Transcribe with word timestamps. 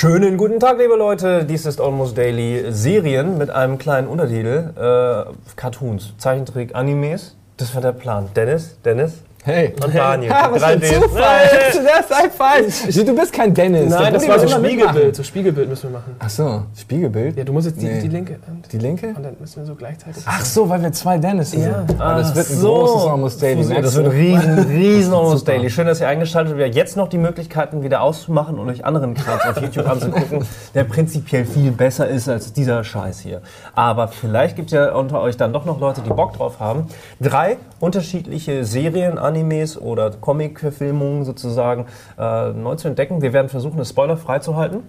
Schönen 0.00 0.38
guten 0.38 0.58
Tag, 0.60 0.78
liebe 0.78 0.96
Leute. 0.96 1.44
Dies 1.44 1.66
ist 1.66 1.78
Almost 1.78 2.16
Daily 2.16 2.72
Serien 2.72 3.36
mit 3.36 3.50
einem 3.50 3.76
kleinen 3.76 4.08
Untertitel. 4.08 4.70
Äh, 4.74 5.54
Cartoons, 5.56 6.14
Zeichentrick, 6.16 6.74
Animes. 6.74 7.36
Das 7.58 7.74
war 7.74 7.82
der 7.82 7.92
Plan. 7.92 8.30
Dennis, 8.34 8.78
Dennis, 8.82 9.22
Hey. 9.42 9.72
Und 9.82 9.94
Daniel. 9.94 10.30
Ja, 10.30 10.48
was 10.52 10.62
für 10.62 10.66
ein. 10.68 10.82
Zufall. 10.82 11.22
Hey. 11.50 11.80
Das 11.82 12.04
ist 12.04 12.12
einfach. 12.12 13.04
Du 13.06 13.14
bist 13.16 13.32
kein 13.32 13.54
Dennis. 13.54 13.88
Nein, 13.90 14.12
das 14.12 14.28
war 14.28 14.38
so 14.38 14.48
Spiegelbild. 14.48 15.16
So 15.16 15.22
Spiegelbild 15.22 15.68
müssen 15.70 15.84
wir 15.90 15.98
machen. 15.98 16.14
Ach 16.18 16.28
so, 16.28 16.62
Spiegelbild? 16.78 17.38
Ja, 17.38 17.44
du 17.44 17.52
musst 17.54 17.66
jetzt 17.68 17.80
die, 17.80 17.86
Nee. 17.86 18.00
die 18.02 18.08
linke 18.08 18.38
Hand. 18.46 18.70
Die 18.70 18.78
linke? 18.78 19.08
Und 19.16 19.22
dann 19.22 19.36
müssen 19.40 19.62
wir 19.62 19.66
so 19.66 19.74
gleichzeitig. 19.74 20.22
Ach 20.26 20.44
so, 20.44 20.68
weil 20.68 20.82
wir 20.82 20.92
zwei 20.92 21.16
Dennis 21.16 21.52
sind. 21.52 21.64
Ja. 21.64 21.84
Ah, 21.98 22.18
das 22.18 22.34
wird 22.34 22.50
ein 22.50 22.56
so. 22.56 22.74
großes 22.74 23.06
Almost 23.08 23.42
Daily. 23.42 23.60
Das 23.60 23.68
merkst 23.68 23.94
wird 23.96 24.06
ein 24.06 24.12
riesen, 24.12 24.58
riesen 24.58 25.14
Almost. 25.14 25.48
Daily. 25.48 25.70
Schön, 25.70 25.86
dass 25.86 26.00
ihr 26.02 26.08
eingeschaltet 26.08 26.54
habt. 26.60 26.74
Jetzt 26.74 26.96
noch 26.98 27.08
die 27.08 27.18
Möglichkeiten 27.18 27.82
wieder 27.82 28.02
auszumachen 28.02 28.58
und 28.58 28.68
euch 28.68 28.84
anderen 28.84 29.14
Krams 29.14 29.42
auf 29.46 29.60
YouTube 29.62 29.88
anzugucken, 29.88 30.44
der 30.74 30.84
prinzipiell 30.84 31.46
viel 31.46 31.70
besser 31.70 32.06
ist 32.08 32.28
als 32.28 32.52
dieser 32.52 32.84
Scheiß 32.84 33.20
hier. 33.20 33.40
Aber 33.74 34.08
vielleicht 34.08 34.56
gibt 34.56 34.66
es 34.70 34.74
ja 34.74 34.92
unter 34.94 35.22
euch 35.22 35.38
dann 35.38 35.54
doch 35.54 35.64
noch 35.64 35.80
Leute, 35.80 36.02
die 36.02 36.10
Bock 36.10 36.34
drauf 36.34 36.60
haben. 36.60 36.88
Drei 37.20 37.56
unterschiedliche 37.80 38.64
Serien, 38.64 39.18
Animes 39.30 39.80
oder 39.80 40.10
Comic-Verfilmungen 40.10 41.24
sozusagen 41.24 41.86
äh, 42.18 42.50
neu 42.50 42.74
zu 42.74 42.88
entdecken. 42.88 43.22
Wir 43.22 43.32
werden 43.32 43.48
versuchen, 43.48 43.78
es 43.80 43.90
spoilerfrei 43.90 44.40
zu 44.40 44.56
halten. 44.56 44.82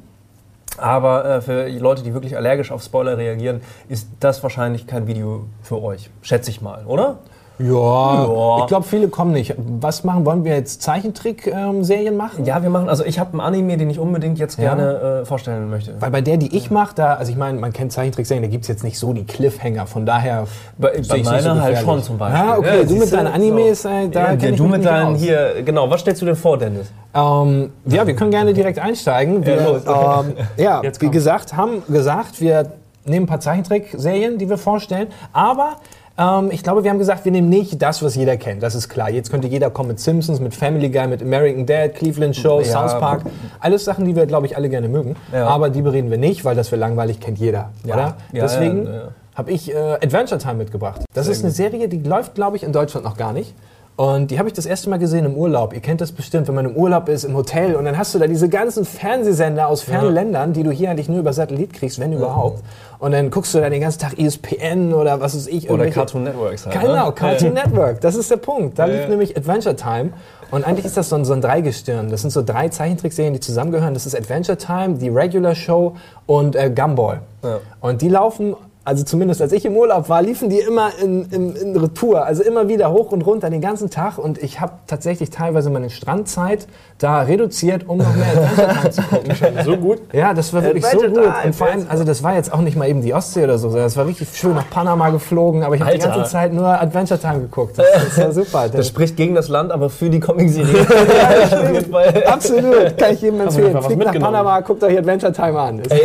Aber 0.77 1.25
äh, 1.25 1.41
für 1.41 1.67
Leute, 1.67 2.03
die 2.03 2.13
wirklich 2.13 2.35
allergisch 2.35 2.71
auf 2.71 2.81
Spoiler 2.81 3.17
reagieren, 3.17 3.61
ist 3.89 4.07
das 4.19 4.41
wahrscheinlich 4.41 4.87
kein 4.87 5.07
Video 5.07 5.45
für 5.61 5.81
euch. 5.81 6.09
Schätze 6.21 6.49
ich 6.49 6.61
mal, 6.61 6.85
oder? 6.85 7.19
Ja, 7.61 8.23
Ja. 8.25 8.57
ich 8.59 8.67
glaube, 8.67 8.85
viele 8.85 9.07
kommen 9.07 9.31
nicht. 9.31 9.53
Was 9.57 10.03
machen? 10.03 10.25
Wollen 10.25 10.43
wir 10.43 10.55
jetzt 10.55 10.81
Zeichentrick-Serien 10.81 12.15
machen? 12.17 12.45
Ja, 12.45 12.63
wir 12.63 12.69
machen, 12.69 12.89
also 12.89 13.03
ich 13.05 13.19
habe 13.19 13.31
einen 13.31 13.41
Anime, 13.41 13.77
den 13.77 13.89
ich 13.89 13.99
unbedingt 13.99 14.39
jetzt 14.39 14.57
Ja. 14.57 14.73
gerne 14.73 15.21
äh, 15.21 15.25
vorstellen 15.25 15.69
möchte. 15.69 15.93
Weil 15.99 16.11
bei 16.11 16.21
der, 16.21 16.37
die 16.37 16.55
ich 16.55 16.71
mache, 16.71 16.95
da, 16.95 17.13
also 17.15 17.31
ich 17.31 17.37
meine, 17.37 17.59
man 17.59 17.73
kennt 17.73 17.91
Zeichentrickserien, 17.91 18.43
da 18.43 18.49
gibt 18.49 18.63
es 18.63 18.67
jetzt 18.67 18.83
nicht 18.83 18.97
so 18.97 19.13
die 19.13 19.25
Cliffhanger. 19.25 19.85
Von 19.87 20.05
daher. 20.05 20.47
Bei, 20.77 21.01
bei 21.07 21.23
meiner 21.23 21.55
so 21.55 21.61
halt 21.61 21.77
schon 21.79 22.03
zum 22.03 22.17
Beispiel. 22.17 22.39
Ja, 22.45 22.57
okay, 22.57 22.85
du 22.85 22.95
mit 22.95 23.11
deinen 23.13 23.27
Animes, 23.33 23.85
äh, 23.85 24.09
da 24.09 24.31
ja, 24.31 24.35
kenn 24.35 24.55
du 24.55 24.65
mit 24.65 24.85
deinen 24.85 25.15
hier, 25.15 25.61
genau, 25.63 25.89
was 25.89 26.01
stellst 26.01 26.21
du 26.21 26.25
denn 26.25 26.35
vor, 26.35 26.57
Dennis? 26.57 26.91
Ähm, 27.13 27.71
ja, 27.85 28.07
wir 28.07 28.15
können 28.15 28.31
gerne 28.31 28.53
direkt 28.53 28.79
einsteigen. 28.79 29.45
Wir, 29.45 29.81
Ja, 29.85 30.21
ähm, 30.21 30.33
ja 30.57 30.81
wie 30.99 31.09
gesagt, 31.09 31.55
haben 31.55 31.83
gesagt, 31.87 32.39
wir 32.39 32.71
nehmen 33.05 33.25
ein 33.25 33.27
paar 33.27 33.39
Zeichentrickserien, 33.39 34.37
die 34.37 34.49
wir 34.49 34.57
vorstellen. 34.57 35.07
Aber 35.33 35.77
ähm, 36.17 36.49
ich 36.51 36.63
glaube, 36.63 36.83
wir 36.83 36.91
haben 36.91 36.99
gesagt, 36.99 37.25
wir 37.25 37.31
nehmen 37.31 37.49
nicht 37.49 37.81
das, 37.81 38.03
was 38.03 38.15
jeder 38.15 38.37
kennt. 38.37 38.61
Das 38.63 38.75
ist 38.75 38.89
klar. 38.89 39.09
Jetzt 39.09 39.31
könnte 39.31 39.47
jeder 39.47 39.69
kommen 39.69 39.89
mit 39.89 39.99
Simpsons, 39.99 40.39
mit 40.39 40.53
Family 40.53 40.89
Guy, 40.89 41.07
mit 41.07 41.21
American 41.21 41.65
Dad, 41.65 41.95
Cleveland 41.95 42.35
Show, 42.35 42.59
Ja. 42.59 42.65
South 42.65 42.99
Park. 42.99 43.21
Alles 43.59 43.85
Sachen, 43.85 44.05
die 44.05 44.15
wir, 44.15 44.25
glaube 44.25 44.45
ich, 44.45 44.55
alle 44.57 44.69
gerne 44.69 44.89
mögen. 44.89 45.15
Ja. 45.33 45.47
Aber 45.47 45.69
die 45.69 45.81
bereden 45.81 46.11
wir 46.11 46.17
nicht, 46.17 46.43
weil 46.45 46.55
das 46.55 46.71
wir 46.71 46.77
langweilig 46.77 47.19
kennt 47.19 47.39
jeder. 47.39 47.69
Ja. 47.85 47.95
Oder? 47.95 48.17
Deswegen 48.33 48.87
habe 49.35 49.51
ich 49.51 49.73
äh, 49.73 49.77
Adventure 49.77 50.39
Time 50.39 50.55
mitgebracht. 50.55 51.01
Das 51.13 51.27
ist 51.27 51.43
eine 51.43 51.51
Serie, 51.51 51.87
die 51.87 51.99
läuft, 52.01 52.35
glaube 52.35 52.57
ich, 52.57 52.63
in 52.63 52.73
Deutschland 52.73 53.05
noch 53.05 53.17
gar 53.17 53.33
nicht. 53.33 53.53
Und 53.97 54.31
die 54.31 54.39
habe 54.39 54.47
ich 54.47 54.53
das 54.53 54.65
erste 54.65 54.89
Mal 54.89 54.97
gesehen 54.97 55.25
im 55.25 55.35
Urlaub. 55.35 55.73
Ihr 55.73 55.79
kennt 55.79 56.01
das 56.01 56.11
bestimmt, 56.11 56.47
wenn 56.47 56.55
man 56.55 56.65
im 56.65 56.75
Urlaub 56.75 57.07
ist, 57.09 57.23
im 57.23 57.35
Hotel 57.35 57.75
und 57.75 57.85
dann 57.85 57.97
hast 57.97 58.15
du 58.15 58.19
da 58.19 58.25
diese 58.25 58.49
ganzen 58.49 58.83
Fernsehsender 58.85 59.67
aus 59.67 59.81
fernen 59.83 60.13
Ländern, 60.13 60.53
die 60.53 60.63
du 60.63 60.71
hier 60.71 60.89
eigentlich 60.89 61.09
nur 61.09 61.19
über 61.19 61.33
Satellit 61.33 61.73
kriegst, 61.73 61.99
wenn 61.99 62.13
überhaupt. 62.13 62.63
Und 62.99 63.11
dann 63.11 63.29
guckst 63.29 63.53
du 63.53 63.59
da 63.59 63.69
den 63.69 63.81
ganzen 63.81 63.99
Tag 63.99 64.17
ESPN 64.17 64.93
oder 64.93 65.19
was 65.19 65.35
weiß 65.35 65.47
ich. 65.47 65.69
Oder 65.69 65.89
Cartoon 65.89 66.23
Networks 66.23 66.65
halt. 66.65 66.79
Genau, 66.79 67.07
ne? 67.07 67.13
Cartoon 67.13 67.53
Network. 67.53 68.01
Das 68.01 68.15
ist 68.15 68.31
der 68.31 68.37
Punkt. 68.37 68.79
Da 68.79 68.85
Ja, 68.87 68.93
lief 68.93 69.01
ja. 69.03 69.09
nämlich 69.09 69.35
Adventure 69.37 69.75
Time. 69.75 70.11
Und 70.51 70.65
eigentlich 70.65 70.85
ist 70.85 70.97
das 70.97 71.09
so 71.09 71.15
ein, 71.15 71.25
so 71.25 71.33
ein 71.33 71.41
Dreigestirn. 71.41 72.09
Das 72.09 72.21
sind 72.21 72.31
so 72.31 72.43
drei 72.43 72.69
Zeichentrickserien, 72.69 73.33
die 73.33 73.39
zusammengehören. 73.39 73.93
Das 73.93 74.05
ist 74.05 74.15
Adventure 74.15 74.57
Time, 74.57 74.95
die 74.95 75.09
Regular 75.09 75.55
Show 75.55 75.95
und 76.25 76.55
äh, 76.55 76.69
Gumball. 76.69 77.21
Ja. 77.43 77.59
Und 77.79 78.01
die 78.01 78.09
laufen, 78.09 78.55
also 78.83 79.03
zumindest 79.03 79.41
als 79.41 79.51
ich 79.51 79.63
im 79.65 79.77
Urlaub 79.77 80.09
war, 80.09 80.21
liefen 80.23 80.49
die 80.49 80.59
immer 80.59 80.89
in, 81.01 81.25
in, 81.25 81.55
in 81.55 81.77
Retour. 81.77 82.25
Also 82.25 82.41
immer 82.43 82.67
wieder 82.67 82.91
hoch 82.91 83.11
und 83.11 83.25
runter 83.25 83.49
den 83.49 83.61
ganzen 83.61 83.89
Tag. 83.89 84.17
Und 84.17 84.41
ich 84.41 84.59
habe 84.59 84.73
tatsächlich 84.87 85.29
teilweise 85.29 85.69
meine 85.69 85.89
Strandzeit 85.89 86.67
da 86.97 87.21
reduziert, 87.21 87.87
um 87.87 87.99
noch 87.99 88.15
mehr 88.15 88.27
Adventure 88.27 88.79
Time 88.79 88.91
zu 88.91 89.01
gucken. 89.03 89.31
So 89.65 89.77
gut. 89.77 89.99
Ja, 90.13 90.33
das 90.33 90.53
war 90.53 90.63
wirklich 90.63 90.85
so 90.85 90.97
gut. 90.97 91.13
Time, 91.13 91.33
Und 91.45 91.55
vor 91.55 91.67
allem, 91.67 91.85
also 91.89 92.03
das 92.03 92.23
war 92.23 92.35
jetzt 92.35 92.51
auch 92.51 92.61
nicht 92.61 92.75
mal 92.75 92.87
eben 92.87 93.01
die 93.01 93.13
Ostsee 93.13 93.43
oder 93.43 93.57
so, 93.57 93.69
sondern 93.69 93.87
es 93.87 93.97
war 93.97 94.07
richtig 94.07 94.29
schön 94.33 94.53
nach 94.55 94.69
Panama 94.69 95.09
geflogen, 95.09 95.63
aber 95.63 95.75
ich 95.75 95.81
habe 95.81 95.93
die 95.93 95.99
ganze 95.99 96.23
Zeit 96.31 96.53
nur 96.53 96.67
Adventure 96.67 97.19
Time 97.19 97.41
geguckt. 97.41 97.77
Das, 97.77 97.85
das 98.15 98.17
war 98.17 98.31
super. 98.31 98.69
Das 98.69 98.87
spricht 98.87 99.15
gegen 99.17 99.35
das 99.35 99.47
Land, 99.47 99.71
aber 99.71 99.89
für 99.89 100.09
die 100.09 100.19
Comic-Serie. 100.19 100.87
Absolut, 102.25 102.97
kann 102.97 103.13
ich 103.13 103.21
jedem 103.21 103.41
empfehlen. 103.41 103.81
Fliegt 103.81 104.03
nach. 104.03 104.19
Panama, 104.19 104.59
guckt 104.61 104.83
euch 104.83 104.97
Adventure 104.97 105.31
Time 105.31 105.59
an. 105.59 105.81
Ey, 105.89 105.99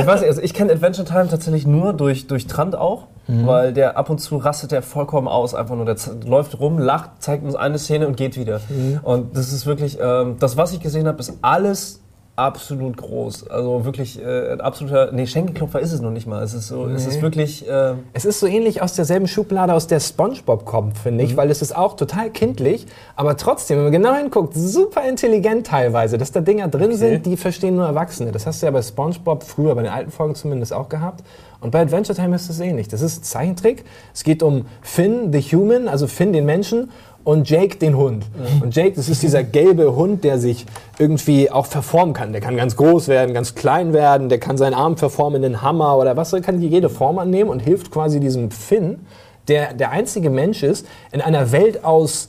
ich 0.00 0.06
weiß 0.06 0.20
nicht, 0.20 0.28
also 0.28 0.42
ich 0.42 0.54
kenne 0.54 0.72
Adventure 0.72 1.06
Time 1.06 1.28
tatsächlich 1.28 1.66
nur 1.66 1.92
durch, 1.92 2.11
durch 2.26 2.46
Trant 2.46 2.74
auch, 2.76 3.06
weil 3.46 3.72
der 3.72 3.96
ab 3.96 4.10
und 4.10 4.18
zu 4.18 4.36
rastet 4.36 4.72
der 4.72 4.82
vollkommen 4.82 5.28
aus, 5.28 5.54
einfach 5.54 5.76
nur, 5.76 5.84
der 5.86 5.96
läuft 6.26 6.58
rum, 6.60 6.78
lacht, 6.78 7.10
zeigt 7.20 7.44
uns 7.44 7.54
eine 7.54 7.78
Szene 7.78 8.06
und 8.06 8.16
geht 8.16 8.36
wieder. 8.36 8.60
Und 9.02 9.36
das 9.36 9.52
ist 9.52 9.64
wirklich, 9.64 9.98
ähm, 10.00 10.36
das 10.38 10.56
was 10.56 10.72
ich 10.72 10.80
gesehen 10.80 11.06
habe, 11.06 11.18
ist 11.20 11.38
alles 11.40 12.01
absolut 12.34 12.96
groß. 12.96 13.48
Also 13.48 13.84
wirklich 13.84 14.20
äh, 14.20 14.52
ein 14.52 14.60
absoluter, 14.60 15.12
nee, 15.12 15.26
Schenkelklopfer 15.26 15.80
ist 15.80 15.92
es 15.92 16.00
noch 16.00 16.10
nicht 16.10 16.26
mal. 16.26 16.42
Es 16.42 16.54
ist 16.54 16.68
so, 16.68 16.86
es 16.86 17.06
ist 17.06 17.20
wirklich, 17.20 17.68
äh, 17.68 17.94
Es 18.14 18.24
ist 18.24 18.40
so 18.40 18.46
ähnlich 18.46 18.80
aus 18.80 18.94
derselben 18.94 19.28
Schublade, 19.28 19.74
aus 19.74 19.86
der 19.86 20.00
SpongeBob 20.00 20.64
kommt, 20.64 20.96
finde 20.96 21.24
ich, 21.24 21.36
weil 21.36 21.50
es 21.50 21.60
ist 21.60 21.76
auch 21.76 21.94
total 21.94 22.30
kindlich, 22.30 22.86
aber 23.16 23.36
trotzdem, 23.36 23.76
wenn 23.76 23.84
man 23.84 23.92
genau 23.92 24.14
hinguckt, 24.14 24.54
super 24.54 25.06
intelligent 25.06 25.66
teilweise, 25.66 26.16
dass 26.16 26.32
da 26.32 26.40
Dinger 26.40 26.68
drin 26.68 26.94
sind, 26.94 27.26
die 27.26 27.36
verstehen 27.36 27.76
nur 27.76 27.86
Erwachsene. 27.86 28.32
Das 28.32 28.46
hast 28.46 28.62
du 28.62 28.66
ja 28.66 28.72
bei 28.72 28.82
SpongeBob 28.82 29.42
früher, 29.42 29.74
bei 29.74 29.82
den 29.82 29.92
alten 29.92 30.10
Folgen 30.10 30.34
zumindest 30.34 30.72
auch 30.72 30.88
gehabt. 30.88 31.22
Und 31.60 31.70
bei 31.70 31.80
Adventure 31.80 32.16
Time 32.16 32.34
ist 32.34 32.50
es 32.50 32.58
ähnlich. 32.58 32.88
Das 32.88 33.02
ist 33.02 33.20
ein 33.20 33.22
Zeichentrick. 33.22 33.84
Es 34.12 34.24
geht 34.24 34.42
um 34.42 34.66
Finn, 34.80 35.32
the 35.32 35.40
Human, 35.40 35.86
also 35.86 36.08
Finn, 36.08 36.32
den 36.32 36.44
Menschen, 36.44 36.90
und 37.24 37.48
Jake, 37.48 37.76
den 37.76 37.96
Hund. 37.96 38.24
Und 38.62 38.74
Jake, 38.74 38.94
das 38.96 39.08
ist 39.08 39.22
dieser 39.22 39.42
gelbe 39.44 39.94
Hund, 39.94 40.24
der 40.24 40.38
sich 40.38 40.66
irgendwie 40.98 41.50
auch 41.50 41.66
verformen 41.66 42.14
kann. 42.14 42.32
Der 42.32 42.40
kann 42.40 42.56
ganz 42.56 42.76
groß 42.76 43.08
werden, 43.08 43.34
ganz 43.34 43.54
klein 43.54 43.92
werden, 43.92 44.28
der 44.28 44.38
kann 44.38 44.56
seinen 44.56 44.74
Arm 44.74 44.96
verformen 44.96 45.42
in 45.42 45.54
einen 45.54 45.62
Hammer 45.62 45.96
oder 45.98 46.16
was, 46.16 46.32
er 46.32 46.40
kann 46.40 46.60
jede 46.60 46.88
Form 46.88 47.18
annehmen 47.18 47.50
und 47.50 47.60
hilft 47.60 47.90
quasi 47.90 48.20
diesem 48.20 48.50
Finn, 48.50 49.06
der 49.48 49.74
der 49.74 49.90
einzige 49.90 50.30
Mensch 50.30 50.62
ist, 50.62 50.86
in 51.12 51.20
einer 51.20 51.52
Welt 51.52 51.84
aus 51.84 52.28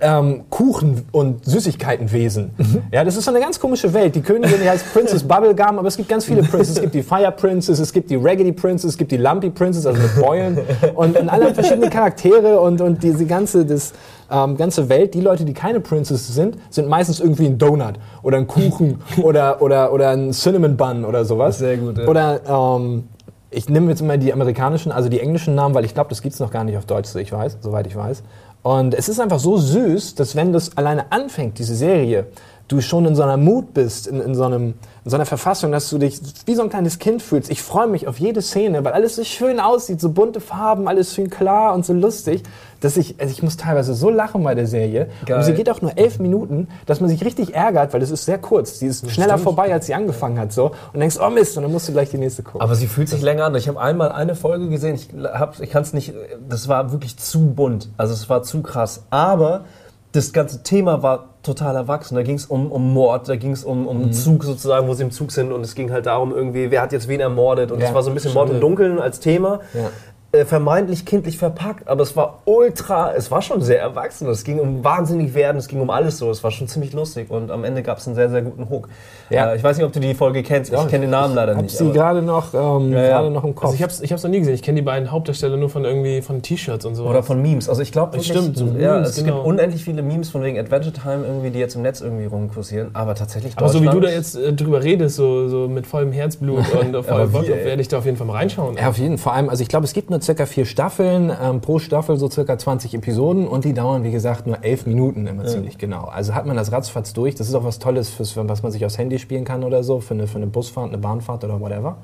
ähm, 0.00 0.44
Kuchen- 0.50 1.06
und 1.12 1.44
Süßigkeitenwesen. 1.44 2.50
Ja, 2.92 3.04
das 3.04 3.16
ist 3.16 3.24
so 3.24 3.30
eine 3.30 3.40
ganz 3.40 3.58
komische 3.58 3.92
Welt. 3.92 4.14
Die 4.14 4.20
Königin, 4.20 4.60
die 4.62 4.68
heißt 4.68 4.92
Princess 4.92 5.22
Bubblegum, 5.22 5.78
aber 5.78 5.88
es 5.88 5.96
gibt 5.96 6.08
ganz 6.08 6.24
viele 6.24 6.42
Princes. 6.42 6.76
Es 6.76 6.80
gibt 6.80 6.94
die 6.94 7.02
Fire 7.02 7.32
Princess, 7.32 7.78
es 7.78 7.92
gibt 7.92 8.10
die 8.10 8.16
Raggedy 8.16 8.52
Princess, 8.52 8.90
es 8.90 8.98
gibt 8.98 9.12
die 9.12 9.16
Lumpy 9.16 9.50
Princess, 9.50 9.86
also 9.86 10.00
mit 10.00 10.14
Beulen. 10.20 10.58
Und, 10.94 11.18
und 11.18 11.28
alle 11.28 11.54
verschiedene 11.54 11.90
Charaktere 11.90 12.60
und, 12.60 12.80
und 12.80 13.02
diese 13.02 13.26
ganze, 13.26 13.64
das, 13.64 13.92
ähm, 14.30 14.56
ganze 14.56 14.88
Welt, 14.88 15.14
die 15.14 15.20
Leute, 15.20 15.44
die 15.44 15.54
keine 15.54 15.80
Princess 15.80 16.26
sind, 16.28 16.56
sind 16.70 16.88
meistens 16.88 17.20
irgendwie 17.20 17.46
ein 17.46 17.58
Donut 17.58 17.94
oder 18.22 18.38
ein 18.38 18.46
Kuchen 18.46 19.00
oder, 19.22 19.62
oder, 19.62 19.92
oder 19.92 20.10
ein 20.10 20.32
Cinnamon 20.32 20.76
Bun 20.76 21.04
oder 21.04 21.24
sowas. 21.24 21.58
Sehr 21.58 21.76
gut, 21.76 21.98
ja. 21.98 22.06
Oder 22.06 22.40
ähm, 22.48 23.04
ich 23.50 23.68
nehme 23.68 23.88
jetzt 23.90 24.02
mal 24.02 24.18
die 24.18 24.32
amerikanischen, 24.32 24.92
also 24.92 25.08
die 25.08 25.20
englischen 25.20 25.54
Namen, 25.54 25.74
weil 25.74 25.84
ich 25.84 25.94
glaube, 25.94 26.10
das 26.10 26.20
gibt's 26.20 26.40
noch 26.40 26.50
gar 26.50 26.64
nicht 26.64 26.76
auf 26.76 26.84
Deutsch, 26.84 27.08
so 27.08 27.18
ich 27.18 27.32
weiß, 27.32 27.58
soweit 27.60 27.86
ich 27.86 27.96
weiß. 27.96 28.22
Und 28.66 28.94
es 28.94 29.08
ist 29.08 29.20
einfach 29.20 29.38
so 29.38 29.58
süß, 29.58 30.16
dass 30.16 30.34
wenn 30.34 30.52
das 30.52 30.76
alleine 30.76 31.12
anfängt, 31.12 31.60
diese 31.60 31.76
Serie, 31.76 32.26
du 32.68 32.80
schon 32.80 33.04
in 33.06 33.14
so 33.14 33.22
einer 33.22 33.36
Mut 33.36 33.74
bist, 33.74 34.06
in, 34.08 34.20
in, 34.20 34.34
so 34.34 34.44
einem, 34.44 34.74
in 35.04 35.10
so 35.10 35.16
einer 35.16 35.26
Verfassung, 35.26 35.70
dass 35.70 35.88
du 35.88 35.98
dich 35.98 36.20
wie 36.46 36.54
so 36.56 36.62
ein 36.62 36.68
kleines 36.68 36.98
Kind 36.98 37.22
fühlst. 37.22 37.48
Ich 37.50 37.62
freue 37.62 37.86
mich 37.86 38.08
auf 38.08 38.18
jede 38.18 38.42
Szene, 38.42 38.84
weil 38.84 38.92
alles 38.92 39.14
so 39.16 39.22
schön 39.24 39.60
aussieht, 39.60 40.00
so 40.00 40.10
bunte 40.10 40.40
Farben, 40.40 40.88
alles 40.88 41.14
schön 41.14 41.30
klar 41.30 41.74
und 41.74 41.86
so 41.86 41.92
lustig, 41.92 42.42
dass 42.80 42.96
ich, 42.96 43.20
also 43.20 43.30
ich 43.32 43.42
muss 43.42 43.56
teilweise 43.56 43.94
so 43.94 44.10
lachen 44.10 44.42
bei 44.42 44.54
der 44.56 44.66
Serie. 44.66 45.08
Geil. 45.26 45.38
Und 45.38 45.44
sie 45.44 45.54
geht 45.54 45.70
auch 45.70 45.80
nur 45.80 45.96
elf 45.96 46.18
Minuten, 46.18 46.66
dass 46.86 47.00
man 47.00 47.08
sich 47.08 47.24
richtig 47.24 47.54
ärgert, 47.54 47.92
weil 47.92 48.00
das 48.00 48.10
ist 48.10 48.24
sehr 48.24 48.38
kurz. 48.38 48.80
Sie 48.80 48.86
ist 48.88 49.08
schneller 49.10 49.34
stimmt. 49.34 49.44
vorbei, 49.44 49.72
als 49.72 49.86
sie 49.86 49.94
angefangen 49.94 50.38
hat, 50.38 50.52
so. 50.52 50.72
Und 50.92 50.98
denkst, 51.00 51.18
oh 51.24 51.30
Mist, 51.30 51.56
und 51.56 51.62
dann 51.62 51.72
musst 51.72 51.88
du 51.88 51.92
gleich 51.92 52.10
die 52.10 52.18
nächste 52.18 52.42
gucken. 52.42 52.60
Aber 52.60 52.74
sie 52.74 52.88
fühlt 52.88 53.08
sich 53.08 53.22
länger 53.22 53.44
an. 53.44 53.54
Ich 53.54 53.68
habe 53.68 53.80
einmal 53.80 54.10
eine 54.10 54.34
Folge 54.34 54.68
gesehen, 54.68 54.96
ich, 54.96 55.08
hab- 55.24 55.60
ich 55.60 55.70
kann 55.70 55.82
es 55.82 55.92
nicht, 55.92 56.12
das 56.48 56.66
war 56.68 56.90
wirklich 56.90 57.16
zu 57.16 57.46
bunt, 57.54 57.90
also 57.96 58.12
es 58.12 58.28
war 58.28 58.42
zu 58.42 58.60
krass. 58.62 59.04
Aber 59.10 59.64
das 60.12 60.32
ganze 60.32 60.62
Thema 60.62 61.02
war 61.02 61.28
total 61.46 61.76
erwachsen. 61.76 62.14
Da 62.14 62.22
ging 62.22 62.36
es 62.36 62.46
um, 62.46 62.70
um 62.70 62.92
Mord, 62.92 63.28
da 63.28 63.36
ging 63.36 63.52
es 63.52 63.64
um, 63.64 63.82
Mhm. 63.82 63.88
um 63.88 64.12
Zug 64.12 64.44
sozusagen, 64.44 64.86
wo 64.88 64.94
sie 64.94 65.02
im 65.04 65.10
Zug 65.10 65.32
sind 65.32 65.52
und 65.52 65.62
es 65.62 65.74
ging 65.74 65.90
halt 65.92 66.06
darum 66.06 66.34
irgendwie, 66.34 66.70
wer 66.70 66.82
hat 66.82 66.92
jetzt 66.92 67.08
wen 67.08 67.20
ermordet 67.20 67.70
und 67.72 67.80
es 67.82 67.88
Ja, 67.88 67.94
war 67.94 68.02
so 68.02 68.10
ein 68.10 68.14
bisschen 68.14 68.34
Mord 68.34 68.50
im. 68.50 68.60
Dunkeln 68.60 69.00
als 69.00 69.20
Thema. 69.20 69.60
Ja. 69.72 69.88
Äh, 70.32 70.44
vermeintlich 70.44 71.06
kindlich 71.06 71.38
verpackt, 71.38 71.88
aber 71.88 72.02
es 72.02 72.16
war 72.16 72.40
ultra, 72.44 73.12
es 73.14 73.30
war 73.30 73.42
schon 73.42 73.62
sehr 73.62 73.80
erwachsen. 73.80 74.28
Es 74.28 74.44
ging 74.44 74.58
um 74.58 74.82
wahnsinnig 74.84 75.34
werden, 75.34 75.56
es 75.56 75.68
ging 75.68 75.80
um 75.80 75.88
alles 75.88 76.18
so. 76.18 76.30
Es 76.30 76.42
war 76.44 76.50
schon 76.50 76.68
ziemlich 76.68 76.92
lustig 76.92 77.30
und 77.30 77.50
am 77.50 77.64
Ende 77.64 77.82
gab 77.82 77.98
es 77.98 78.06
einen 78.06 78.16
sehr, 78.16 78.28
sehr 78.28 78.42
guten 78.42 78.68
Hook. 78.68 78.88
Ja. 79.30 79.52
Äh, 79.52 79.56
ich 79.56 79.62
weiß 79.64 79.76
nicht, 79.76 79.86
ob 79.86 79.92
du 79.92 80.00
die 80.00 80.14
Folge 80.14 80.42
kennst. 80.42 80.72
Ich 80.72 80.88
kenne 80.88 81.02
den 81.06 81.10
Namen 81.10 81.34
leider 81.34 81.54
Hab 81.54 81.62
nicht. 81.62 81.76
sie 81.76 81.84
aber- 81.84 81.92
gerade 81.92 82.22
noch, 82.22 82.52
ähm, 82.54 82.92
Ja, 82.92 83.02
ja. 83.02 83.08
gerade 83.08 83.30
noch 83.30 83.44
im 83.44 83.54
Kopf. 83.54 83.66
Also 83.66 83.76
ich 83.76 83.82
hab's, 83.82 84.00
ich 84.00 84.12
hab's 84.12 84.22
noch 84.24 84.30
nie 84.30 84.40
gesehen. 84.40 84.54
Ich 84.54 84.62
kenne 84.62 84.76
die 84.76 84.84
beiden 84.84 85.10
Hauptdarsteller 85.10 85.56
nur 85.56 85.70
von 85.70 85.84
irgendwie 85.84 86.20
von 86.22 86.42
T-Shirts 86.42 86.84
und 86.84 86.96
so. 86.96 87.04
Oder 87.06 87.22
von 87.22 87.40
Memes. 87.40 87.68
Also 87.68 87.82
ich 87.82 87.92
glaube, 87.92 88.20
stimmt, 88.22 88.56
so 88.58 88.66
ja, 88.78 88.94
Memes, 88.94 89.10
es 89.10 89.16
genau. 89.16 89.36
gibt 89.36 89.46
unendlich 89.46 89.84
viele 89.84 90.02
Memes 90.02 90.28
von 90.30 90.42
wegen 90.42 90.58
Adventure 90.58 90.92
Time 90.92 91.24
irgendwie, 91.26 91.50
die 91.50 91.58
jetzt 91.60 91.76
im 91.76 91.82
Netz 91.82 92.00
irgendwie 92.00 92.26
rumkursieren. 92.26 92.90
Aber 92.94 93.14
tatsächlich 93.14 93.52
Aber 93.56 93.68
so 93.68 93.80
wie 93.82 93.86
du 93.86 94.00
da 94.00 94.08
jetzt 94.08 94.36
äh, 94.36 94.52
drüber 94.52 94.82
redest, 94.82 95.16
so, 95.16 95.48
so 95.48 95.68
mit 95.68 95.86
vollem 95.86 96.12
Herzblut 96.12 96.64
und 96.80 96.94
Aber 96.94 97.02
vollem 97.04 97.32
Bock 97.32 97.48
werde 97.48 97.80
ich 97.80 97.88
da 97.88 97.98
auf 97.98 98.04
jeden 98.04 98.16
Fall 98.16 98.26
mal 98.26 98.34
reinschauen. 98.34 98.76
Ja, 98.76 98.88
auf 98.88 98.98
jeden 98.98 99.18
Fall. 99.18 99.26
Vor 99.26 99.32
allem, 99.34 99.48
also 99.50 99.60
ich 99.62 99.68
glaube, 99.68 99.84
es 99.86 99.92
gibt 99.92 100.08
nur 100.16 100.22
circa 100.22 100.46
vier 100.46 100.64
Staffeln, 100.64 101.30
ähm, 101.42 101.60
pro 101.60 101.78
Staffel 101.78 102.16
so 102.16 102.30
circa 102.30 102.56
20 102.56 102.94
Episoden 102.94 103.46
und 103.46 103.64
die 103.64 103.74
dauern, 103.74 104.02
wie 104.02 104.10
gesagt, 104.10 104.46
nur 104.46 104.64
elf 104.64 104.86
Minuten 104.86 105.26
immer 105.26 105.44
ziemlich 105.44 105.76
genau. 105.76 106.04
Also 106.04 106.34
hat 106.34 106.46
man 106.46 106.56
das 106.56 106.72
ratzfatz 106.72 107.12
durch. 107.12 107.34
Das 107.34 107.48
ist 107.48 107.54
auch 107.54 107.64
was 107.64 107.78
Tolles, 107.78 108.08
fürs, 108.08 108.36
was 108.36 108.62
man 108.62 108.72
sich 108.72 108.84
aufs 108.86 108.96
Handy 108.96 109.18
spielen 109.18 109.44
kann 109.44 109.62
oder 109.62 109.82
so, 109.84 110.00
für 110.00 110.14
eine, 110.14 110.26
für 110.26 110.36
eine 110.36 110.46
Busfahrt, 110.46 110.88
eine 110.88 110.98
Bahnfahrt 110.98 111.44
oder 111.44 111.60
whatever. 111.60 111.98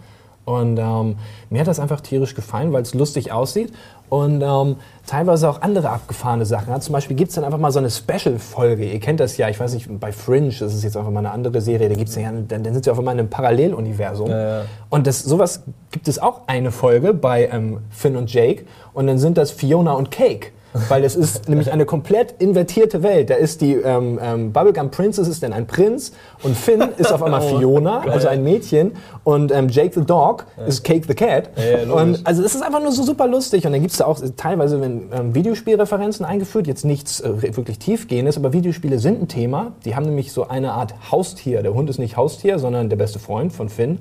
Und 0.44 0.78
ähm, 0.78 1.16
mir 1.50 1.60
hat 1.60 1.68
das 1.68 1.78
einfach 1.78 2.00
tierisch 2.00 2.34
gefallen, 2.34 2.72
weil 2.72 2.82
es 2.82 2.94
lustig 2.94 3.32
aussieht 3.32 3.72
und 4.12 4.42
ähm, 4.42 4.76
teilweise 5.06 5.48
auch 5.48 5.62
andere 5.62 5.88
abgefahrene 5.88 6.44
Sachen 6.44 6.70
hat. 6.70 6.82
Zum 6.82 6.92
Beispiel 6.92 7.16
gibt 7.16 7.30
es 7.30 7.34
dann 7.34 7.44
einfach 7.44 7.56
mal 7.56 7.72
so 7.72 7.78
eine 7.78 7.88
Special-Folge. 7.90 8.84
Ihr 8.84 9.00
kennt 9.00 9.20
das 9.20 9.38
ja, 9.38 9.48
ich 9.48 9.58
weiß 9.58 9.72
nicht, 9.72 9.88
bei 9.98 10.12
Fringe, 10.12 10.48
das 10.48 10.74
ist 10.74 10.84
jetzt 10.84 10.98
einfach 10.98 11.10
mal 11.10 11.20
eine 11.20 11.30
andere 11.30 11.62
Serie, 11.62 11.88
da 11.88 11.94
gibt's 11.94 12.14
ja, 12.16 12.30
dann, 12.30 12.46
dann 12.46 12.74
sind 12.74 12.84
sie 12.84 12.90
auf 12.90 12.98
einmal 12.98 13.14
in 13.14 13.20
einem 13.20 13.30
Paralleluniversum. 13.30 14.28
ja. 14.28 14.64
Und 14.90 15.06
das, 15.06 15.22
sowas 15.22 15.62
gibt 15.90 16.08
es 16.08 16.18
auch 16.18 16.42
eine 16.46 16.72
Folge 16.72 17.14
bei 17.14 17.48
ähm, 17.50 17.78
Finn 17.88 18.16
und 18.16 18.30
Jake 18.30 18.66
und 18.92 19.06
dann 19.06 19.16
sind 19.16 19.38
das 19.38 19.50
Fiona 19.50 19.94
und 19.94 20.10
Cake. 20.10 20.48
Weil 20.88 21.04
es 21.04 21.16
ist 21.16 21.48
nämlich 21.48 21.70
eine 21.70 21.84
komplett 21.84 22.34
invertierte 22.38 23.02
Welt. 23.02 23.30
Da 23.30 23.34
ist 23.34 23.60
die 23.60 23.74
ähm, 23.74 24.18
ähm, 24.22 24.52
Bubblegum 24.52 24.90
Princess 24.90 25.28
ist 25.28 25.42
dann 25.42 25.52
ein 25.52 25.66
Prinz 25.66 26.12
und 26.42 26.56
Finn 26.56 26.82
ist 26.96 27.12
auf 27.12 27.22
einmal 27.22 27.42
Fiona, 27.58 28.00
also 28.00 28.28
ein 28.28 28.42
Mädchen 28.42 28.92
und 29.24 29.52
ähm, 29.52 29.68
Jake 29.68 29.92
the 29.94 30.04
Dog 30.04 30.46
ist 30.66 30.82
Cake 30.82 31.04
the 31.06 31.14
Cat. 31.14 31.50
ja, 31.56 31.82
logisch. 31.84 32.18
und 32.18 32.26
also 32.26 32.42
es 32.42 32.54
ist 32.54 32.62
einfach 32.62 32.80
nur 32.80 32.92
so 32.92 33.02
super 33.02 33.26
lustig 33.26 33.66
und 33.66 33.72
dann 33.72 33.80
gibt 33.80 33.92
es 33.92 33.98
da 33.98 34.06
auch 34.06 34.20
teilweise 34.36 34.80
wenn, 34.80 35.10
ähm, 35.12 35.34
Videospielreferenzen 35.34 36.24
eingeführt, 36.24 36.66
jetzt 36.66 36.84
nichts 36.84 37.20
äh, 37.20 37.56
wirklich 37.56 37.78
tiefgehendes, 37.78 38.36
aber 38.36 38.52
Videospiele 38.52 38.98
sind 38.98 39.22
ein 39.22 39.28
Thema. 39.28 39.72
Die 39.84 39.94
haben 39.94 40.06
nämlich 40.06 40.32
so 40.32 40.48
eine 40.48 40.72
Art 40.72 40.94
Haustier. 41.10 41.62
Der 41.62 41.74
Hund 41.74 41.90
ist 41.90 41.98
nicht 41.98 42.16
Haustier, 42.16 42.58
sondern 42.58 42.88
der 42.88 42.96
beste 42.96 43.18
Freund 43.18 43.52
von 43.52 43.68
Finn. 43.68 43.98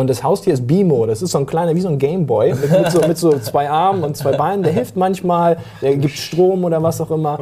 Und 0.00 0.08
das 0.08 0.24
Haustier 0.24 0.54
ist 0.54 0.66
Bimo. 0.66 1.04
Das 1.04 1.20
ist 1.20 1.32
so 1.32 1.38
ein 1.38 1.44
kleiner, 1.44 1.74
wie 1.74 1.80
so 1.80 1.88
ein 1.88 1.98
Gameboy 1.98 2.54
mit, 2.54 2.70
mit, 2.70 2.90
so, 2.90 3.00
mit 3.06 3.18
so 3.18 3.38
zwei 3.38 3.68
Armen 3.68 4.02
und 4.02 4.16
zwei 4.16 4.32
Beinen. 4.32 4.62
Der 4.62 4.72
hilft 4.72 4.96
manchmal, 4.96 5.58
der 5.82 5.94
gibt 5.96 6.16
Strom 6.16 6.64
oder 6.64 6.82
was 6.82 7.02
auch 7.02 7.10
immer. 7.10 7.38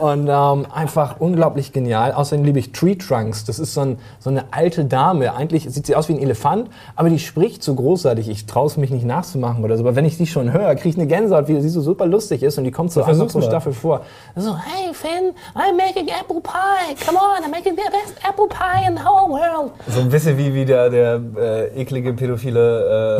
Und 0.00 0.28
ähm, 0.28 0.66
einfach 0.74 1.20
unglaublich 1.20 1.72
genial. 1.72 2.12
Außerdem 2.12 2.44
liebe 2.44 2.58
ich 2.58 2.72
Tree 2.72 2.96
Trunks. 2.96 3.44
Das 3.44 3.60
ist 3.60 3.74
so, 3.74 3.82
ein, 3.82 3.98
so 4.18 4.28
eine 4.28 4.44
alte 4.50 4.84
Dame. 4.84 5.34
Eigentlich 5.34 5.70
sieht 5.70 5.86
sie 5.86 5.94
aus 5.94 6.08
wie 6.08 6.14
ein 6.14 6.18
Elefant, 6.18 6.68
aber 6.96 7.10
die 7.10 7.20
spricht 7.20 7.62
so 7.62 7.76
großartig. 7.76 8.28
Ich 8.28 8.46
traue 8.46 8.66
es 8.66 8.76
mich 8.76 8.90
nicht 8.90 9.06
nachzumachen 9.06 9.62
oder 9.62 9.76
so. 9.76 9.84
Aber 9.84 9.94
wenn 9.94 10.04
ich 10.04 10.16
die 10.16 10.26
schon 10.26 10.52
höre, 10.52 10.74
kriege 10.74 10.88
ich 10.88 10.96
eine 10.96 11.06
Gänsehaut, 11.06 11.46
wie 11.46 11.60
sie 11.60 11.68
so 11.68 11.80
super 11.80 12.06
lustig 12.06 12.42
ist. 12.42 12.58
Und 12.58 12.64
die 12.64 12.72
kommt 12.72 12.90
so 12.90 13.00
mal. 13.00 13.14
Staffel 13.14 13.72
vor. 13.72 14.00
So, 14.34 14.56
hey 14.56 14.92
Finn, 14.92 15.32
I'm 15.54 15.76
making 15.76 16.08
apple 16.08 16.40
pie. 16.40 16.96
Come 17.06 17.18
on, 17.18 17.44
I'm 17.44 17.52
making 17.52 17.76
the 17.76 17.82
best 17.90 18.18
apple 18.28 18.48
pie 18.48 18.88
in 18.88 18.96
the 18.96 19.04
whole 19.04 19.30
world. 19.30 19.70
So 19.88 20.00
ein 20.00 20.08
bisschen 20.08 20.36
wie, 20.36 20.52
wie 20.54 20.64
der, 20.64 20.90
der 20.90 21.20
äh, 21.38 21.80
eklige 21.80 21.99
pädophile 22.02 23.18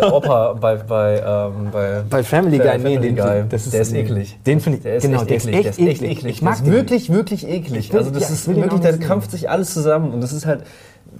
äh, 0.00 0.06
äh, 0.06 0.10
Opa 0.10 0.52
bei, 0.60 0.76
bei, 0.76 1.18
ähm, 1.24 1.68
bei, 1.72 2.02
Bei 2.08 2.22
Family 2.22 2.58
Guy, 2.58 2.66
nee, 2.66 2.72
Family 2.94 2.98
den, 2.98 3.16
Guy. 3.16 3.44
das 3.48 3.64
ist, 3.66 3.74
der 3.74 3.80
ist 3.82 3.94
eklig. 3.94 4.38
Den 4.46 4.60
finde 4.60 4.78
ich, 4.78 4.82
Der 4.84 4.96
ist 4.96 5.02
genau, 5.02 5.20
echt 5.20 5.30
der 5.30 5.36
ist 5.36 5.46
eklig. 5.46 5.66
echt, 5.66 5.78
der 5.78 5.86
ist 5.86 5.90
echt 5.90 6.02
eklig. 6.02 6.34
Ich 6.36 6.42
mag 6.42 6.54
ist 6.54 6.64
den. 6.66 6.72
wirklich, 6.72 7.12
wirklich 7.12 7.48
eklig. 7.48 7.94
also 7.94 8.10
das 8.10 8.22
ja, 8.24 8.28
ist 8.28 8.48
wirklich, 8.48 8.80
da 8.80 8.96
krampft 8.96 9.30
sich 9.30 9.48
alles 9.50 9.72
zusammen 9.72 10.12
und 10.12 10.20
das 10.20 10.32
ist 10.32 10.46
halt, 10.46 10.62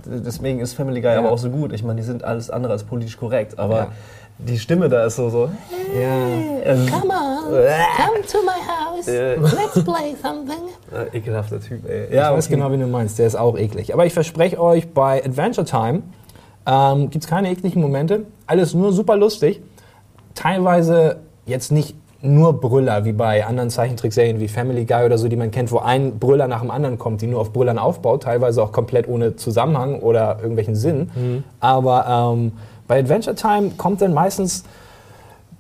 deswegen 0.06 0.60
ist 0.60 0.74
Family 0.74 1.00
Guy 1.00 1.12
Ja. 1.12 1.18
aber 1.18 1.30
auch 1.32 1.38
so 1.38 1.50
gut. 1.50 1.72
Ich 1.72 1.82
meine, 1.82 2.00
die 2.00 2.06
sind 2.06 2.24
alles 2.24 2.50
andere 2.50 2.72
als 2.72 2.84
politisch 2.84 3.16
korrekt, 3.16 3.58
aber 3.58 3.76
Ja. 3.76 3.88
die 4.38 4.58
Stimme 4.58 4.88
da 4.88 5.04
ist 5.06 5.16
so, 5.16 5.28
so 5.30 5.50
Ja. 6.00 6.70
also, 6.70 6.86
Come 6.90 7.12
on, 7.12 7.44
come 7.52 8.22
to 8.30 8.38
my 8.44 8.50
house. 8.66 9.06
Let's 9.06 9.84
play 9.84 10.14
something. 10.22 10.62
äh, 11.12 11.16
ekelhafter 11.18 11.60
Typ, 11.60 11.88
ey. 11.88 12.06
Ich 12.10 12.16
weiß 12.16 12.48
genau, 12.48 12.70
wie 12.72 12.78
du 12.78 12.86
meinst, 12.86 13.18
der 13.18 13.26
ist 13.26 13.34
auch 13.34 13.58
eklig. 13.58 13.92
Aber 13.92 14.06
ich 14.06 14.12
verspreche 14.14 14.60
euch, 14.60 14.92
bei 14.92 15.24
Adventure 15.24 15.66
Time 15.66 16.02
ähm, 16.66 17.10
gibt 17.10 17.24
es 17.24 17.30
keine 17.30 17.50
ekligen 17.50 17.82
Momente. 17.82 18.26
Alles 18.46 18.74
nur 18.74 18.92
super 18.92 19.16
lustig. 19.16 19.62
Teilweise 20.34 21.18
jetzt 21.46 21.72
nicht 21.72 21.96
nur 22.22 22.60
Brüller, 22.60 23.04
wie 23.04 23.12
bei 23.12 23.44
anderen 23.44 23.68
Zeichentrickserien 23.68 24.38
wie 24.38 24.46
Family 24.46 24.84
Guy 24.84 25.04
oder 25.04 25.18
so, 25.18 25.26
die 25.28 25.36
man 25.36 25.50
kennt, 25.50 25.72
wo 25.72 25.78
ein 25.78 26.18
Brüller 26.20 26.46
nach 26.46 26.60
dem 26.60 26.70
anderen 26.70 26.96
kommt, 26.98 27.20
die 27.20 27.26
nur 27.26 27.40
auf 27.40 27.52
Brüllern 27.52 27.78
aufbaut, 27.78 28.22
teilweise 28.22 28.62
auch 28.62 28.70
komplett 28.70 29.08
ohne 29.08 29.34
Zusammenhang 29.34 29.98
oder 30.00 30.36
irgendwelchen 30.38 30.76
Sinn. 30.76 31.10
Aber 31.58 32.32
ähm, 32.32 32.52
bei 32.86 33.00
Adventure 33.00 33.34
Time 33.34 33.72
kommt 33.76 34.00
dann 34.02 34.14
meistens 34.14 34.64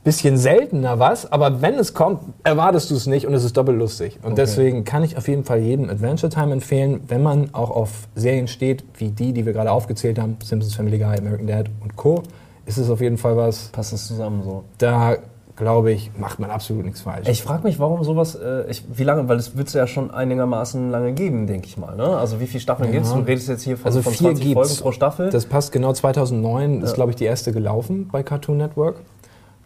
bisschen 0.04 0.36
seltener 0.36 0.98
was, 0.98 1.30
aber 1.30 1.62
wenn 1.62 1.74
es 1.74 1.94
kommt, 1.94 2.20
erwartest 2.42 2.90
du 2.90 2.96
es 2.96 3.06
nicht 3.06 3.26
und 3.26 3.34
es 3.34 3.44
ist 3.44 3.56
doppelt 3.56 3.78
lustig. 3.78 4.18
Und 4.22 4.36
deswegen 4.36 4.84
kann 4.84 5.04
ich 5.04 5.16
auf 5.16 5.28
jeden 5.28 5.44
Fall 5.44 5.60
jedem 5.60 5.88
Adventure 5.90 6.30
Time 6.30 6.52
empfehlen, 6.52 7.00
wenn 7.06 7.22
man 7.22 7.50
auch 7.54 7.70
auf 7.70 8.08
Serien 8.16 8.48
steht, 8.48 8.84
wie 8.98 9.10
die, 9.10 9.32
die 9.32 9.46
wir 9.46 9.52
gerade 9.52 9.70
aufgezählt 9.70 10.18
haben, 10.18 10.36
Simpsons 10.42 10.74
Family 10.74 10.98
Guy, 10.98 11.16
American 11.18 11.46
Dad 11.46 11.66
und 11.80 11.96
Co., 11.96 12.22
ist 12.66 12.78
es 12.78 12.90
auf 12.90 13.00
jeden 13.00 13.18
Fall 13.18 13.36
was, 13.36 13.68
Passt 13.72 13.92
das 13.92 14.06
zusammen 14.06 14.42
so. 14.44 14.64
da 14.78 15.16
glaube 15.54 15.92
ich, 15.92 16.10
macht 16.18 16.40
man 16.40 16.50
absolut 16.50 16.84
nichts 16.84 17.02
falsch. 17.02 17.28
Ich 17.28 17.42
frage 17.42 17.62
mich, 17.64 17.78
warum 17.78 18.02
sowas, 18.04 18.34
äh, 18.34 18.64
ich, 18.70 18.84
wie 18.94 19.04
lange, 19.04 19.28
weil 19.28 19.36
es 19.36 19.56
wird 19.56 19.68
es 19.68 19.74
ja 19.74 19.86
schon 19.86 20.10
einigermaßen 20.10 20.90
lange 20.90 21.12
geben, 21.12 21.46
denke 21.46 21.66
ich 21.66 21.76
mal. 21.76 21.94
Ne? 21.94 22.04
Also 22.16 22.40
wie 22.40 22.46
viele 22.46 22.60
Staffeln 22.60 22.88
Ja. 22.88 22.94
gibt 22.94 23.06
es? 23.06 23.12
Du 23.12 23.20
redest 23.20 23.48
jetzt 23.48 23.62
hier 23.62 23.76
von, 23.76 23.86
Also 23.86 24.00
von 24.02 24.12
vier 24.12 24.28
20 24.28 24.44
gibt's. 24.44 24.68
Folgen 24.68 24.82
pro 24.82 24.92
Staffel. 24.92 25.30
Das 25.30 25.44
passt 25.46 25.70
genau 25.70 25.92
2009, 25.92 26.80
ist 26.82 26.94
glaube 26.94 27.10
ich 27.10 27.16
die 27.16 27.24
erste 27.26 27.52
gelaufen 27.52 28.08
bei 28.10 28.22
Cartoon 28.22 28.56
Network. 28.56 28.96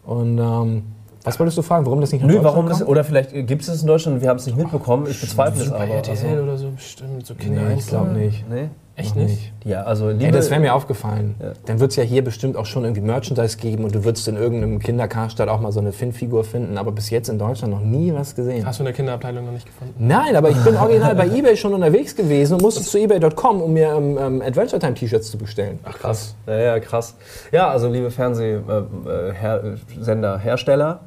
Und 0.06 0.38
ähm, 0.38 0.84
was 1.24 1.38
wolltest 1.40 1.58
du 1.58 1.62
fragen, 1.62 1.84
warum 1.84 2.00
das 2.00 2.12
nicht 2.12 2.22
nach 2.22 2.28
Nö, 2.28 2.34
Deutschland 2.34 2.56
warum 2.56 2.68
das, 2.68 2.86
oder 2.86 3.02
vielleicht 3.02 3.32
gibt 3.32 3.62
es 3.62 3.68
es 3.68 3.80
in 3.82 3.88
Deutschland 3.88 4.16
und 4.16 4.22
wir 4.22 4.28
haben 4.28 4.36
es 4.36 4.46
nicht 4.46 4.56
mitbekommen. 4.56 5.06
Ich 5.10 5.20
bezweifle 5.20 5.64
es 5.64 5.72
aber. 5.72 5.82
Also, 5.82 6.26
oder 6.28 6.56
so 6.56 6.70
bestimmt, 6.70 7.26
so 7.26 7.34
Kinder. 7.34 7.62
Nee, 7.62 7.74
ich 7.78 7.86
glaube 7.86 8.10
nicht. 8.10 8.48
nee? 8.48 8.68
Echt 8.98 9.14
Noch 9.14 9.24
nicht? 9.24 9.52
Ja, 9.64 9.82
also 9.82 10.08
liebe, 10.08 10.24
Ey, 10.24 10.32
das 10.32 10.50
wäre 10.50 10.58
mir 10.58 10.74
aufgefallen. 10.74 11.34
Ja. 11.38 11.52
Dann 11.66 11.80
wird 11.80 11.90
es 11.90 11.96
ja 11.96 12.02
hier 12.02 12.24
bestimmt 12.24 12.56
auch 12.56 12.64
schon 12.64 12.84
irgendwie 12.84 13.02
Merchandise 13.02 13.58
geben 13.58 13.84
und 13.84 13.94
du 13.94 14.04
würdest 14.04 14.26
in 14.26 14.36
irgendeinem 14.36 14.78
Kinderkarstadt 14.78 15.50
auch 15.50 15.60
mal 15.60 15.70
so 15.70 15.80
eine 15.80 15.92
Finn-Figur 15.92 16.44
finden, 16.44 16.78
aber 16.78 16.92
bis 16.92 17.10
jetzt 17.10 17.28
in 17.28 17.38
Deutschland 17.38 17.74
noch 17.74 17.82
nie 17.82 18.14
was 18.14 18.34
gesehen. 18.34 18.64
Hast 18.64 18.78
du 18.78 18.84
in 18.84 18.86
der 18.86 18.94
Kinderabteilung 18.94 19.44
noch 19.44 19.52
nicht 19.52 19.66
gefunden? 19.66 19.92
Nein, 19.98 20.34
aber 20.34 20.48
ich 20.48 20.56
bin 20.64 20.74
original 20.78 21.14
bei 21.14 21.26
EBay 21.26 21.58
schon 21.58 21.74
unterwegs 21.74 22.16
gewesen 22.16 22.54
und 22.54 22.62
musste 22.62 22.82
zu 22.82 22.98
eBay.com, 22.98 23.60
um 23.60 23.74
mir 23.74 23.92
ähm, 23.92 24.16
ähm, 24.18 24.40
Adventure 24.40 24.80
Time 24.80 24.94
T-Shirts 24.94 25.30
zu 25.30 25.36
bestellen. 25.36 25.78
Ach 25.84 25.98
krass. 25.98 26.34
Ja, 26.46 26.58
ja, 26.58 26.80
krass. 26.80 27.16
Ja, 27.52 27.68
also 27.68 27.90
liebe 27.90 28.10
Fernsehsenderhersteller, 28.10 31.00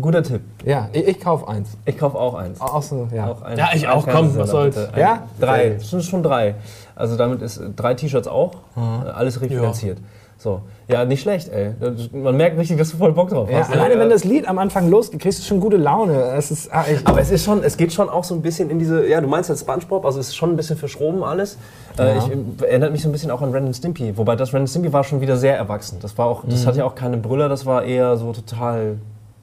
guter 0.00 0.22
Tipp. 0.22 0.40
Ja, 0.64 0.88
ich, 0.92 1.06
ich 1.08 1.20
kaufe 1.20 1.48
eins. 1.48 1.70
Ich 1.84 1.98
kaufe 1.98 2.18
auch 2.18 2.34
eins. 2.34 2.60
Auch 2.60 2.82
so, 2.82 3.08
ja. 3.14 3.28
Auch 3.30 3.42
ein, 3.42 3.58
Ja, 3.58 3.68
ich 3.74 3.86
auch, 3.88 4.06
komm, 4.06 4.36
was 4.36 4.50
soll's. 4.50 4.76
Ein- 4.76 4.98
Ja? 4.98 5.22
Drei. 5.40 5.70
Das 5.78 5.90
sind 5.90 6.02
schon 6.04 6.22
drei. 6.22 6.54
Also 6.96 7.16
damit 7.16 7.42
ist 7.42 7.58
äh, 7.58 7.70
drei 7.74 7.94
T-Shirts 7.94 8.28
auch. 8.28 8.52
äh, 8.76 8.80
Alles 9.10 9.40
refinanziert. 9.40 9.98
So. 10.40 10.60
Ja, 10.86 11.04
nicht 11.04 11.20
schlecht, 11.20 11.48
ey. 11.48 11.72
Das- 11.80 12.12
Man 12.12 12.36
merkt 12.36 12.56
richtig, 12.56 12.78
dass 12.78 12.90
du 12.92 12.96
voll 12.96 13.12
Bock 13.12 13.28
drauf 13.30 13.50
Ja, 13.50 13.58
hast. 13.58 13.72
alleine 13.72 13.94
Ja. 13.94 14.00
wenn 14.00 14.08
das 14.08 14.22
Lied 14.22 14.46
am 14.48 14.58
Anfang 14.58 14.88
losgeht, 14.88 15.18
kriegst 15.20 15.40
du 15.40 15.42
schon 15.44 15.58
gute 15.58 15.76
Laune. 15.76 16.14
Es 16.36 16.52
ist, 16.52 16.72
ah, 16.72 16.84
ich, 16.88 17.04
Aber 17.08 17.20
es 17.20 17.32
ist 17.32 17.44
schon, 17.44 17.64
es 17.64 17.76
geht 17.76 17.92
schon 17.92 18.08
auch 18.08 18.22
so 18.22 18.36
ein 18.36 18.40
bisschen 18.42 18.70
in 18.70 18.78
diese, 18.78 19.04
ja, 19.08 19.20
du 19.20 19.26
meinst 19.26 19.50
jetzt 19.50 19.62
SpongeBob, 19.62 20.04
also 20.06 20.20
es 20.20 20.28
ist 20.28 20.36
schon 20.36 20.50
ein 20.50 20.56
bisschen 20.56 20.76
verschroben 20.76 21.24
alles. 21.24 21.58
Äh, 21.98 22.06
Ja. 22.06 22.24
ich, 22.24 22.62
erinnert 22.62 22.92
mich 22.92 23.02
so 23.02 23.08
ein 23.08 23.12
bisschen 23.12 23.32
auch 23.32 23.42
an 23.42 23.50
Ren 23.50 23.74
Stimpy, 23.74 24.16
wobei 24.16 24.36
das 24.36 24.54
Ren 24.54 24.68
Stimpy 24.68 24.92
war 24.92 25.02
schon 25.02 25.20
wieder 25.20 25.36
sehr 25.36 25.56
erwachsen. 25.56 25.98
Das 26.00 26.16
war 26.16 26.26
auch, 26.26 26.44
das 26.48 26.66
hat 26.68 26.76
ja 26.76 26.84
auch 26.84 26.94
keine 26.94 27.16
Brüller, 27.16 27.48
das 27.48 27.66
war 27.66 27.82
eher 27.82 28.16
so 28.16 28.32
total. 28.32 28.98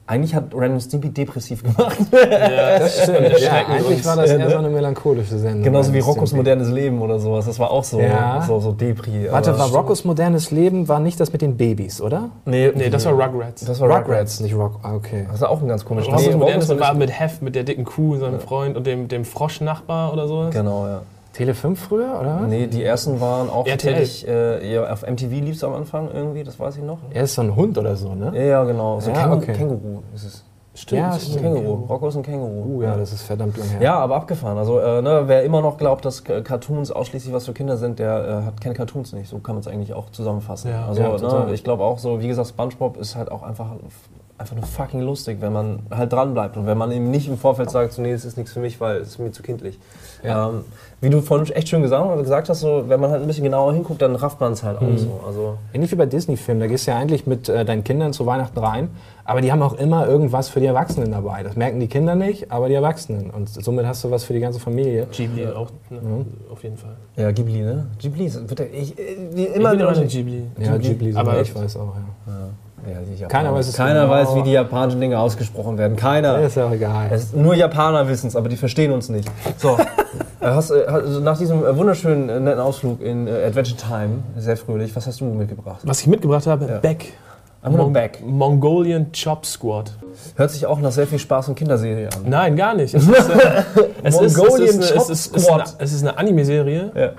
Eigentlich 0.08 0.36
hat 0.36 0.54
Ren 0.54 0.80
Stimpy 0.80 1.08
depressiv 1.10 1.64
gemacht. 1.64 1.96
das 2.12 3.02
stimmt. 3.02 3.40
Ja, 3.40 3.66
eigentlich 3.66 4.04
war 4.04 4.14
das 4.16 4.30
Ja, 4.30 4.36
eher 4.38 4.50
so 4.50 4.58
eine 4.58 4.68
melancholische 4.68 5.36
Sendung. 5.36 5.64
Genauso 5.64 5.92
wie 5.92 5.98
Roccos 5.98 6.32
modernes 6.32 6.70
Leben 6.70 7.00
oder 7.02 7.18
sowas. 7.18 7.46
Das 7.46 7.58
war 7.58 7.72
auch 7.72 7.82
so, 7.82 8.00
Ja. 8.00 8.40
so, 8.46 8.60
so 8.60 8.70
Depri. 8.70 9.26
Warte, 9.30 9.50
aber- 9.50 9.58
war 9.58 9.68
Roccos 9.70 10.04
modernes 10.04 10.52
Leben, 10.52 10.86
war 10.86 11.00
nicht 11.00 11.18
das 11.18 11.32
mit 11.32 11.42
den 11.42 11.56
Babys, 11.56 12.00
oder? 12.00 12.30
Nee, 12.44 12.70
Nee, 12.74 12.88
das 12.88 13.04
war 13.04 13.14
Rugrats. 13.14 13.64
Das 13.64 13.80
war 13.80 13.90
Rugrats. 13.98 14.38
nicht 14.38 14.54
Rock. 14.54 14.78
Ah, 14.82 14.94
okay. 14.94 15.26
Das 15.30 15.40
war 15.40 15.50
auch 15.50 15.60
ein 15.60 15.66
ganz 15.68 15.84
komisches 15.84 16.12
Rossum 16.12 16.30
Nee, 16.30 16.36
Modernes 16.36 16.70
Roccos 16.70 16.80
war 16.86 16.94
mit 16.94 17.10
Hef, 17.10 17.40
mit 17.40 17.56
der 17.56 17.64
dicken 17.64 17.84
Kuh, 17.84 18.16
seinem 18.16 18.38
Freund 18.38 18.76
und 18.76 18.86
dem, 18.86 19.08
dem 19.08 19.24
Froschnachbar 19.24 20.12
oder 20.12 20.28
sowas. 20.28 20.54
Genau, 20.54 20.86
ja. 20.86 21.00
Tele 21.36 21.52
5 21.52 21.78
früher, 21.78 22.18
oder 22.18 22.40
was? 22.40 22.48
Nee, 22.48 22.66
die 22.66 22.82
ersten 22.82 23.20
waren 23.20 23.50
auch 23.50 23.66
RTL. 23.66 23.92
tatsächlich, 23.92 24.26
äh, 24.26 24.72
ja, 24.74 24.90
auf 24.90 25.02
MTV 25.02 25.30
lief 25.30 25.56
es 25.56 25.64
am 25.64 25.74
Anfang 25.74 26.10
irgendwie, 26.10 26.42
das 26.44 26.58
weiß 26.58 26.78
ich 26.78 26.82
noch. 26.82 26.98
Er 27.10 27.24
ist 27.24 27.34
so 27.34 27.42
ein 27.42 27.54
Hund 27.54 27.76
oder 27.76 27.94
so, 27.94 28.14
ne? 28.14 28.32
Ja, 28.34 28.42
ja, 28.42 28.64
genau. 28.64 29.00
So 29.00 29.10
Ja, 29.10 29.16
Känguru, 29.18 29.36
okay. 29.42 29.52
Känguru 29.52 30.02
ist 30.14 30.24
es. 30.24 30.44
Stimmt. 30.72 31.00
Ja, 31.00 31.10
Ein 31.10 31.20
stimmt. 31.20 31.42
Känguru. 31.42 31.74
Rocco 31.86 32.08
ist 32.08 32.16
ein 32.16 32.22
Känguru. 32.22 32.76
Uh, 32.76 32.82
ja, 32.82 32.96
das 32.96 33.12
ist 33.12 33.22
verdammt 33.22 33.56
lang 33.58 33.68
her. 33.68 33.82
Ja, 33.82 33.98
aber 33.98 34.16
abgefahren. 34.16 34.56
Also, 34.56 34.78
äh, 34.78 35.02
ne, 35.02 35.24
wer 35.26 35.42
immer 35.44 35.60
noch 35.60 35.76
glaubt, 35.76 36.06
dass 36.06 36.24
Cartoons 36.24 36.90
ausschließlich 36.90 37.34
was 37.34 37.44
für 37.44 37.52
Kinder 37.52 37.76
sind, 37.76 37.98
der 37.98 38.26
äh, 38.42 38.46
hat 38.46 38.60
keine 38.62 38.74
Cartoons 38.74 39.12
nicht. 39.12 39.28
So 39.28 39.38
kann 39.38 39.56
man 39.56 39.60
es 39.60 39.68
eigentlich 39.68 39.92
auch 39.92 40.08
zusammenfassen. 40.10 40.70
Ja, 40.70 40.86
also, 40.86 41.02
ja, 41.02 41.44
ne, 41.46 41.52
ich 41.54 41.64
glaube 41.64 41.84
auch 41.84 41.98
so, 41.98 42.20
wie 42.22 42.28
gesagt, 42.28 42.48
Spongebob 42.48 42.96
ist 42.96 43.14
halt 43.14 43.30
auch 43.30 43.42
einfach, 43.42 43.72
einfach 44.38 44.54
nur 44.54 44.64
fucking 44.66 45.00
lustig, 45.00 45.38
wenn 45.40 45.52
man 45.52 45.80
halt 45.90 46.12
dran 46.12 46.34
bleibt 46.34 46.56
und 46.56 46.66
wenn 46.66 46.76
man 46.76 46.92
eben 46.92 47.10
nicht 47.10 47.26
im 47.28 47.38
Vorfeld 47.38 47.70
sagt, 47.70 47.92
so, 47.94 48.02
nee, 48.02 48.12
das 48.12 48.24
ist 48.24 48.36
nichts 48.36 48.52
für 48.52 48.60
mich, 48.60 48.80
weil 48.80 48.98
es 48.98 49.08
ist 49.08 49.18
mir 49.18 49.32
zu 49.32 49.42
kindlich. 49.42 49.78
Ja. 50.22 50.48
Ähm, 50.50 50.64
wie 51.00 51.10
du 51.10 51.20
vorhin 51.22 51.46
echt 51.54 51.68
schön 51.68 51.82
gesagt, 51.82 52.18
gesagt 52.18 52.48
hast, 52.48 52.60
so, 52.60 52.84
wenn 52.88 53.00
man 53.00 53.10
halt 53.10 53.22
ein 53.22 53.26
bisschen 53.26 53.44
genauer 53.44 53.72
hinguckt, 53.72 54.00
dann 54.02 54.14
rafft 54.16 54.40
man 54.40 54.52
es 54.52 54.62
halt 54.62 54.80
Mhm. 54.80 54.88
auch 54.94 54.98
so. 54.98 55.20
Also, 55.26 55.58
Ähnlich 55.72 55.90
wie 55.92 55.96
bei 55.96 56.06
Disney-Filmen, 56.06 56.60
da 56.60 56.66
gehst 56.66 56.86
du 56.86 56.90
ja 56.90 56.98
eigentlich 56.98 57.26
mit 57.26 57.48
äh, 57.48 57.64
deinen 57.64 57.84
Kindern 57.84 58.12
zu 58.12 58.24
Weihnachten 58.26 58.58
rein, 58.58 58.88
aber 59.24 59.40
die 59.40 59.50
haben 59.52 59.62
auch 59.62 59.74
immer 59.74 60.06
irgendwas 60.06 60.48
für 60.48 60.60
die 60.60 60.66
Erwachsenen 60.66 61.12
dabei. 61.12 61.42
Das 61.42 61.56
merken 61.56 61.80
die 61.80 61.86
Kinder 61.88 62.14
nicht, 62.14 62.50
aber 62.50 62.68
die 62.68 62.74
Erwachsenen. 62.74 63.30
Und 63.30 63.48
somit 63.48 63.86
hast 63.86 64.04
du 64.04 64.10
was 64.10 64.24
für 64.24 64.32
die 64.32 64.40
ganze 64.40 64.60
Familie. 64.60 65.06
Ghibli 65.12 65.46
auch, 65.48 65.70
ne, 65.90 65.98
auf 66.52 66.62
jeden 66.62 66.76
Fall. 66.76 66.96
ja, 67.16 67.30
Ghibli, 67.32 67.60
ne? 67.62 67.86
Ghibli 67.98 68.26
ist, 68.26 68.48
wird 68.48 68.58
der, 68.58 68.72
ich, 68.72 68.98
äh, 68.98 69.16
wie 69.32 69.42
Ich 69.46 69.54
immer 69.54 69.70
bin 69.70 69.80
immer 69.80 69.90
wieder- 69.90 70.00
eine 70.00 70.06
Ghibli. 70.06 70.42
Ja, 70.58 70.76
Ghibli, 70.76 71.14
aber 71.16 71.32
aber 71.32 71.40
ich 71.42 71.54
weiß 71.54 71.76
auch, 71.76 71.94
ja. 72.26 72.32
Ja, 72.32 72.48
Japaner. 72.92 73.28
Keiner 73.28 73.54
weiß 73.54 73.68
es 73.68 73.76
Keiner 73.76 74.00
genau. 74.02 74.12
weiß, 74.12 74.34
wie 74.36 74.42
die 74.42 74.52
japanischen 74.52 75.00
Dinge 75.00 75.18
ausgesprochen 75.18 75.78
werden. 75.78 75.96
Keiner. 75.96 76.38
Ist 76.40 76.56
ja 76.56 76.66
auch 76.66 76.72
egal. 76.72 77.08
Es, 77.10 77.32
nur 77.32 77.54
Japaner 77.54 78.08
wissen 78.08 78.28
es, 78.28 78.36
aber 78.36 78.48
die 78.48 78.56
verstehen 78.56 78.92
uns 78.92 79.08
nicht. 79.08 79.28
So, 79.58 79.70
äh, 80.40 80.46
hast, 80.46 80.72
hast, 80.88 81.20
nach 81.20 81.38
diesem 81.38 81.64
äh, 81.64 81.76
wunderschönen 81.76 82.44
netten 82.44 82.60
Ausflug 82.60 83.00
in 83.00 83.28
Adventure 83.28 83.76
Time, 83.76 84.22
sehr 84.36 84.56
fröhlich, 84.56 84.94
was 84.94 85.06
hast 85.06 85.20
du 85.20 85.24
mitgebracht? 85.24 85.80
Was 85.84 86.00
ich 86.00 86.06
mitgebracht 86.06 86.46
habe, 86.46 86.66
Ja. 86.66 86.78
Beck. 86.78 87.12
Nur 87.68 87.92
Beck. 87.92 88.22
Mongolian 88.24 89.10
Chop 89.12 89.44
Squad. 89.44 89.92
Hört 90.36 90.50
sich 90.50 90.66
auch 90.66 90.78
nach 90.78 90.92
sehr 90.92 91.06
viel 91.06 91.18
Spaß 91.18 91.48
und 91.48 91.56
Kinderserie 91.56 92.08
an. 92.14 92.22
Nein, 92.26 92.56
gar 92.56 92.74
nicht. 92.74 92.94
Es 92.94 93.06
ist, 93.06 93.28
äh, 93.28 93.62
es 94.02 94.14
ist, 94.14 94.20
es 94.20 94.36
Mongolian 94.36 94.68
ist, 94.68 94.92
eine, 94.92 95.02
es 95.02 95.08
ist, 95.08 95.10
es 95.10 95.26
ist, 95.26 95.48
Chop 95.48 95.60
eine, 95.60 95.64
es 95.78 95.92
ist 95.92 96.02
eine 96.02 96.18
Anime-Serie. 96.18 96.92
Ja. 96.94 97.10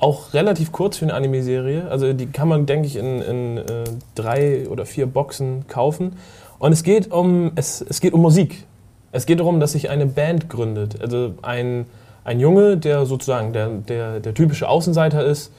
Auch 0.00 0.32
relativ 0.32 0.72
kurz 0.72 0.96
für 0.96 1.04
eine 1.04 1.14
Anime-Serie. 1.14 1.88
Also 1.90 2.14
die 2.14 2.26
kann 2.26 2.48
man, 2.48 2.64
denke 2.64 2.86
ich, 2.86 2.96
in, 2.96 3.20
in 3.20 3.58
äh, 3.58 3.84
drei 4.14 4.66
oder 4.68 4.86
vier 4.86 5.06
Boxen 5.06 5.66
kaufen. 5.68 6.16
Und 6.58 6.72
es 6.72 6.82
geht 6.82 7.12
um, 7.12 7.52
es, 7.54 7.82
es 7.82 8.00
geht 8.00 8.14
um 8.14 8.22
Musik. 8.22 8.66
Es 9.12 9.26
geht 9.26 9.40
darum, 9.40 9.60
dass 9.60 9.72
sich 9.72 9.90
eine 9.90 10.06
Band 10.06 10.48
gründet. 10.48 11.00
Also 11.02 11.34
ein, 11.42 11.84
ein 12.24 12.40
Junge, 12.40 12.78
der 12.78 13.04
sozusagen 13.04 13.52
der, 13.52 13.68
der, 13.68 14.20
der 14.20 14.32
typische 14.32 14.68
Außenseiter 14.68 15.22
ist, 15.22 15.52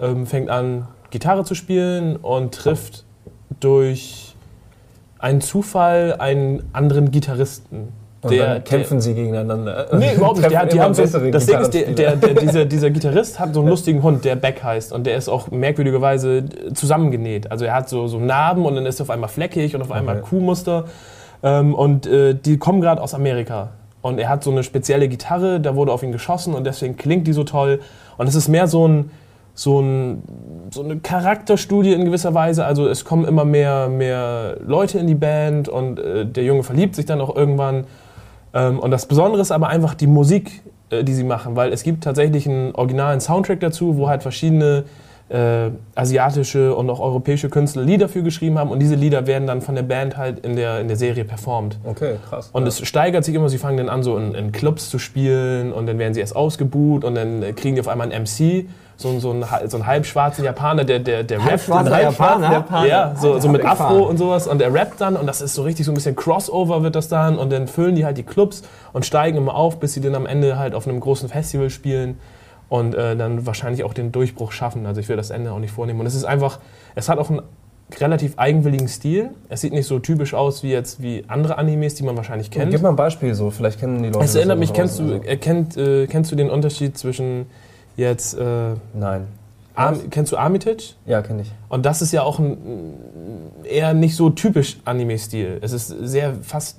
ähm, 0.00 0.26
fängt 0.26 0.50
an, 0.50 0.88
Gitarre 1.10 1.44
zu 1.44 1.54
spielen 1.54 2.16
und 2.16 2.54
trifft 2.54 3.04
durch 3.60 4.34
einen 5.18 5.40
Zufall 5.40 6.16
einen 6.18 6.64
anderen 6.72 7.10
Gitarristen. 7.10 7.92
Und 8.30 8.38
dann 8.38 8.64
kämpfen 8.64 9.00
sie 9.00 9.14
gegeneinander. 9.14 9.86
Nee, 9.92 10.12
überhaupt 10.16 10.38
nicht. 10.38 10.50
Treffen 10.50 10.68
die 10.70 10.80
haben 10.80 10.94
so, 10.94 11.02
das 11.02 11.46
Ding 11.46 11.58
ist, 11.60 11.74
der, 11.74 11.92
der, 11.92 12.16
der, 12.16 12.34
dieser, 12.34 12.64
dieser 12.66 12.90
Gitarrist 12.90 13.38
hat 13.38 13.54
so 13.54 13.60
einen 13.60 13.68
lustigen 13.68 14.02
Hund, 14.02 14.24
der 14.24 14.36
Beck 14.36 14.62
heißt. 14.62 14.92
Und 14.92 15.06
der 15.06 15.16
ist 15.16 15.28
auch 15.28 15.50
merkwürdigerweise 15.50 16.44
zusammengenäht. 16.74 17.50
Also 17.50 17.64
er 17.64 17.74
hat 17.74 17.88
so, 17.88 18.06
so 18.06 18.18
Narben 18.18 18.64
und 18.66 18.74
dann 18.74 18.86
ist 18.86 19.00
er 19.00 19.04
auf 19.04 19.10
einmal 19.10 19.28
fleckig 19.28 19.74
und 19.74 19.82
auf 19.82 19.92
einmal 19.92 20.16
Okay. 20.16 20.26
Kuhmuster. 20.28 20.84
Ähm, 21.42 21.74
und 21.74 22.06
äh, 22.06 22.34
die 22.34 22.58
kommen 22.58 22.80
gerade 22.80 23.02
aus 23.02 23.14
Amerika. 23.14 23.70
Und 24.02 24.18
er 24.18 24.28
hat 24.28 24.44
so 24.44 24.50
eine 24.50 24.62
spezielle 24.62 25.08
Gitarre, 25.08 25.60
da 25.60 25.74
wurde 25.74 25.92
auf 25.92 26.02
ihn 26.02 26.12
geschossen 26.12 26.54
und 26.54 26.64
deswegen 26.64 26.96
klingt 26.96 27.26
die 27.26 27.32
so 27.32 27.44
toll. 27.44 27.80
Und 28.16 28.28
es 28.28 28.34
ist 28.34 28.48
mehr 28.48 28.68
so 28.68 28.86
ein 28.86 29.10
so, 29.56 29.80
ein, 29.80 30.22
so 30.70 30.84
eine 30.84 30.98
Charakterstudie 30.98 31.94
in 31.94 32.04
gewisser 32.04 32.34
Weise. 32.34 32.66
Also 32.66 32.86
es 32.86 33.04
kommen 33.04 33.24
immer 33.24 33.46
mehr, 33.46 33.88
mehr 33.88 34.58
Leute 34.64 34.98
in 34.98 35.06
die 35.06 35.14
Band 35.14 35.68
und 35.68 35.98
äh, 35.98 36.26
der 36.26 36.44
Junge 36.44 36.62
verliebt 36.62 36.94
sich 36.94 37.06
dann 37.06 37.20
auch 37.20 37.34
irgendwann. 37.34 37.86
Ähm, 38.56 38.78
und 38.78 38.90
das 38.90 39.06
Besondere 39.06 39.42
ist 39.42 39.52
aber 39.52 39.68
einfach 39.68 39.94
die 39.94 40.06
Musik, 40.06 40.62
äh, 40.88 41.04
die 41.04 41.12
sie 41.12 41.24
machen, 41.24 41.56
weil 41.56 41.72
es 41.72 41.82
gibt 41.82 42.02
tatsächlich 42.02 42.48
einen 42.48 42.74
originalen 42.74 43.20
Soundtrack 43.20 43.60
dazu, 43.60 43.98
wo 43.98 44.08
halt 44.08 44.22
verschiedene 44.22 44.84
äh, 45.28 45.70
asiatische 45.96 46.74
und 46.74 46.88
auch 46.88 47.00
europäische 47.00 47.48
Künstler 47.48 47.82
Lieder 47.82 48.08
für 48.08 48.22
geschrieben 48.22 48.58
haben 48.58 48.70
und 48.70 48.78
diese 48.78 48.94
Lieder 48.94 49.26
werden 49.26 49.46
dann 49.48 49.60
von 49.60 49.74
der 49.74 49.82
Band 49.82 50.16
halt 50.16 50.38
in 50.46 50.54
der, 50.54 50.80
in 50.80 50.86
der 50.88 50.96
Serie 50.96 51.24
performt. 51.24 51.78
Okay, 51.84 52.14
krass. 52.28 52.50
Und 52.52 52.66
es 52.66 52.86
steigert 52.86 53.24
sich 53.24 53.34
immer, 53.34 53.48
sie 53.48 53.58
fangen 53.58 53.76
dann 53.78 53.88
an, 53.88 54.02
so 54.04 54.16
in, 54.18 54.34
in 54.34 54.52
Clubs 54.52 54.88
zu 54.88 54.98
spielen 55.00 55.72
und 55.72 55.86
dann 55.86 55.98
werden 55.98 56.14
sie 56.14 56.20
erst 56.20 56.36
ausgebuht 56.36 57.02
und 57.04 57.14
dann 57.16 57.40
kriegen 57.56 57.74
die 57.74 57.80
auf 57.80 57.88
einmal 57.88 58.10
einen 58.12 58.22
MC, 58.22 58.66
so, 58.98 59.08
ein- 59.08 59.18
so, 59.20 59.30
einen, 59.32 59.50
hal- 59.50 59.68
so 59.68 59.76
einen 59.78 59.86
halbschwarzen 59.86 60.44
Japaner, 60.44 60.84
der, 60.84 61.00
der, 61.00 61.24
der 61.24 61.38
rappt. 61.38 61.50
Halbschwarzer 61.50 61.90
dann. 61.90 62.52
Japaner? 62.52 62.86
Ja, 62.86 63.14
so, 63.20 63.38
so 63.40 63.48
mit. 63.48 63.64
Afro 63.64 64.04
und 64.08 64.18
sowas 64.18 64.46
und 64.46 64.62
er 64.62 64.72
rappt 64.72 65.00
dann 65.00 65.16
und 65.16 65.26
das 65.26 65.40
ist 65.40 65.54
so 65.54 65.62
richtig 65.64 65.84
so 65.86 65.92
ein 65.92 65.96
bisschen 65.96 66.14
Crossover 66.14 66.82
wird 66.84 66.94
das 66.94 67.08
dann 67.08 67.36
und 67.36 67.50
dann 67.50 67.66
füllen 67.66 67.96
die 67.96 68.04
halt 68.04 68.16
die 68.16 68.22
Clubs 68.22 68.62
und 68.92 69.04
steigen 69.04 69.36
immer 69.38 69.56
auf, 69.56 69.80
bis 69.80 69.92
sie 69.94 70.00
dann 70.00 70.14
am 70.14 70.24
Ende 70.24 70.56
halt 70.56 70.74
auf 70.74 70.86
einem 70.86 71.00
großen 71.00 71.28
Festival 71.28 71.68
spielen 71.70 72.16
und 72.68 72.94
äh, 72.94 73.16
dann 73.16 73.46
wahrscheinlich 73.46 73.84
auch 73.84 73.94
den 73.94 74.12
Durchbruch 74.12 74.52
schaffen. 74.52 74.86
Also 74.86 75.00
ich 75.00 75.08
will 75.08 75.16
das 75.16 75.30
Ende 75.30 75.52
auch 75.52 75.58
nicht 75.58 75.72
vornehmen 75.72 76.00
und 76.00 76.06
es 76.06 76.14
ist 76.14 76.24
einfach, 76.24 76.58
es 76.94 77.08
hat 77.08 77.18
auch 77.18 77.30
einen 77.30 77.42
relativ 78.00 78.34
eigenwilligen 78.36 78.88
Stil. 78.88 79.30
Es 79.48 79.60
sieht 79.60 79.72
nicht 79.72 79.86
so 79.86 79.98
typisch 80.00 80.34
aus 80.34 80.62
wie 80.62 80.70
jetzt 80.70 81.00
wie 81.00 81.24
andere 81.28 81.58
Animes, 81.58 81.94
die 81.94 82.02
man 82.02 82.16
wahrscheinlich 82.16 82.50
kennt. 82.50 82.72
Gib 82.72 82.82
mal 82.82 82.88
ein 82.90 82.96
Beispiel 82.96 83.34
so, 83.34 83.50
vielleicht 83.50 83.78
kennen 83.78 84.02
die 84.02 84.08
Leute 84.08 84.24
Es 84.24 84.34
erinnert 84.34 84.58
mich, 84.58 84.72
kennst 84.72 84.98
du, 84.98 85.04
also- 85.04 85.22
äh, 85.22 85.36
kennt, 85.36 85.76
äh, 85.76 86.06
kennst 86.06 86.32
du 86.32 86.36
den 86.36 86.50
Unterschied 86.50 86.98
zwischen 86.98 87.46
jetzt, 87.96 88.34
äh, 88.34 88.74
Nein. 88.94 89.28
Arm, 89.76 90.10
kennst 90.10 90.32
du 90.32 90.36
Armitage? 90.36 90.94
Ja, 91.06 91.22
kenne 91.22 91.42
ich. 91.42 91.52
Und 91.68 91.86
das 91.86 92.02
ist 92.02 92.12
ja 92.12 92.22
auch 92.22 92.38
ein 92.38 92.56
eher 93.64 93.94
nicht 93.94 94.16
so 94.16 94.30
typisch 94.30 94.78
Anime-Stil. 94.84 95.58
Es 95.60 95.72
ist 95.72 95.88
sehr 95.88 96.34
fast 96.42 96.78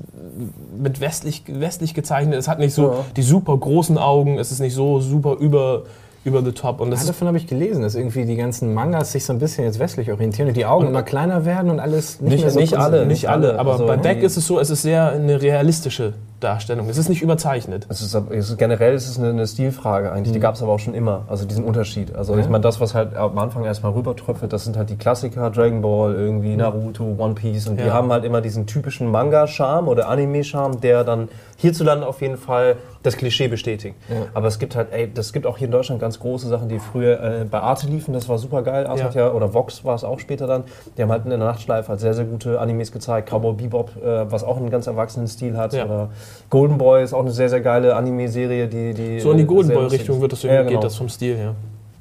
mit 0.78 1.00
westlich, 1.02 1.44
westlich 1.48 1.94
gezeichnet. 1.94 2.36
Es 2.40 2.48
hat 2.48 2.60
nicht 2.60 2.74
so 2.74 2.84
Ja. 2.92 3.06
die 3.16 3.22
super 3.24 3.56
großen 3.58 3.98
Augen. 3.98 4.40
Es 4.40 4.52
ist 4.52 4.60
nicht 4.60 4.74
so 4.74 5.00
super 5.00 5.36
über, 5.40 5.84
über 6.24 6.42
the 6.44 6.52
top. 6.54 6.80
Und 6.82 6.90
das 6.92 7.00
Ja, 7.00 7.04
ist 7.04 7.10
davon 7.10 7.28
habe 7.28 7.38
ich 7.38 7.46
gelesen, 7.48 7.82
dass 7.84 7.96
irgendwie 7.96 8.26
die 8.26 8.36
ganzen 8.36 8.74
Mangas 8.74 9.12
sich 9.12 9.26
so 9.26 9.34
ein 9.34 9.40
bisschen 9.40 9.66
jetzt 9.66 9.80
westlich 9.80 10.12
orientieren 10.12 10.48
und 10.48 10.58
die 10.58 10.66
Augen 10.66 10.88
immer 10.88 11.04
kleiner 11.04 11.46
werden 11.46 11.70
und 11.70 11.80
alles 11.80 12.20
nicht, 12.22 12.44
Nicht- 12.44 12.52
so 12.54 12.60
nicht 12.60 12.78
alle, 12.78 13.06
nicht 13.06 13.30
alle. 13.30 13.60
Aber 13.60 13.74
Also 13.74 13.86
bei 13.86 13.98
Beck 13.98 14.24
ist 14.24 14.38
es 14.38 14.48
so, 14.48 14.60
es 14.60 14.70
ist 14.70 14.82
sehr 14.82 15.12
eine 15.12 15.42
realistische 15.42 16.14
Darstellung. 16.40 16.88
Es 16.90 16.98
ist 16.98 17.10
nicht 17.10 17.22
überzeichnet. 17.22 17.88
Es 17.90 18.02
ist, 18.02 18.14
es 18.30 18.50
ist, 18.52 18.58
generell 18.58 18.94
ist 18.94 19.08
es 19.10 19.18
eine, 19.18 19.30
eine 19.30 19.48
Stilfrage 19.48 20.12
eigentlich. 20.12 20.30
Mhm. 20.30 20.34
Die 20.34 20.40
gab 20.40 20.56
es 20.56 20.62
aber 20.62 20.72
auch 20.72 20.80
schon 20.80 20.94
immer. 20.94 21.24
Also 21.28 21.46
diesen 21.46 21.64
Unterschied. 21.64 22.16
Also 22.16 22.38
ich 22.38 22.48
meine, 22.48 22.62
das, 22.62 22.80
was 22.80 22.94
halt 22.94 23.16
am 23.16 23.38
Anfang 23.40 23.66
erstmal 23.66 23.92
rübertröpfelt, 23.94 24.54
das 24.54 24.64
sind 24.64 24.78
halt 24.78 24.90
die 24.90 24.98
Klassiker, 24.98 25.50
Dragon 25.50 25.82
Ball, 25.82 26.14
irgendwie 26.14 26.56
Naruto, 26.56 27.16
One 27.18 27.34
Piece. 27.34 27.68
Und 27.68 27.80
die 27.80 27.86
Ja. 27.86 27.94
haben 27.94 28.12
halt 28.12 28.24
immer 28.24 28.42
diesen 28.42 28.68
typischen 28.68 29.10
Manga-Charme 29.10 29.88
oder 29.88 30.10
Anime-Charme, 30.10 30.80
der 30.80 31.04
dann 31.04 31.30
hierzulande 31.58 32.06
auf 32.06 32.22
jeden 32.22 32.38
Fall 32.38 32.76
das 33.02 33.18
Klischee 33.18 33.48
bestätigt. 33.48 33.96
Aber 34.34 34.48
es 34.48 34.60
gibt 34.60 34.76
halt, 34.76 34.90
ey, 34.92 35.12
das 35.12 35.34
gibt 35.34 35.46
auch 35.48 35.58
hier 35.58 35.66
in 35.66 35.72
Deutschland 35.72 36.00
ganz 36.02 36.20
große 36.20 36.48
Sachen, 36.48 36.68
die 36.70 36.78
früher 36.78 37.20
äh, 37.24 37.46
bei 37.50 37.60
Arte 37.62 37.88
liefen. 37.88 38.14
Das 38.14 38.28
war 38.30 38.38
super 38.38 38.62
geil. 38.62 38.86
Arte 38.86 39.10
Ja. 39.14 39.28
ja, 39.28 39.32
oder 39.32 39.54
Vox 39.54 39.84
war 39.86 39.96
es 39.96 40.04
auch 40.04 40.20
später 40.20 40.46
dann. 40.46 40.66
Die 40.98 41.02
haben 41.02 41.12
halt 41.12 41.24
in 41.24 41.30
der 41.30 41.40
Nachtschleife 41.40 41.90
halt 41.90 42.00
sehr, 42.00 42.14
sehr 42.14 42.26
gute 42.26 42.60
Animes 42.60 42.92
gezeigt. 42.92 43.30
Cowboy 43.32 43.54
Bebop, 43.54 43.92
äh, 44.04 44.30
was 44.32 44.44
auch 44.44 44.58
einen 44.58 44.70
ganz 44.70 44.86
erwachsenen 44.88 45.28
Stil 45.28 45.58
hat. 45.58 45.74
Ja. 45.74 45.86
Oder 45.86 46.10
Golden 46.50 46.78
Boy 46.78 47.04
ist 47.04 47.14
auch 47.14 47.22
eine 47.22 47.32
sehr, 47.32 47.50
sehr 47.50 47.62
geile 47.62 47.96
Anime-Serie, 47.96 48.68
die, 48.68 48.94
die. 48.94 49.20
So 49.20 49.32
in 49.32 49.38
die 49.38 49.46
Golden 49.46 49.74
Boy-Richtung 49.74 50.22
wird 50.22 50.32
das 50.32 50.44
irgendwie, 50.44 50.56
ja, 50.56 50.64
genau. 50.64 50.80
geht 50.80 50.84
das 50.86 50.96
vom 50.96 51.10
Stil 51.10 51.36
her. 51.36 51.56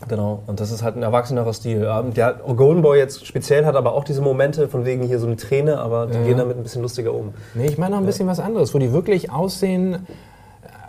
Genau. 0.08 0.42
Und 0.46 0.60
das 0.60 0.70
ist 0.70 0.82
halt 0.82 0.94
ein 0.96 1.02
erwachsenerer 1.02 1.52
Stil. 1.52 1.88
Ähm, 1.90 2.12
Der 2.14 2.34
Golden 2.54 2.82
Boy 2.82 2.98
jetzt 2.98 3.26
speziell 3.26 3.64
hat 3.64 3.74
aber 3.76 3.94
auch 3.94 4.04
diese 4.04 4.20
Momente, 4.20 4.68
von 4.68 4.84
wegen 4.84 5.02
hier 5.04 5.18
so 5.18 5.26
eine 5.26 5.36
Träne, 5.36 5.78
aber 5.78 6.06
die 6.06 6.18
gehen 6.22 6.36
damit 6.38 6.56
ein 6.56 6.62
bisschen 6.62 6.82
lustiger 6.82 7.12
um. 7.14 7.32
Nee, 7.54 7.66
ich 7.66 7.78
meine 7.78 7.92
noch 7.94 8.00
ein 8.02 8.06
bisschen 8.06 8.28
was 8.28 8.38
anderes, 8.38 8.72
wo 8.74 8.78
die 8.78 8.92
wirklich 8.92 9.32
aussehen, 9.32 10.06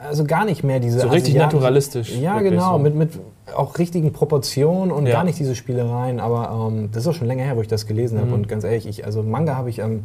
also 0.08 0.26
gar 0.26 0.46
nicht 0.46 0.64
mehr 0.64 0.80
diese 0.80 1.00
So 1.00 1.08
richtig 1.08 1.34
asiatischen- 1.36 1.58
naturalistisch. 1.60 2.16
Ja, 2.18 2.40
genau, 2.42 2.74
so. 2.74 2.80
mit, 2.80 2.96
mit 2.96 3.12
auch 3.56 3.80
richtigen 3.80 4.12
Proportionen 4.14 4.92
und 4.92 5.08
Ja. 5.08 5.14
gar 5.14 5.24
nicht 5.24 5.40
diese 5.40 5.56
Spielereien. 5.56 6.20
Aber 6.20 6.70
ähm, 6.70 6.90
das 6.92 7.04
ist 7.04 7.08
auch 7.08 7.14
schon 7.14 7.28
länger 7.28 7.44
her, 7.44 7.56
wo 7.56 7.62
ich 7.62 7.68
das 7.70 7.88
gelesen 7.88 8.18
Mhm. 8.18 8.22
habe. 8.22 8.34
Und 8.36 8.50
ganz 8.50 8.64
ehrlich, 8.66 8.86
ich, 8.88 9.06
also 9.06 9.24
Manga 9.24 9.56
habe 9.56 9.70
ich 9.70 9.80
ähm, 9.80 10.04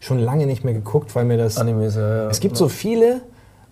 schon 0.00 0.18
lange 0.18 0.46
nicht 0.46 0.64
mehr 0.64 0.74
geguckt, 0.74 1.14
weil 1.14 1.24
mir 1.24 1.36
das. 1.36 1.56
Animes, 1.58 1.96
ja, 1.96 2.24
ja. 2.24 2.30
Es 2.30 2.40
gibt 2.40 2.56
so 2.56 2.68
viele. 2.68 3.22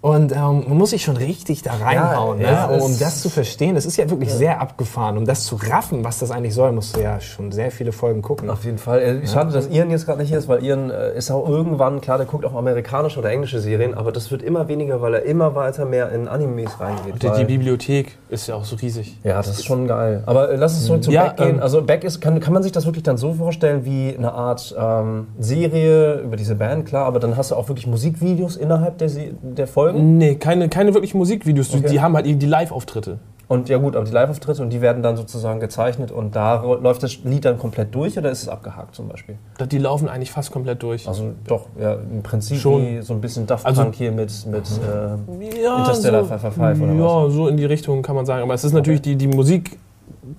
Und 0.05 0.33
ähm, 0.33 0.65
man 0.69 0.77
muss 0.77 0.91
sich 0.91 1.03
schon 1.03 1.17
richtig 1.17 1.63
da 1.63 1.73
reinhauen, 1.83 2.39
Ja, 2.39 2.67
ne? 2.67 2.75
es- 2.77 2.85
um, 2.85 2.91
um 2.93 2.99
das 2.99 3.23
zu 3.23 3.31
verstehen. 3.31 3.75
Das 3.75 3.87
ist 3.87 3.97
ja 3.97 4.11
wirklich 4.11 4.31
sehr 4.31 4.61
abgefahren. 4.61 5.17
Um 5.17 5.25
das 5.25 5.45
zu 5.45 5.57
raffen, 5.57 6.05
was 6.05 6.19
das 6.19 6.31
eigentlich 6.31 6.53
soll, 6.53 6.73
musst 6.73 6.95
du 6.95 7.01
ja 7.01 7.21
schon 7.21 7.53
sehr 7.53 7.71
viele 7.71 7.91
Folgen 7.91 8.21
gucken. 8.21 8.51
Auf 8.51 8.67
jeden 8.67 8.77
Fall. 8.77 9.01
Äh, 9.01 9.27
Schade, 9.27 9.51
dass 9.51 9.67
Ian 9.71 9.91
jetzt 9.91 10.05
gerade 10.05 10.19
nicht 10.21 10.29
hier 10.29 10.37
ist, 10.37 10.47
weil 10.47 10.63
Ian 10.63 10.91
äh, 10.91 11.17
ist 11.17 11.31
auch 11.31 11.49
irgendwann, 11.49 12.03
klar, 12.03 12.19
der 12.19 12.27
guckt 12.27 12.45
auch 12.45 12.55
amerikanische 12.55 13.19
oder 13.19 13.31
englische 13.31 13.61
Serien, 13.61 13.95
aber 13.95 14.13
das 14.13 14.31
wird 14.31 14.43
immer 14.43 14.69
weniger, 14.69 15.01
weil 15.01 15.15
er 15.15 15.23
immer 15.23 15.55
weiter 15.55 15.87
mehr 15.87 16.13
in 16.13 16.29
Animes 16.29 16.79
reingeht. 16.79 17.15
Und 17.15 17.23
die, 17.23 17.31
die 17.39 17.45
Bibliothek 17.47 18.19
ist 18.29 18.47
ja 18.47 18.57
auch 18.57 18.65
so 18.67 18.77
riesig. 18.77 19.19
Ja, 19.25 19.37
das 19.37 19.49
ist 19.49 19.65
schon 19.65 19.87
geil. 19.89 20.23
Aber 20.27 20.51
äh, 20.51 20.57
lass 20.57 20.75
uns 20.75 20.85
zurück 20.85 21.03
zu 21.03 21.13
Ja, 21.13 21.29
Beck 21.29 21.37
gehen. 21.39 21.49
ähm, 21.57 21.63
Also 21.63 21.81
Beck 21.81 22.05
ist, 22.05 22.21
kann, 22.21 22.41
kann 22.41 22.53
man 22.53 22.63
sich 22.63 22.73
das 22.73 22.85
wirklich 22.85 23.05
dann 23.05 23.17
so 23.17 23.33
vorstellen 23.33 23.87
wie 23.87 24.15
eine 24.15 24.33
Art 24.35 24.75
ähm, 24.79 25.29
Serie 25.39 26.17
über 26.21 26.37
diese 26.37 26.57
Band, 26.57 26.85
klar, 26.85 27.07
aber 27.07 27.21
dann 27.21 27.39
hast 27.39 27.53
du 27.53 27.55
auch 27.55 27.69
wirklich 27.69 27.87
Musikvideos 27.87 28.57
innerhalb 28.57 28.99
der, 28.99 29.09
Se- 29.09 29.31
der 29.41 29.67
Folgen? 29.67 29.94
Nee, 29.95 30.35
keine, 30.37 30.69
keine 30.69 30.93
wirklichen 30.95 31.19
Musikvideos. 31.19 31.69
Die- 31.71 31.79
Okay. 31.79 31.89
Die 31.89 32.01
haben 32.01 32.15
halt 32.15 32.27
die 32.27 32.47
Live-Auftritte. 32.47 33.19
Und 33.47 33.69
ja 33.69 33.77
gut, 33.77 33.95
aber 33.95 34.07
die 34.07 34.11
Live-Auftritte 34.11 34.63
und 34.63 34.71
die 34.71 34.81
werden 34.81 35.03
dann 35.03 35.17
sozusagen 35.19 35.61
gezeichnet 35.61 36.11
und 36.11 36.35
da 36.35 36.63
läuft 36.63 37.03
das 37.03 37.19
Lied 37.25 37.45
dann 37.45 37.59
komplett 37.59 37.95
durch 37.95 38.17
oder 38.17 38.31
ist 38.31 38.41
es 38.43 38.49
abgehakt 38.49 38.95
zum 38.95 39.07
Beispiel? 39.09 39.37
Die 39.71 39.77
laufen 39.77 40.09
eigentlich 40.09 40.31
fast 40.31 40.51
komplett 40.51 40.83
durch. 40.83 41.07
Also 41.07 41.33
doch, 41.47 41.67
ja, 41.79 41.93
im 41.95 42.23
Prinzip 42.23 42.57
Schon. 42.57 42.83
wie 42.87 43.03
so 43.03 43.13
ein 43.13 43.21
bisschen 43.21 43.47
Daft 43.47 43.67
Also- 43.67 43.83
Punk 43.83 43.97
hier 43.97 44.13
mit, 44.13 44.33
mit 44.47 44.65
äh, 44.65 45.63
ja, 45.63 45.77
Interstellar 45.79 46.23
so, 46.23 46.29
555 46.31 46.83
oder 46.83 46.95
Ja, 47.25 47.31
so 47.31 47.49
in 47.49 47.59
die 47.59 47.67
Richtung 47.67 48.01
kann 48.01 48.17
man 48.17 48.25
sagen. 48.25 48.43
Aber 48.43 48.55
es 48.55 48.65
ist 48.65 48.73
natürlich 48.73 49.03
die, 49.03 49.17
die 49.17 49.29
Musik, 49.29 49.79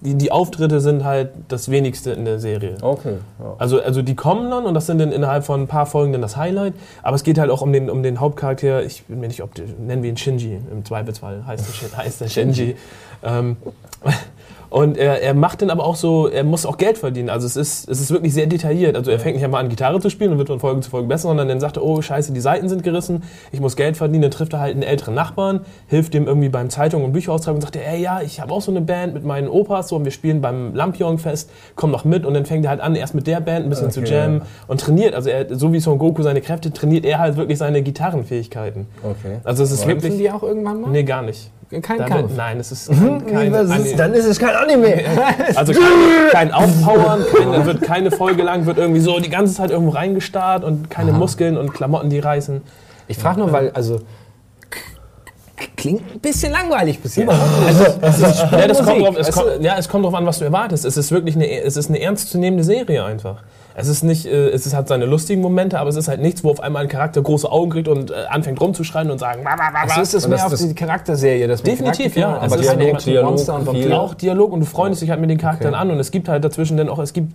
die, 0.01 0.15
die 0.15 0.31
Auftritte 0.31 0.79
sind 0.81 1.03
halt 1.03 1.31
das 1.47 1.69
wenigste 1.69 2.11
in 2.11 2.25
der 2.25 2.39
Serie. 2.39 2.77
Okay. 2.81 3.17
Ja. 3.39 3.55
Also, 3.57 3.81
also 3.81 4.01
die 4.01 4.15
kommen 4.15 4.49
dann 4.49 4.65
und 4.65 4.73
das 4.73 4.85
sind 4.85 4.99
dann 4.99 5.11
innerhalb 5.11 5.45
von 5.45 5.61
ein 5.61 5.67
paar 5.67 5.85
Folgen 5.85 6.11
dann 6.11 6.21
das 6.21 6.37
Highlight. 6.37 6.73
Aber 7.03 7.15
es 7.15 7.23
geht 7.23 7.37
halt 7.37 7.51
auch 7.51 7.61
um 7.61 7.71
den, 7.71 7.89
um 7.89 8.03
den 8.03 8.19
Hauptcharakter. 8.19 8.83
Ich 8.83 9.03
bin 9.05 9.19
mir 9.19 9.27
nicht, 9.27 9.43
ob 9.43 9.53
die, 9.53 9.63
nennen 9.63 10.03
wir 10.03 10.09
ihn 10.09 10.17
Shinji. 10.17 10.59
Im 10.71 10.83
Zweifelsfall 10.83 11.45
heißt 11.45 11.65
der, 11.81 11.97
heißt 11.97 12.21
der 12.21 12.27
Shinji. 12.27 12.75
ähm, 13.23 13.57
und 14.75 14.97
er, 14.97 15.21
er 15.21 15.33
macht 15.33 15.61
dann 15.61 15.69
aber 15.69 15.85
auch 15.85 15.95
so, 15.95 16.27
er 16.27 16.43
muss 16.43 16.65
auch 16.65 16.75
Geld 16.75 16.97
verdienen. 16.97 17.29
Also 17.29 17.47
es 17.47 17.55
ist, 17.55 17.87
es 17.87 18.01
ist 18.01 18.11
wirklich 18.11 18.33
sehr 18.33 18.45
detailliert. 18.45 18.97
Also 18.97 19.09
er 19.09 19.19
fängt 19.19 19.37
nicht 19.37 19.45
einmal 19.45 19.63
an, 19.63 19.69
Gitarre 19.69 20.01
zu 20.01 20.09
spielen 20.09 20.33
und 20.33 20.37
wird 20.37 20.49
von 20.49 20.59
Folge 20.59 20.81
zu 20.81 20.89
Folge 20.89 21.07
besser, 21.07 21.29
sondern 21.29 21.47
dann 21.47 21.61
sagt 21.61 21.77
er, 21.77 21.83
oh 21.85 22.01
scheiße, 22.01 22.33
die 22.33 22.41
Seiten 22.41 22.67
sind 22.67 22.83
gerissen, 22.83 23.23
ich 23.53 23.61
muss 23.61 23.77
Geld 23.77 23.95
verdienen. 23.95 24.23
Dann 24.23 24.31
trifft 24.31 24.51
er 24.51 24.59
halt 24.59 24.73
einen 24.73 24.83
älteren 24.83 25.13
Nachbarn, 25.13 25.61
hilft 25.87 26.13
dem 26.13 26.27
irgendwie 26.27 26.49
beim 26.49 26.69
Zeitung 26.69 27.05
und 27.05 27.13
Bücher 27.13 27.31
austragen 27.31 27.55
und 27.55 27.61
sagt, 27.61 27.77
er, 27.77 27.87
ey 27.89 28.01
ja, 28.01 28.19
ich 28.21 28.41
habe 28.41 28.51
auch 28.51 28.61
so 28.61 28.69
eine 28.69 28.81
Band 28.81 29.13
mit 29.13 29.23
meinen 29.23 29.47
Opas 29.47 29.87
so, 29.87 29.95
und 29.95 30.03
wir 30.03 30.11
spielen 30.11 30.41
beim 30.41 30.75
Lampion-Fest, 30.75 31.49
komm 31.77 31.93
doch 31.93 32.03
mit. 32.03 32.25
Und 32.25 32.33
dann 32.33 32.45
fängt 32.45 32.65
er 32.65 32.71
halt 32.71 32.81
an, 32.81 32.97
erst 32.97 33.15
mit 33.15 33.27
der 33.27 33.39
Band 33.39 33.65
ein 33.65 33.69
bisschen 33.69 33.91
zu 33.91 34.01
Okay, 34.01 34.13
jammen 34.13 34.39
ja. 34.39 34.45
und 34.67 34.81
trainiert. 34.81 35.15
Also 35.15 35.29
er, 35.29 35.55
so 35.55 35.71
wie 35.71 35.79
Son 35.79 35.97
Goku 35.99 36.21
seine 36.21 36.41
Kräfte 36.41 36.73
trainiert, 36.73 37.05
er 37.05 37.19
halt 37.19 37.37
wirklich 37.37 37.59
seine 37.59 37.81
Gitarrenfähigkeiten. 37.81 38.87
Okay. 39.01 39.37
Also 39.45 39.63
es 39.63 39.71
ist 39.71 39.87
Kämpfen 39.87 40.03
wirklich... 40.03 40.21
die 40.21 40.31
auch 40.31 40.43
irgendwann 40.43 40.81
mal? 40.81 40.91
Nee, 40.91 41.03
gar 41.03 41.21
nicht. 41.21 41.49
Kein 41.81 41.97
Da 41.97 42.05
Kampf. 42.05 42.29
wird, 42.29 42.37
nein, 42.37 42.59
es 42.59 42.71
ist 42.71 42.89
kein, 42.89 43.25
kein, 43.25 43.55
Anime. 43.55 43.95
dann 43.97 44.13
ist 44.13 44.25
es 44.25 44.37
kein 44.39 44.55
Anime. 44.55 45.01
Also 45.55 45.73
kein, 45.73 45.81
kein 46.31 46.51
Aufpowern, 46.51 47.23
kein, 47.35 47.51
da 47.51 47.65
wird 47.65 47.81
keine 47.81 48.11
Folge 48.11 48.43
lang, 48.43 48.65
wird 48.65 48.77
irgendwie 48.77 49.01
so 49.01 49.19
die 49.19 49.29
ganze 49.29 49.55
Zeit 49.55 49.71
irgendwo 49.71 49.91
reingestarrt 49.91 50.63
und 50.63 50.89
keine 50.89 51.11
Muskeln 51.11 51.57
und 51.57 51.73
Klamotten, 51.73 52.09
die 52.09 52.19
reißen. 52.19 52.61
Ich 53.07 53.17
frage 53.17 53.39
nur, 53.39 53.51
weil, 53.51 53.71
also. 53.71 53.99
Klingt 55.77 56.01
ein 56.13 56.19
bisschen 56.19 56.51
langweilig 56.51 56.99
bis 56.99 57.15
jetzt. 57.15 57.29
Also, 57.29 57.85
es 58.01 58.17
ist 58.19 58.39
Ja, 58.51 58.67
kommt 58.83 59.01
drauf, 59.01 59.15
es, 59.17 59.31
kommt, 59.31 59.61
ja, 59.61 59.77
es 59.77 59.87
kommt 59.87 60.05
drauf 60.05 60.13
an, 60.13 60.25
was 60.25 60.39
du 60.39 60.45
erwartest. 60.45 60.83
Es 60.85 60.97
ist 60.97 61.11
wirklich 61.11 61.35
eine, 61.35 61.49
es 61.61 61.77
ist 61.77 61.89
eine 61.89 62.01
ernstzunehmende 62.01 62.63
Serie 62.63 63.03
einfach. 63.05 63.43
Es 63.77 63.87
ist 63.89 64.03
nicht, 64.03 64.25
äh, 64.25 64.49
es 64.51 64.65
ist, 64.65 64.73
hat 64.73 64.87
seine 64.87 65.05
lustigen 65.05 65.41
Momente, 65.41 65.79
aber 65.79 65.89
es 65.89 65.97
ist 65.97 66.07
halt 66.07 66.21
nichts, 66.21 66.43
wo 66.45 66.49
auf 66.51 66.61
einmal 66.61 66.83
ein 66.83 66.87
Charakter 66.87 67.21
große 67.21 67.51
Augen 67.51 67.69
kriegt 67.71 67.87
und 67.89 68.09
äh, 68.09 68.13
anfängt 68.29 68.61
rumzuschreien 68.61 69.11
und 69.11 69.19
sagen, 69.19 69.43
"Wa, 69.43 69.51
wa, 69.57 69.73
wa, 69.73 69.81
Also 69.83 69.97
wa." 69.97 70.01
ist 70.01 70.13
es 70.13 70.23
Und 70.23 70.29
mehr 70.29 70.37
das- 70.37 70.45
auf 70.45 70.51
das- 70.51 70.67
die 70.67 70.73
Charakterserie. 70.73 71.47
Das 71.47 71.61
Definitiv, 71.61 72.15
ja. 72.15 72.37
Es 72.37 72.53
Aber 72.53 72.61
ist 72.61 72.71
Dialog, 72.71 72.97
Dialog, 72.99 73.29
Monster 73.31 73.55
und 73.59 73.91
auch 73.93 74.13
Dialog 74.13 74.53
und 74.53 74.61
du 74.61 74.65
freundest 74.65 75.01
dich 75.01 75.09
halt 75.09 75.19
mit 75.19 75.29
den 75.29 75.37
Charakteren 75.37 75.73
Okay. 75.73 75.81
an 75.81 75.91
und 75.91 75.99
es 75.99 76.11
gibt 76.11 76.29
halt 76.29 76.43
dazwischen 76.45 76.77
dann 76.77 76.87
auch, 76.87 76.99
es 76.99 77.11
gibt 77.11 77.33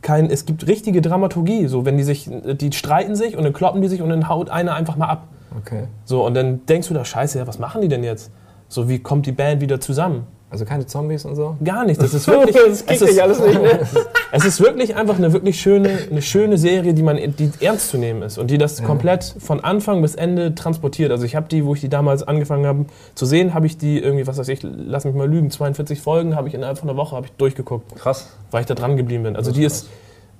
kein, 0.00 0.30
es 0.30 0.46
gibt 0.46 0.66
richtige 0.66 1.02
Dramaturgie, 1.02 1.66
so 1.66 1.84
wenn 1.84 1.96
die 1.98 2.02
sich, 2.04 2.28
die 2.28 2.72
streiten 2.72 3.14
sich 3.14 3.36
und 3.36 3.44
dann 3.44 3.52
kloppen 3.52 3.82
die 3.82 3.88
sich 3.88 4.00
und 4.02 4.08
dann 4.08 4.28
haut 4.30 4.48
einer 4.50 4.74
einfach 4.74 4.96
mal 4.96 5.06
ab. 5.08 5.28
Okay. 5.60 5.84
So 6.06 6.24
und 6.26 6.32
dann 6.34 6.64
denkst 6.66 6.88
du 6.88 6.94
da, 6.94 7.04
scheiße, 7.04 7.38
ja, 7.38 7.46
was 7.46 7.58
machen 7.58 7.82
die 7.82 7.88
denn 7.88 8.02
jetzt? 8.02 8.30
So, 8.68 8.88
wie 8.88 8.98
kommt 9.00 9.26
die 9.26 9.32
Band 9.32 9.60
wieder 9.60 9.78
zusammen? 9.78 10.26
Also 10.52 10.66
keine 10.66 10.84
Zombies 10.86 11.24
und 11.24 11.34
so? 11.34 11.56
Gar 11.64 11.86
nicht. 11.86 12.00
Das 12.02 12.12
ist 12.12 12.28
wirklich, 12.28 12.54
es, 12.68 12.82
ist, 12.82 13.02
es 14.32 14.44
ist 14.44 14.60
wirklich 14.60 14.94
einfach 14.96 15.16
eine 15.16 15.32
wirklich 15.32 15.58
schöne, 15.58 15.98
eine 16.10 16.20
schöne 16.20 16.58
Serie, 16.58 16.92
die 16.92 17.02
man, 17.02 17.16
die 17.16 17.50
ernst 17.60 17.88
zu 17.88 17.96
nehmen 17.96 18.20
ist 18.22 18.36
und 18.36 18.50
die 18.50 18.58
das 18.58 18.82
komplett 18.82 19.34
von 19.38 19.60
Anfang 19.64 20.02
bis 20.02 20.14
Ende 20.14 20.54
transportiert. 20.54 21.10
Also 21.10 21.24
ich 21.24 21.36
habe 21.36 21.48
die, 21.48 21.64
wo 21.64 21.74
ich 21.74 21.80
die 21.80 21.88
damals 21.88 22.22
angefangen 22.22 22.66
habe 22.66 22.84
zu 23.14 23.24
sehen, 23.24 23.54
habe 23.54 23.64
ich 23.64 23.78
die 23.78 23.98
irgendwie, 23.98 24.26
was 24.26 24.36
weiß 24.36 24.48
ich, 24.48 24.60
lass 24.62 25.06
mich 25.06 25.14
mal 25.14 25.26
lügen, 25.26 25.50
42 25.50 26.02
Folgen 26.02 26.36
habe 26.36 26.48
ich 26.48 26.54
innerhalb 26.54 26.76
von 26.76 26.90
einer 26.90 26.98
Woche 26.98 27.16
habe 27.16 27.24
ich 27.26 27.32
durchgeguckt, 27.32 27.96
Krass. 27.96 28.28
weil 28.50 28.60
ich 28.60 28.66
da 28.66 28.74
dran 28.74 28.98
geblieben 28.98 29.22
bin. 29.24 29.36
Also 29.36 29.52
die 29.52 29.64
ist, 29.64 29.88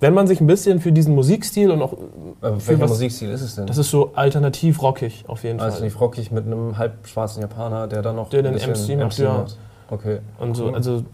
wenn 0.01 0.13
man 0.13 0.27
sich 0.27 0.43
ein 0.43 0.47
bisschen 0.47 0.81
für 0.81 0.93
diesen 0.93 1.15
Musikstil 1.15 1.71
und 1.71 1.81
auch, 1.81 1.95
Äh, 1.95 1.97
welcher 2.67 2.81
was- 2.83 2.91
Musikstil 2.91 3.31
ist 3.31 3.41
es 3.41 3.55
denn? 3.55 3.67
das 3.67 3.79
ist 3.79 3.91
so 3.91 4.11
alternativ 4.15 4.83
rockig 4.83 5.25
auf 5.27 5.43
jeden 5.45 5.59
also 5.59 5.77
Fall. 5.79 5.87
nicht 5.87 5.99
rockig 5.99 6.31
mit 6.33 6.45
einem 6.47 6.77
halb 6.77 7.07
schwarzen 7.07 7.41
Japaner, 7.41 7.87
der 7.89 8.03
dann 8.03 8.17
noch 8.17 8.29
Der 8.29 8.41
ein 8.45 8.53
den 8.53 8.71
MC 8.71 8.97
macht, 8.99 9.17
ja. 9.19 9.33
macht. 9.33 9.57
Okay. 9.93 10.21
Und 10.39 10.57
so, 10.57 10.73
also 10.73 11.05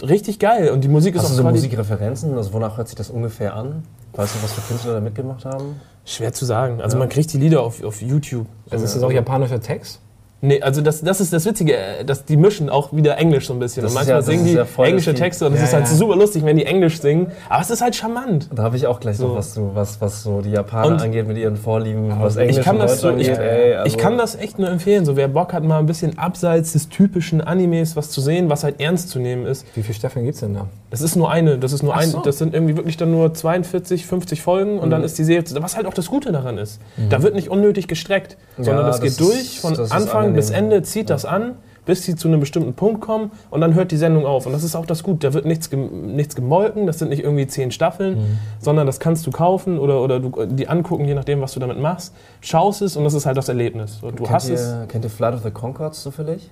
richtig 0.00 0.38
geil 0.38 0.70
und 0.70 0.84
die 0.84 0.88
Musik 0.88 1.16
ist 1.16 1.22
Hast 1.22 1.32
auch 1.32 1.36
du 1.38 1.42
so 1.42 1.48
Musikreferenzen? 1.48 2.36
Also 2.36 2.52
wonach 2.52 2.76
hört 2.76 2.86
sich 2.86 2.96
das 2.96 3.10
ungefähr 3.10 3.54
an? 3.56 3.82
Weißt 4.12 4.36
du, 4.36 4.42
was 4.44 4.52
für 4.52 4.60
Künstler 4.60 4.94
da 4.94 5.00
mitgemacht 5.00 5.44
haben? 5.44 5.80
Schwer 6.04 6.32
zu 6.32 6.44
sagen. 6.44 6.80
Also 6.80 6.98
man 6.98 7.08
kriegt 7.08 7.32
die 7.32 7.38
Lieder 7.38 7.62
auf, 7.62 7.82
auf 7.82 8.00
YouTube. 8.00 8.46
Also 8.70 8.84
ist 8.84 8.94
das 8.94 9.02
auch 9.02 9.10
japanischer 9.10 9.60
Text? 9.60 10.00
Nee, 10.40 10.62
also 10.62 10.80
das, 10.82 11.00
das 11.02 11.20
ist 11.20 11.32
das 11.32 11.44
Witzige, 11.46 11.74
äh, 11.76 12.04
dass 12.04 12.24
die 12.24 12.36
mischen 12.36 12.70
auch 12.70 12.92
wieder 12.92 13.18
Englisch 13.18 13.48
so 13.48 13.54
ein 13.54 13.58
bisschen. 13.58 13.82
Das 13.82 13.90
und 13.90 13.96
manchmal 13.96 14.18
ja- 14.18 14.22
singen 14.22 14.44
die 14.44 14.52
ja 14.52 14.64
englische 14.84 15.12
Texte 15.12 15.46
und 15.46 15.54
es 15.54 15.58
Ja, 15.58 15.64
ist 15.66 15.72
halt 15.74 15.86
ja. 15.86 15.94
super 15.94 16.14
lustig, 16.14 16.44
wenn 16.44 16.56
die 16.56 16.64
Englisch 16.64 17.00
singen. 17.00 17.32
Aber 17.48 17.60
es 17.60 17.70
ist 17.70 17.80
halt 17.82 17.96
charmant. 17.96 18.48
Da 18.54 18.62
habe 18.62 18.76
ich 18.76 18.86
auch 18.86 19.00
gleich 19.00 19.18
noch 19.18 19.30
So. 19.30 19.34
was 19.34 19.54
zu, 19.54 19.70
was, 19.74 20.00
was 20.00 20.22
so 20.22 20.40
die 20.40 20.52
Japaner 20.52 20.92
Und- 20.92 21.02
angeht 21.02 21.26
mit 21.26 21.38
ihren 21.38 21.56
Vorlieben, 21.56 22.12
was 22.20 22.36
Englisch 22.36 22.58
Ich 22.58 22.64
kann, 22.64 22.78
das 22.78 23.00
so, 23.00 23.08
ich, 23.16 23.28
angeht. 23.30 23.38
ey, 23.44 23.74
also- 23.74 23.86
ich 23.88 23.98
kann 23.98 24.16
das 24.16 24.36
echt 24.36 24.60
nur 24.60 24.68
empfehlen. 24.70 25.04
So, 25.04 25.16
wer 25.16 25.26
Bock 25.26 25.52
hat, 25.52 25.64
mal 25.64 25.80
ein 25.80 25.86
bisschen 25.86 26.18
abseits 26.18 26.72
des 26.72 26.88
typischen 26.88 27.40
Animes 27.40 27.96
was 27.96 28.10
zu 28.10 28.20
sehen, 28.20 28.48
was 28.48 28.62
halt 28.62 28.80
ernst 28.80 29.08
zu 29.10 29.18
nehmen 29.18 29.44
ist. 29.44 29.66
Wie 29.74 29.82
viele 29.82 29.94
Staffeln 29.94 30.24
gibt's 30.24 30.38
denn 30.40 30.54
da? 30.54 30.66
Das 30.90 31.00
ist 31.02 31.16
nur 31.16 31.30
eine. 31.30 31.58
Das 31.58 31.72
ist 31.72 31.82
nur 31.82 31.94
Ach 31.94 31.98
ein. 32.00 32.08
so. 32.10 32.20
Das 32.22 32.38
sind 32.38 32.54
irgendwie 32.54 32.76
wirklich 32.76 32.96
dann 32.96 33.10
nur 33.10 33.34
42, 33.34 34.06
50 34.06 34.40
Folgen 34.42 34.78
und 34.78 34.86
Mhm. 34.86 34.90
dann 34.90 35.04
ist 35.04 35.18
die 35.18 35.24
Serie. 35.24 35.44
zu- 35.44 35.60
Was 35.62 35.76
halt 35.76 35.86
auch 35.86 35.94
das 35.94 36.08
Gute 36.08 36.32
daran 36.32 36.56
ist. 36.58 36.80
Da 37.10 37.22
wird 37.22 37.34
nicht 37.34 37.50
unnötig 37.50 37.88
gestreckt, 37.88 38.36
sondern 38.56 38.86
das, 38.86 38.96
das 38.96 39.00
geht 39.02 39.10
ist- 39.10 39.20
durch 39.20 39.60
von 39.60 39.78
Anfang 39.90 40.32
bis 40.34 40.50
Ende, 40.50 40.82
zieht 40.82 41.10
das 41.10 41.24
an, 41.24 41.56
bis 41.84 42.04
sie 42.04 42.16
zu 42.16 42.28
einem 42.28 42.40
bestimmten 42.40 42.74
Punkt 42.74 43.00
kommen 43.00 43.30
und 43.50 43.62
dann 43.62 43.72
hört 43.74 43.90
die 43.92 43.96
Sendung 43.96 44.26
auf. 44.26 44.44
Und 44.44 44.52
das 44.52 44.62
ist 44.62 44.76
auch 44.76 44.84
das 44.84 45.02
Gute. 45.02 45.26
Da 45.26 45.32
wird 45.34 45.46
nichts, 45.46 45.70
nichts 45.72 46.34
gemolken, 46.36 46.86
das 46.86 46.98
sind 46.98 47.08
nicht 47.08 47.22
irgendwie 47.22 47.46
zehn 47.46 47.70
Staffeln, 47.70 48.18
Mhm. 48.18 48.38
sondern 48.60 48.86
das 48.86 49.00
kannst 49.00 49.26
du 49.26 49.30
kaufen 49.30 49.78
oder, 49.78 50.02
oder 50.02 50.20
du, 50.20 50.30
die 50.46 50.68
angucken, 50.68 51.06
je 51.06 51.14
nachdem, 51.14 51.40
was 51.40 51.52
du 51.52 51.60
damit 51.60 51.78
machst. 51.80 52.14
Schaust 52.42 52.82
es 52.82 52.96
und 52.96 53.04
das 53.04 53.14
ist 53.14 53.24
halt 53.26 53.36
das 53.38 53.48
Erlebnis. 53.48 54.00
Und 54.02 54.18
du 54.18 54.24
kennt, 54.24 54.34
hast 54.34 54.50
es. 54.50 54.60
ihr, 54.68 54.86
kennt 54.86 55.04
ihr 55.04 55.10
Flight 55.10 55.34
of 55.34 55.42
the 55.42 55.50
Concords 55.50 56.02
zufällig? 56.02 56.50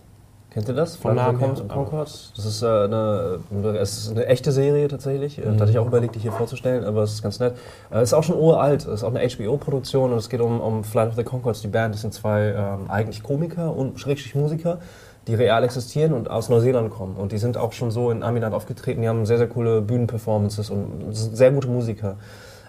Kennt 0.57 0.69
ihr 0.69 0.75
das? 0.75 0.97
Vom 0.97 1.13
Flight 1.13 1.19
of 1.19 1.33
Namen 1.35 1.39
the 1.39 1.45
her, 1.45 1.55
Con 1.69 1.71
aber- 1.71 1.85
Concords? 1.91 2.33
Das 2.35 2.47
ist, 2.47 2.63
äh, 2.63 2.67
eine, 2.67 3.41
es 3.79 3.99
ist 3.99 4.11
eine 4.13 4.25
echte 4.25 4.53
Serie 4.53 4.89
tatsächlich. 4.89 5.37
Mhm. 5.37 5.59
Da 5.59 5.61
hatte 5.61 5.71
ich 5.71 5.79
auch 5.79 5.87
überlegt, 5.87 6.15
die 6.15 6.19
hier 6.19 6.33
vorzustellen, 6.33 6.83
aber 6.83 7.03
es 7.03 7.13
ist 7.13 7.23
ganz 7.23 7.39
nett. 7.41 7.57
Äh, 7.93 8.03
ist 8.03 8.15
auch 8.15 8.23
schon 8.23 8.39
uralt. 8.39 8.81
Es 8.87 8.87
ist 8.87 9.05
auch 9.05 9.15
eine 9.15 9.21
HBO-Produktion 9.29 10.13
und 10.13 10.17
es 10.17 10.31
geht 10.31 10.41
um, 10.41 10.63
um 10.63 10.83
Flight 10.83 11.11
of 11.11 11.15
the 11.17 11.25
Concords, 11.25 11.61
die 11.61 11.69
Band. 11.69 11.93
Das 11.95 12.01
sind 12.01 12.15
zwei 12.15 12.55
ähm, 12.57 12.89
eigentlich 12.91 13.23
Komiker 13.23 13.77
und 13.77 14.01
Schrägstrich 14.01 14.35
Musiker, 14.35 14.79
die 15.27 15.35
real 15.35 15.63
existieren 15.63 16.15
und 16.15 16.31
aus 16.31 16.49
Neuseeland 16.49 16.89
kommen. 16.89 17.17
Und 17.17 17.33
die 17.33 17.39
sind 17.39 17.59
auch 17.59 17.75
schon 17.75 17.91
so 17.91 18.11
in 18.11 18.23
Amiland 18.23 18.55
aufgetreten. 18.55 19.03
Die 19.03 19.09
haben 19.11 19.27
sehr, 19.27 19.37
sehr 19.37 19.49
coole 19.49 19.83
Bühnenperformances 19.83 20.71
und 20.71 21.13
sehr 21.13 21.51
gute 21.51 21.69
Musiker. 21.69 22.17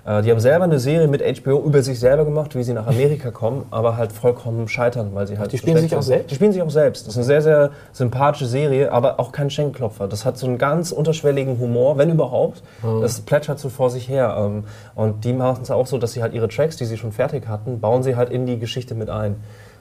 Äh, 0.07 0.21
Die 0.21 0.31
haben 0.31 0.39
selber 0.39 0.63
eine 0.63 0.79
Serie 0.79 1.07
mit 1.07 1.21
HBO 1.21 1.61
über 1.65 1.83
sich 1.83 1.99
selber 1.99 2.23
gemacht, 2.25 2.55
wie 2.55 2.63
sie 2.63 2.73
nach 2.73 2.87
Amerika 2.87 3.29
kommen, 3.31 3.65
aber 3.71 3.97
halt 3.97 4.11
vollkommen 4.13 4.67
scheitern, 4.67 5.09
weil 5.13 5.27
sie 5.27 5.37
halt. 5.37 5.51
die 5.51 5.57
spielen 5.57 5.77
sich 5.77 5.95
auch 5.95 6.01
selbst? 6.01 6.31
Die 6.31 6.35
spielen 6.35 6.53
sich 6.53 6.61
auch 6.61 6.69
selbst. 6.69 7.05
Das 7.05 7.13
ist 7.13 7.17
eine 7.17 7.25
sehr, 7.25 7.41
sehr 7.41 7.71
sympathische 7.91 8.45
Serie, 8.45 8.91
aber 8.91 9.19
auch 9.19 9.31
kein 9.31 9.49
Schenkelklopfer. 9.49 10.07
Das 10.07 10.25
hat 10.25 10.37
so 10.37 10.47
einen 10.47 10.57
ganz 10.57 10.91
unterschwelligen 10.91 11.59
Humor, 11.59 11.97
wenn 11.97 12.09
überhaupt. 12.09 12.63
Das 13.01 13.19
plätschert 13.21 13.59
so 13.59 13.69
vor 13.69 13.89
sich 13.89 14.07
her. 14.07 14.35
ähm, 14.39 14.63
Und 14.95 15.25
die 15.25 15.33
machen 15.33 15.59
es 15.63 15.71
auch 15.71 15.85
so, 15.87 15.97
dass 15.97 16.13
sie 16.13 16.21
halt 16.21 16.33
ihre 16.33 16.47
Tracks, 16.47 16.77
die 16.77 16.85
sie 16.85 16.97
schon 16.97 17.11
fertig 17.11 17.47
hatten, 17.47 17.79
bauen 17.81 18.01
sie 18.03 18.15
halt 18.15 18.29
in 18.29 18.45
die 18.45 18.57
Geschichte 18.59 18.95
mit 18.95 19.09
ein. 19.09 19.35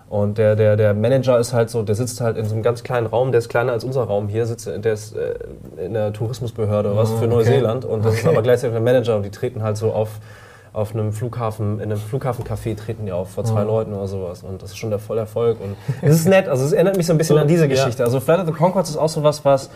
Und 0.09 0.39
der, 0.39 0.55
der, 0.55 0.77
der 0.77 0.95
Manager 0.95 1.39
ist 1.39 1.53
halt 1.53 1.69
so, 1.69 1.83
der 1.83 1.97
sitzt 1.97 2.21
halt 2.21 2.37
in 2.37 2.45
so 2.45 2.55
einem 2.55 2.63
ganz 2.63 2.85
kleinen 2.85 3.07
Raum, 3.07 3.33
der 3.33 3.41
ist 3.41 3.49
kleiner 3.49 3.73
als 3.73 3.83
unser 3.83 4.05
Raum 4.05 4.29
hier, 4.29 4.47
sitzt, 4.47 4.67
der 4.67 4.93
ist 4.93 5.17
äh, 5.17 5.35
in 5.85 5.95
der 5.95 6.13
Tourismusbehörde 6.13 6.91
oder 6.91 6.99
was 6.99 7.11
für 7.13 7.27
Neuseeland. 7.27 7.85
Und 7.85 8.05
das 8.05 8.15
ist 8.15 8.27
aber 8.27 8.43
gleichzeitig 8.43 8.75
der 8.75 8.83
Manager 8.83 9.17
und 9.17 9.25
die 9.25 9.31
treten 9.31 9.65
halt 9.65 9.77
so 9.77 9.93
auf, 9.93 10.21
auf 10.73 10.95
einem 10.95 11.13
Flughafen, 11.13 11.81
in 11.81 11.91
einem 11.91 11.99
Flughafencafé 11.99 12.77
treten 12.77 13.07
die 13.07 13.11
auf, 13.11 13.31
vor 13.31 13.45
zwei 13.45 13.65
Leuten 13.65 13.95
oder 13.95 14.07
sowas. 14.07 14.45
Und 14.45 14.63
das 14.63 14.71
ist 14.71 14.77
schon 14.77 14.91
der 14.91 15.01
volle 15.01 15.23
Erfolg. 15.23 15.59
Und 15.61 15.75
es 16.03 16.15
ist 16.15 16.29
nett, 16.29 16.49
also 16.49 16.65
es 16.65 16.73
erinnert 16.73 16.97
mich 16.97 17.07
so 17.07 17.13
ein 17.13 17.19
bisschen 17.19 17.35
So, 17.35 17.43
an 17.43 17.49
diese 17.49 17.63
ja. 17.63 17.69
Geschichte. 17.69 18.05
Also 18.05 18.21
Flight 18.21 18.39
of 18.39 18.47
the 18.47 18.53
Concords 18.53 18.91
ist 18.91 18.99
auch 18.99 19.09
sowas, 19.09 19.45
was 19.45 19.71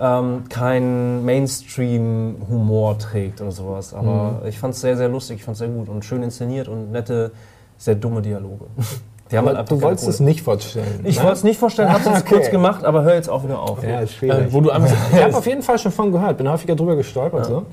ähm, 0.00 0.44
kein 0.48 1.24
Mainstream-Humor 1.24 2.98
trägt 2.98 3.40
oder 3.40 3.52
sowas. 3.52 3.94
Aber 3.94 4.42
ich 4.48 4.58
fand 4.58 4.74
es 4.74 4.80
sehr, 4.80 4.96
sehr 4.96 5.08
lustig, 5.08 5.36
ich 5.36 5.44
fand 5.44 5.54
es 5.54 5.60
sehr 5.60 5.68
gut 5.68 5.88
und 5.88 6.04
schön 6.04 6.24
inszeniert 6.24 6.66
und 6.66 6.90
nette, 6.90 7.30
sehr 7.78 7.94
dumme 7.94 8.20
Dialoge. 8.20 8.64
Die 9.30 9.36
haben 9.36 9.46
halt 9.46 9.56
Aber 9.56 9.68
du 9.68 9.82
wolltest 9.82 10.08
es 10.08 10.20
nicht 10.20 10.42
vorstellen. 10.42 11.00
Ich 11.04 11.16
ne? 11.18 11.22
wollte 11.24 11.36
es 11.38 11.44
nicht 11.44 11.58
vorstellen, 11.58 11.92
habe 11.92 12.00
es 12.00 12.22
Okay. 12.22 12.34
kurz 12.34 12.50
gemacht, 12.50 12.84
aber 12.84 13.02
hör 13.02 13.14
jetzt 13.14 13.28
auch 13.28 13.42
wieder 13.44 13.60
auf. 13.60 13.82
Ja, 13.82 14.00
ist 14.00 14.10
Äh, 14.12 14.16
schwierig. 14.16 14.46
wo 14.52 14.60
du 14.60 14.70
ich 15.12 15.22
habe 15.22 15.36
auf 15.36 15.46
jeden 15.46 15.62
Fall 15.62 15.78
schon 15.78 15.90
von 15.92 16.12
gehört, 16.12 16.36
bin 16.38 16.48
häufiger 16.48 16.76
drüber 16.76 16.94
gestolpert. 16.96 17.46
So. 17.46 17.64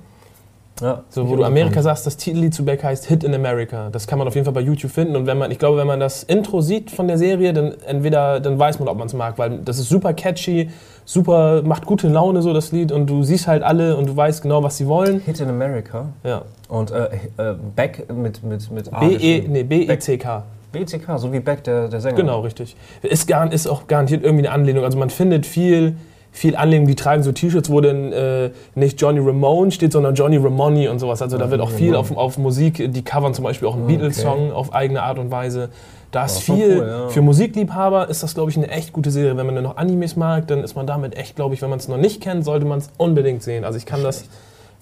Ja. 0.81 1.03
So, 1.09 1.29
wo 1.29 1.35
du 1.35 1.43
Amerika 1.43 1.83
sagst, 1.83 2.07
das 2.07 2.17
Titellied 2.17 2.53
zu 2.55 2.65
Beck 2.65 2.83
heißt 2.83 3.05
Hit 3.05 3.23
in 3.23 3.33
America. 3.35 3.89
Das 3.91 4.07
kann 4.07 4.17
man 4.17 4.27
auf 4.27 4.33
jeden 4.33 4.43
Fall 4.45 4.55
bei 4.55 4.61
YouTube 4.61 4.91
finden. 4.91 5.15
Und 5.15 5.27
wenn 5.27 5.37
man, 5.37 5.51
ich 5.51 5.59
glaube, 5.59 5.77
wenn 5.77 5.85
man 5.85 5.99
das 5.99 6.23
Intro 6.23 6.61
sieht 6.61 6.89
von 6.89 7.07
der 7.07 7.19
Serie, 7.19 7.53
dann 7.53 7.75
entweder 7.85 8.39
dann 8.39 8.57
weiß 8.57 8.79
man, 8.79 8.87
ob 8.87 8.97
man 8.97 9.05
es 9.05 9.13
mag, 9.13 9.37
weil 9.37 9.59
das 9.59 9.77
ist 9.77 9.87
super 9.89 10.13
catchy, 10.13 10.71
super, 11.05 11.61
macht 11.63 11.85
gute 11.85 12.07
Laune 12.07 12.41
so 12.41 12.53
das 12.53 12.71
Lied 12.71 12.91
und 12.91 13.05
du 13.07 13.21
siehst 13.21 13.45
halt 13.47 13.61
alle 13.61 13.95
und 13.95 14.07
du 14.09 14.17
weißt 14.17 14.41
genau, 14.41 14.63
was 14.63 14.75
sie 14.77 14.87
wollen. 14.87 15.19
Hit 15.19 15.39
in 15.41 15.49
America 15.49 16.05
Ja. 16.23 16.41
und 16.67 16.89
äh, 16.89 17.03
äh, 17.37 17.53
Beck 17.75 18.11
mit, 18.11 18.43
mit, 18.43 18.71
mit 18.71 18.91
A 18.91 19.03
E 19.03 19.09
geschrieben. 19.13 19.51
nee, 19.53 19.63
B 19.63 19.83
E 19.83 19.99
C 19.99 20.17
K. 20.17 20.41
BCK, 20.73 21.17
so 21.17 21.31
wie 21.31 21.39
Beck, 21.39 21.63
der, 21.63 21.87
der 21.87 22.01
Sänger. 22.01 22.17
Genau, 22.17 22.41
richtig. 22.41 22.75
Ist, 23.01 23.27
gar, 23.27 23.51
ist 23.51 23.67
auch 23.67 23.87
garantiert 23.87 24.23
irgendwie 24.23 24.45
eine 24.45 24.53
Anlehnung. 24.53 24.83
Also 24.83 24.97
man 24.97 25.09
findet 25.09 25.45
viel, 25.45 25.95
viel 26.33 26.57
Anlehnung. 26.57 26.87
Die 26.87 26.95
tragen 26.95 27.23
so 27.23 27.31
T-Shirts, 27.31 27.69
wo 27.69 27.79
dann 27.79 28.11
äh, 28.11 28.49
nicht 28.75 28.99
Johnny 28.99 29.19
Ramone 29.19 29.71
steht, 29.71 29.93
sondern 29.93 30.15
Johnny 30.15 30.37
Ramone 30.37 30.91
und 30.91 30.99
sowas. 30.99 31.21
Also 31.21 31.37
da 31.37 31.49
wird 31.49 31.61
auch 31.61 31.71
viel 31.71 31.95
auf, 31.95 32.15
auf 32.17 32.37
Musik, 32.37 32.91
die 32.91 33.03
covern 33.03 33.33
zum 33.33 33.45
Beispiel 33.45 33.67
auch 33.69 33.75
einen 33.75 33.87
Beatles-Song 33.87 34.51
auf 34.51 34.73
eigene 34.73 35.03
Art 35.03 35.19
und 35.19 35.31
Weise. 35.31 35.69
Da 36.11 36.25
ist 36.25 36.43
voll 36.43 36.57
viel, 36.57 36.77
cool, 36.79 36.87
ja. 36.87 37.09
für 37.09 37.21
Musikliebhaber 37.23 38.07
ist 38.07 38.21
das, 38.21 38.35
glaube 38.35 38.51
ich, 38.51 38.57
eine 38.57 38.67
echt 38.69 38.93
gute 38.93 39.09
Serie. 39.09 39.35
Wenn 39.35 39.47
man 39.47 39.55
dann 39.55 39.63
noch 39.63 39.77
Animes 39.77 40.15
mag, 40.15 40.47
dann 40.47 40.63
ist 40.63 40.75
man 40.75 40.85
damit 40.85 41.17
echt, 41.17 41.35
glaube 41.35 41.55
ich, 41.55 41.61
wenn 41.63 41.71
man 41.71 41.79
es 41.79 41.87
noch 41.87 41.97
nicht 41.97 42.21
kennt, 42.21 42.45
sollte 42.45 42.67
man 42.67 42.79
es 42.79 42.89
unbedingt 42.97 43.41
sehen. 43.41 43.63
Also 43.63 43.79
ich 43.79 43.87
kann 43.87 44.03
das 44.03 44.25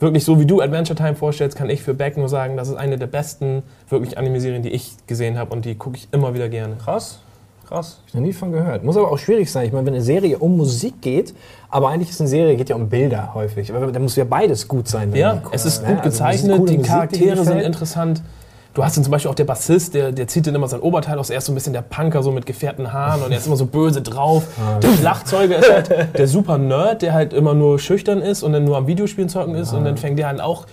wirklich 0.01 0.23
so, 0.25 0.39
wie 0.39 0.45
du 0.45 0.61
Adventure 0.61 0.95
Time 0.97 1.15
vorstellst, 1.15 1.57
kann 1.57 1.69
ich 1.69 1.81
für 1.81 1.93
Beck 1.93 2.17
nur 2.17 2.29
sagen, 2.29 2.57
das 2.57 2.67
ist 2.69 2.75
eine 2.75 2.97
der 2.97 3.07
besten 3.07 3.63
wirklich 3.89 4.17
Anime-Serien, 4.17 4.61
die 4.63 4.69
ich 4.69 4.95
gesehen 5.07 5.37
habe 5.37 5.51
und 5.53 5.65
die 5.65 5.75
gucke 5.75 5.97
ich 5.97 6.07
immer 6.11 6.33
wieder 6.33 6.49
gerne. 6.49 6.75
Krass, 6.83 7.19
krass. 7.67 8.01
Noch 8.13 8.21
nie 8.21 8.33
von 8.33 8.51
gehört. 8.51 8.83
Muss 8.83 8.97
aber 8.97 9.11
auch 9.11 9.17
schwierig 9.19 9.51
sein. 9.51 9.65
Ich 9.67 9.73
meine, 9.73 9.85
wenn 9.85 9.93
eine 9.93 10.03
Serie 10.03 10.37
um 10.39 10.57
Musik 10.57 11.01
geht, 11.01 11.33
aber 11.69 11.89
eigentlich 11.89 12.09
ist 12.09 12.19
eine 12.19 12.27
Serie 12.29 12.55
geht 12.55 12.69
ja 12.69 12.75
um 12.75 12.89
Bilder 12.89 13.33
häufig. 13.33 13.73
Aber 13.73 13.91
da 13.91 13.99
muss 13.99 14.15
ja 14.15 14.23
beides 14.25 14.67
gut 14.67 14.87
sein. 14.87 15.11
wenn 15.13 15.19
Ja, 15.19 15.35
die- 15.35 15.41
es 15.51 15.65
ist 15.65 15.81
Ja, 15.83 15.87
gut 15.89 15.97
also 15.99 16.09
gezeichnet, 16.09 16.57
coole 16.57 16.71
die 16.71 16.77
Musik, 16.77 16.91
Charaktere 16.91 17.35
dir 17.35 17.43
sind 17.45 17.59
interessant. 17.61 18.21
Du 18.73 18.85
hast 18.85 18.95
dann 18.95 19.03
zum 19.03 19.11
Beispiel 19.11 19.29
auch 19.29 19.35
der 19.35 19.43
Bassist, 19.43 19.95
der, 19.95 20.13
der 20.13 20.27
zieht 20.27 20.47
dann 20.47 20.55
immer 20.55 20.67
sein 20.69 20.79
Oberteil 20.79 21.19
aus. 21.19 21.29
Er 21.29 21.39
ist 21.39 21.45
so 21.45 21.51
ein 21.51 21.55
bisschen 21.55 21.73
der 21.73 21.81
Punker, 21.81 22.23
so 22.23 22.31
mit 22.31 22.45
gefährten 22.45 22.93
Haaren 22.93 23.21
und 23.21 23.31
er 23.31 23.37
ist 23.37 23.47
immer 23.47 23.57
so 23.57 23.65
böse 23.65 24.01
drauf. 24.01 24.43
Der 24.81 24.87
Schlagzeuger 24.97 25.57
ist 25.57 25.71
halt 25.71 26.17
der 26.17 26.27
super 26.27 26.57
Nerd, 26.57 27.01
der 27.01 27.13
halt 27.13 27.33
immer 27.33 27.53
nur 27.53 27.79
schüchtern 27.79 28.21
ist 28.21 28.43
und 28.43 28.53
dann 28.53 28.63
nur 28.63 28.77
am 28.77 28.87
Videospielen 28.87 29.27
zocken 29.29 29.55
ist. 29.55 29.73
Und 29.73 29.83
dann 29.83 29.97
fängt 29.97 30.17
der 30.19 30.27
halt 30.27 30.39
auch 30.39 30.65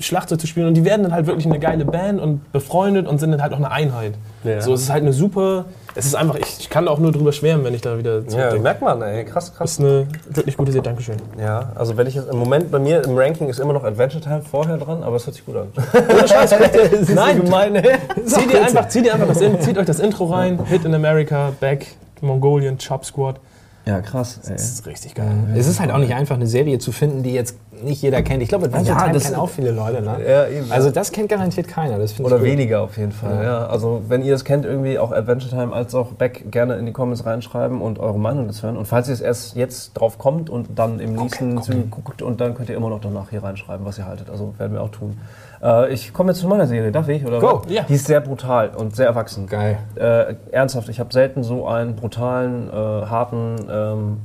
Schlagzeug 0.00 0.40
zu 0.40 0.46
spielen. 0.46 0.66
Und 0.68 0.74
die 0.74 0.84
werden 0.84 1.02
dann 1.02 1.12
halt 1.12 1.26
wirklich 1.26 1.46
eine 1.46 1.58
geile 1.58 1.84
Band 1.84 2.20
und 2.20 2.52
befreundet 2.52 3.06
und 3.06 3.18
sind 3.18 3.30
dann 3.32 3.42
halt 3.42 3.52
auch 3.52 3.58
eine 3.58 3.70
Einheit. 3.70 4.14
Ja. 4.44 4.60
So, 4.60 4.74
es 4.74 4.82
ist 4.82 4.90
halt 4.90 5.02
eine 5.02 5.12
super. 5.12 5.66
Es 5.94 6.06
ist 6.06 6.14
einfach, 6.14 6.36
ich, 6.36 6.56
ich 6.60 6.70
kann 6.70 6.88
auch 6.88 6.98
nur 6.98 7.12
drüber 7.12 7.32
schwärmen, 7.32 7.64
wenn 7.64 7.74
ich 7.74 7.82
da 7.82 7.98
wieder 7.98 8.20
Ja, 8.20 8.26
zurückdenke. 8.28 8.62
merkt 8.62 8.80
man, 8.82 9.02
ey. 9.02 9.24
Krass, 9.26 9.54
krass. 9.54 9.72
ist 9.72 9.80
eine 9.80 10.06
wirklich 10.30 10.56
gute 10.56 10.72
Serie. 10.72 10.84
Dankeschön. 10.84 11.16
Ja, 11.38 11.72
also 11.74 11.96
wenn 11.98 12.06
ich 12.06 12.14
jetzt 12.14 12.30
im 12.30 12.38
Moment 12.38 12.70
bei 12.70 12.78
mir 12.78 13.04
im 13.04 13.16
Ranking 13.18 13.48
ist 13.50 13.60
immer 13.60 13.74
noch 13.74 13.84
Adventure 13.84 14.22
Time 14.22 14.40
vorher 14.42 14.78
dran, 14.78 15.02
aber 15.02 15.16
es 15.16 15.26
hört 15.26 15.34
sich 15.36 15.44
gut 15.44 15.56
an. 15.56 15.68
Nein, 17.14 17.42
gemein, 17.44 17.74
ey. 17.76 17.98
Zieh 18.24 18.46
dir 18.46 18.62
einfach, 18.64 18.88
zieh 18.88 19.02
dir 19.02 19.14
einfach 19.14 19.28
das, 19.28 19.40
In- 19.40 19.60
zieht 19.60 19.76
euch 19.78 19.86
das 19.86 20.00
Intro 20.00 20.24
rein. 20.26 20.58
Hit 20.66 20.84
in 20.84 20.94
America, 20.94 21.52
Back, 21.60 21.86
Mongolian, 22.20 22.78
Chop 22.78 23.04
Squad. 23.04 23.36
Ja, 23.84 24.00
krass, 24.00 24.38
ey. 24.44 24.52
Das 24.52 24.62
ist 24.70 24.86
richtig 24.86 25.14
geil. 25.14 25.26
Es 25.56 25.66
ist 25.66 25.80
halt 25.80 25.90
auch 25.90 25.98
nicht 25.98 26.14
einfach, 26.14 26.36
eine 26.36 26.46
Serie 26.46 26.78
zu 26.78 26.92
finden, 26.92 27.22
die 27.22 27.32
jetzt 27.32 27.56
nicht 27.84 28.02
jeder 28.02 28.22
kennt. 28.22 28.42
Ich 28.42 28.48
glaube, 28.48 28.66
Adventure 28.66 28.94
Ja, 28.96 29.02
Time 29.02 29.14
das- 29.14 29.24
kennen 29.24 29.36
auch 29.36 29.48
viele 29.48 29.70
Leute. 29.70 30.02
Ne? 30.02 30.16
Ja, 30.28 30.46
eben. 30.46 30.70
Also 30.70 30.90
das 30.90 31.12
kennt 31.12 31.28
garantiert 31.28 31.68
keiner. 31.68 31.98
Das 31.98 32.12
finde 32.12 32.28
ich 32.30 32.34
Oder 32.34 32.38
gut. 32.42 32.50
weniger 32.50 32.82
auf 32.82 32.96
jeden 32.96 33.12
Fall, 33.12 33.42
ja. 33.44 33.66
Also 33.66 34.02
wenn 34.08 34.22
ihr 34.22 34.34
es 34.34 34.44
kennt, 34.44 34.64
irgendwie 34.64 34.98
auch 34.98 35.12
Adventure 35.12 35.50
Time 35.50 35.72
als 35.72 35.94
auch 35.94 36.08
Back 36.12 36.50
gerne 36.50 36.76
in 36.76 36.86
die 36.86 36.92
Comments 36.92 37.24
reinschreiben 37.24 37.80
und 37.80 37.98
eure 37.98 38.18
Meinung 38.18 38.46
dazu 38.46 38.64
hören. 38.64 38.76
Und 38.76 38.86
falls 38.86 39.08
ihr 39.08 39.14
es 39.14 39.20
erst 39.20 39.56
jetzt 39.56 39.94
drauf 39.94 40.18
kommt 40.18 40.50
und 40.50 40.78
dann 40.78 41.00
im 41.00 41.14
nächsten 41.14 41.60
Zug 41.62 41.90
guckt 41.90 42.22
und 42.22 42.40
dann 42.40 42.54
könnt 42.54 42.68
ihr 42.70 42.76
immer 42.76 42.90
noch 42.90 43.00
danach 43.00 43.30
hier 43.30 43.42
reinschreiben, 43.42 43.84
was 43.86 43.98
ihr 43.98 44.06
haltet. 44.06 44.30
Also 44.30 44.54
werden 44.58 44.72
wir 44.72 44.82
auch 44.82 44.90
tun. 44.90 45.18
Äh, 45.62 45.92
ich 45.92 46.12
komme 46.12 46.32
jetzt 46.32 46.40
zu 46.40 46.48
meiner 46.48 46.66
Serie, 46.66 46.90
darf 46.90 47.08
ich? 47.08 47.24
Oder 47.24 47.38
Go. 47.38 47.62
Ja. 47.68 47.82
Die 47.88 47.94
ist 47.94 48.06
sehr 48.06 48.20
brutal 48.20 48.70
und 48.76 48.96
sehr 48.96 49.06
erwachsen. 49.06 49.46
Geil. 49.46 49.78
Äh, 49.94 50.34
ernsthaft, 50.50 50.88
ich 50.88 50.98
habe 51.00 51.12
selten 51.12 51.42
so 51.44 51.66
einen 51.68 51.94
brutalen, 51.96 52.68
äh, 52.68 52.72
harten, 52.72 53.56
ähm. 53.70 54.16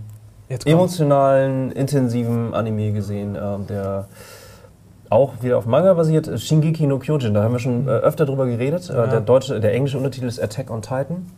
Emotionalen, 0.65 1.71
intensiven 1.71 2.53
Anime 2.53 2.91
gesehen, 2.93 3.37
ähm, 3.41 3.67
der 3.67 4.07
auch 5.09 5.41
wieder 5.41 5.57
auf 5.57 5.65
Manga 5.65 5.93
basiert, 5.93 6.27
ist 6.27 6.43
Shingeki 6.45 6.87
no 6.87 6.99
Kyojin. 6.99 7.33
Da 7.33 7.43
haben 7.43 7.53
wir 7.53 7.59
schon 7.59 7.87
äh, 7.87 7.91
öfter 7.91 8.25
drüber 8.25 8.45
geredet. 8.45 8.89
Äh, 8.89 9.07
der 9.09 9.21
deutsche, 9.21 9.59
der 9.59 9.73
englische 9.73 9.97
Untertitel 9.97 10.27
ist 10.27 10.41
Attack 10.41 10.69
on 10.69 10.81
Titan. 10.81 11.31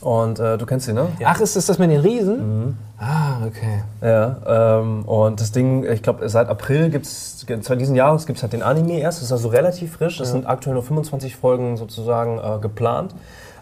Und 0.00 0.38
äh, 0.38 0.56
du 0.56 0.64
kennst 0.64 0.88
ihn, 0.88 0.94
ne? 0.94 1.08
Ach, 1.24 1.40
ist 1.40 1.56
das 1.56 1.66
das 1.66 1.78
mit 1.78 1.90
den 1.90 2.00
Riesen? 2.00 2.38
Mhm. 2.66 2.76
Ah, 2.98 3.44
okay. 3.46 3.82
Ja, 4.00 4.78
ähm, 4.80 5.04
und 5.04 5.40
das 5.40 5.52
Ding, 5.52 5.84
ich 5.84 6.02
glaube, 6.02 6.26
seit 6.28 6.48
April 6.48 6.88
gibt 6.88 7.04
es, 7.06 7.44
diesen 7.46 7.96
Jahres 7.96 8.26
gibt 8.26 8.38
es 8.38 8.42
halt 8.42 8.54
den 8.54 8.62
Anime 8.62 8.98
erst. 8.98 9.18
Das 9.18 9.26
ist 9.26 9.32
also 9.32 9.48
relativ 9.48 9.92
frisch. 9.92 10.20
Es 10.20 10.30
sind 10.30 10.46
aktuell 10.46 10.74
nur 10.74 10.82
25 10.82 11.36
Folgen 11.36 11.76
sozusagen 11.76 12.38
äh, 12.38 12.58
geplant. 12.60 13.14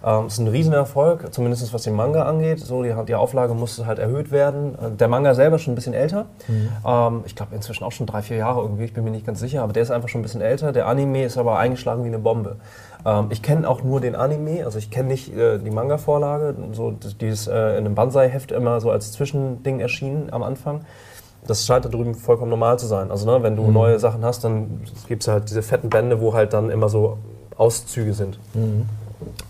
Ähm, 0.04 0.26
es 0.26 0.34
ist 0.34 0.38
ein 0.38 0.48
Riesenerfolg, 0.48 1.32
zumindest 1.34 1.72
was 1.74 1.82
den 1.82 1.94
Manga 1.94 2.22
angeht. 2.24 2.60
So, 2.60 2.82
die, 2.82 2.94
die 3.06 3.14
Auflage 3.14 3.54
musste 3.54 3.86
halt 3.86 3.98
erhöht 3.98 4.30
werden. 4.30 4.74
Äh, 4.74 4.90
Der 4.96 5.08
Manga 5.08 5.34
selber 5.34 5.56
ist 5.56 5.62
schon 5.62 5.72
ein 5.72 5.76
bisschen 5.76 5.94
älter. 5.94 6.26
Ähm, 6.86 7.22
ich 7.26 7.34
glaube 7.34 7.54
inzwischen 7.54 7.84
auch 7.84 7.92
schon 7.92 8.06
drei, 8.06 8.22
vier 8.22 8.36
Jahre 8.36 8.60
irgendwie, 8.62 8.84
ich 8.84 8.92
bin 8.92 9.04
mir 9.04 9.10
nicht 9.10 9.26
ganz 9.26 9.40
sicher, 9.40 9.62
aber 9.62 9.72
der 9.72 9.82
ist 9.82 9.90
einfach 9.90 10.08
schon 10.08 10.20
ein 10.20 10.22
bisschen 10.22 10.40
älter. 10.40 10.72
Der 10.72 10.86
Anime 10.86 11.24
ist 11.24 11.36
aber 11.38 11.58
eingeschlagen 11.58 12.04
wie 12.04 12.08
eine 12.08 12.18
Bombe. 12.18 12.56
Ähm, 13.04 13.26
ich 13.30 13.42
kenne 13.42 13.68
auch 13.68 13.82
nur 13.82 14.00
den 14.00 14.14
Anime, 14.14 14.64
also 14.64 14.78
ich 14.78 14.90
kenne 14.90 15.08
nicht 15.08 15.34
äh, 15.36 15.58
die 15.58 15.70
Manga-Vorlage. 15.70 16.54
So, 16.72 16.92
die 16.92 17.26
ist 17.28 17.46
äh, 17.48 17.72
in 17.78 17.86
einem 17.86 17.94
Banzai-Heft 17.94 18.52
immer 18.52 18.80
so 18.80 18.90
als 18.90 19.12
Zwischending 19.12 19.80
erschienen 19.80 20.28
am 20.32 20.42
Anfang. 20.42 20.82
Das 21.46 21.64
scheint 21.64 21.84
da 21.84 21.88
drüben 21.88 22.14
vollkommen 22.14 22.50
normal 22.50 22.78
zu 22.78 22.86
sein. 22.86 23.10
Also 23.10 23.24
ne, 23.30 23.42
wenn 23.42 23.56
du 23.56 23.70
neue 23.70 23.98
Sachen 23.98 24.24
hast, 24.24 24.44
dann 24.44 24.82
gibt 25.06 25.22
es 25.22 25.28
halt 25.28 25.48
diese 25.48 25.62
fetten 25.62 25.88
Bände, 25.88 26.20
wo 26.20 26.34
halt 26.34 26.52
dann 26.52 26.68
immer 26.68 26.88
so 26.88 27.18
Auszüge 27.56 28.12
sind. 28.12 28.38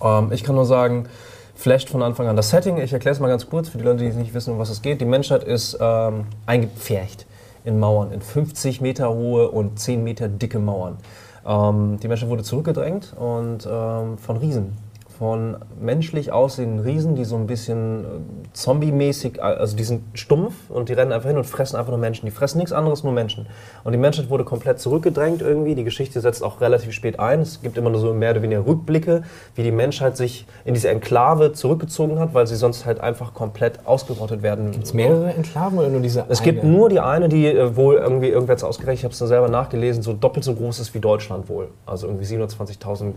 Ähm, 0.02 0.32
ich 0.32 0.44
kann 0.44 0.54
nur 0.54 0.66
sagen, 0.66 1.06
flasht 1.54 1.90
von 1.90 2.02
Anfang 2.02 2.28
an. 2.28 2.36
Das 2.36 2.50
Setting, 2.50 2.78
ich 2.78 2.92
erkläre 2.92 3.14
es 3.14 3.20
mal 3.20 3.28
ganz 3.28 3.48
kurz 3.48 3.68
für 3.68 3.78
die 3.78 3.84
Leute, 3.84 4.04
die 4.04 4.16
nicht 4.16 4.34
wissen, 4.34 4.52
um 4.52 4.58
was 4.58 4.70
es 4.70 4.80
geht. 4.82 5.00
Die 5.00 5.04
Menschheit 5.04 5.42
ist 5.44 5.76
ähm, 5.80 6.26
eingepfercht 6.46 7.26
in 7.64 7.78
Mauern, 7.78 8.12
in 8.12 8.20
50 8.20 8.80
Meter 8.80 9.10
hohe 9.12 9.50
und 9.50 9.78
10 9.78 10.02
Meter 10.04 10.28
dicke 10.28 10.58
Mauern. 10.58 10.98
Ähm, 11.44 11.98
die 12.00 12.08
Menschheit 12.08 12.28
wurde 12.28 12.44
zurückgedrängt 12.44 13.14
und 13.18 13.66
ähm, 13.70 14.18
von 14.18 14.36
Riesen. 14.36 14.76
Von 15.18 15.56
menschlich 15.80 16.30
aussehenden 16.30 16.78
Riesen, 16.78 17.16
die 17.16 17.24
so 17.24 17.34
ein 17.36 17.46
bisschen 17.46 18.04
äh, 18.04 18.06
zombie-mäßig, 18.52 19.42
also 19.42 19.76
die 19.76 19.82
sind 19.82 20.02
stumpf 20.14 20.54
und 20.68 20.88
die 20.88 20.92
rennen 20.92 21.12
einfach 21.12 21.28
hin 21.28 21.36
und 21.36 21.44
fressen 21.44 21.76
einfach 21.76 21.90
nur 21.90 21.98
Menschen. 21.98 22.26
Die 22.26 22.30
fressen 22.30 22.58
nichts 22.58 22.72
anderes, 22.72 23.02
nur 23.02 23.12
Menschen. 23.12 23.46
Und 23.82 23.92
die 23.92 23.98
Menschheit 23.98 24.30
wurde 24.30 24.44
komplett 24.44 24.78
zurückgedrängt 24.78 25.42
irgendwie. 25.42 25.74
Die 25.74 25.84
Geschichte 25.84 26.20
setzt 26.20 26.44
auch 26.44 26.60
relativ 26.60 26.92
spät 26.92 27.18
ein. 27.18 27.40
Es 27.40 27.62
gibt 27.62 27.76
immer 27.78 27.90
nur 27.90 28.00
so 28.00 28.14
mehr 28.14 28.30
oder 28.30 28.42
weniger 28.42 28.64
Rückblicke, 28.64 29.22
wie 29.56 29.62
die 29.64 29.72
Menschheit 29.72 30.16
sich 30.16 30.46
in 30.64 30.74
diese 30.74 30.88
Enklave 30.88 31.52
zurückgezogen 31.52 32.18
hat, 32.20 32.34
weil 32.34 32.46
sie 32.46 32.56
sonst 32.56 32.86
halt 32.86 33.00
einfach 33.00 33.34
komplett 33.34 33.86
ausgerottet 33.86 34.42
werden. 34.42 34.70
Gibt 34.70 34.84
es 34.84 34.94
mehrere 34.94 35.32
Enklaven 35.34 35.78
oder 35.78 35.88
nur 35.88 36.00
diese 36.00 36.26
Es 36.28 36.40
eine? 36.40 36.52
gibt 36.52 36.64
nur 36.64 36.88
die 36.88 37.00
eine, 37.00 37.28
die 37.28 37.46
äh, 37.46 37.74
wohl 37.76 37.96
irgendwie 37.96 38.28
irgendwer 38.28 38.54
ausgerechnet, 38.62 38.98
ich 38.98 39.04
habe 39.04 39.12
es 39.12 39.18
selber 39.18 39.48
nachgelesen, 39.48 40.02
so 40.02 40.12
doppelt 40.12 40.44
so 40.44 40.54
groß 40.54 40.78
ist 40.80 40.94
wie 40.94 41.00
Deutschland 41.00 41.48
wohl. 41.48 41.68
Also 41.86 42.06
irgendwie 42.06 42.24
720.000 42.24 43.12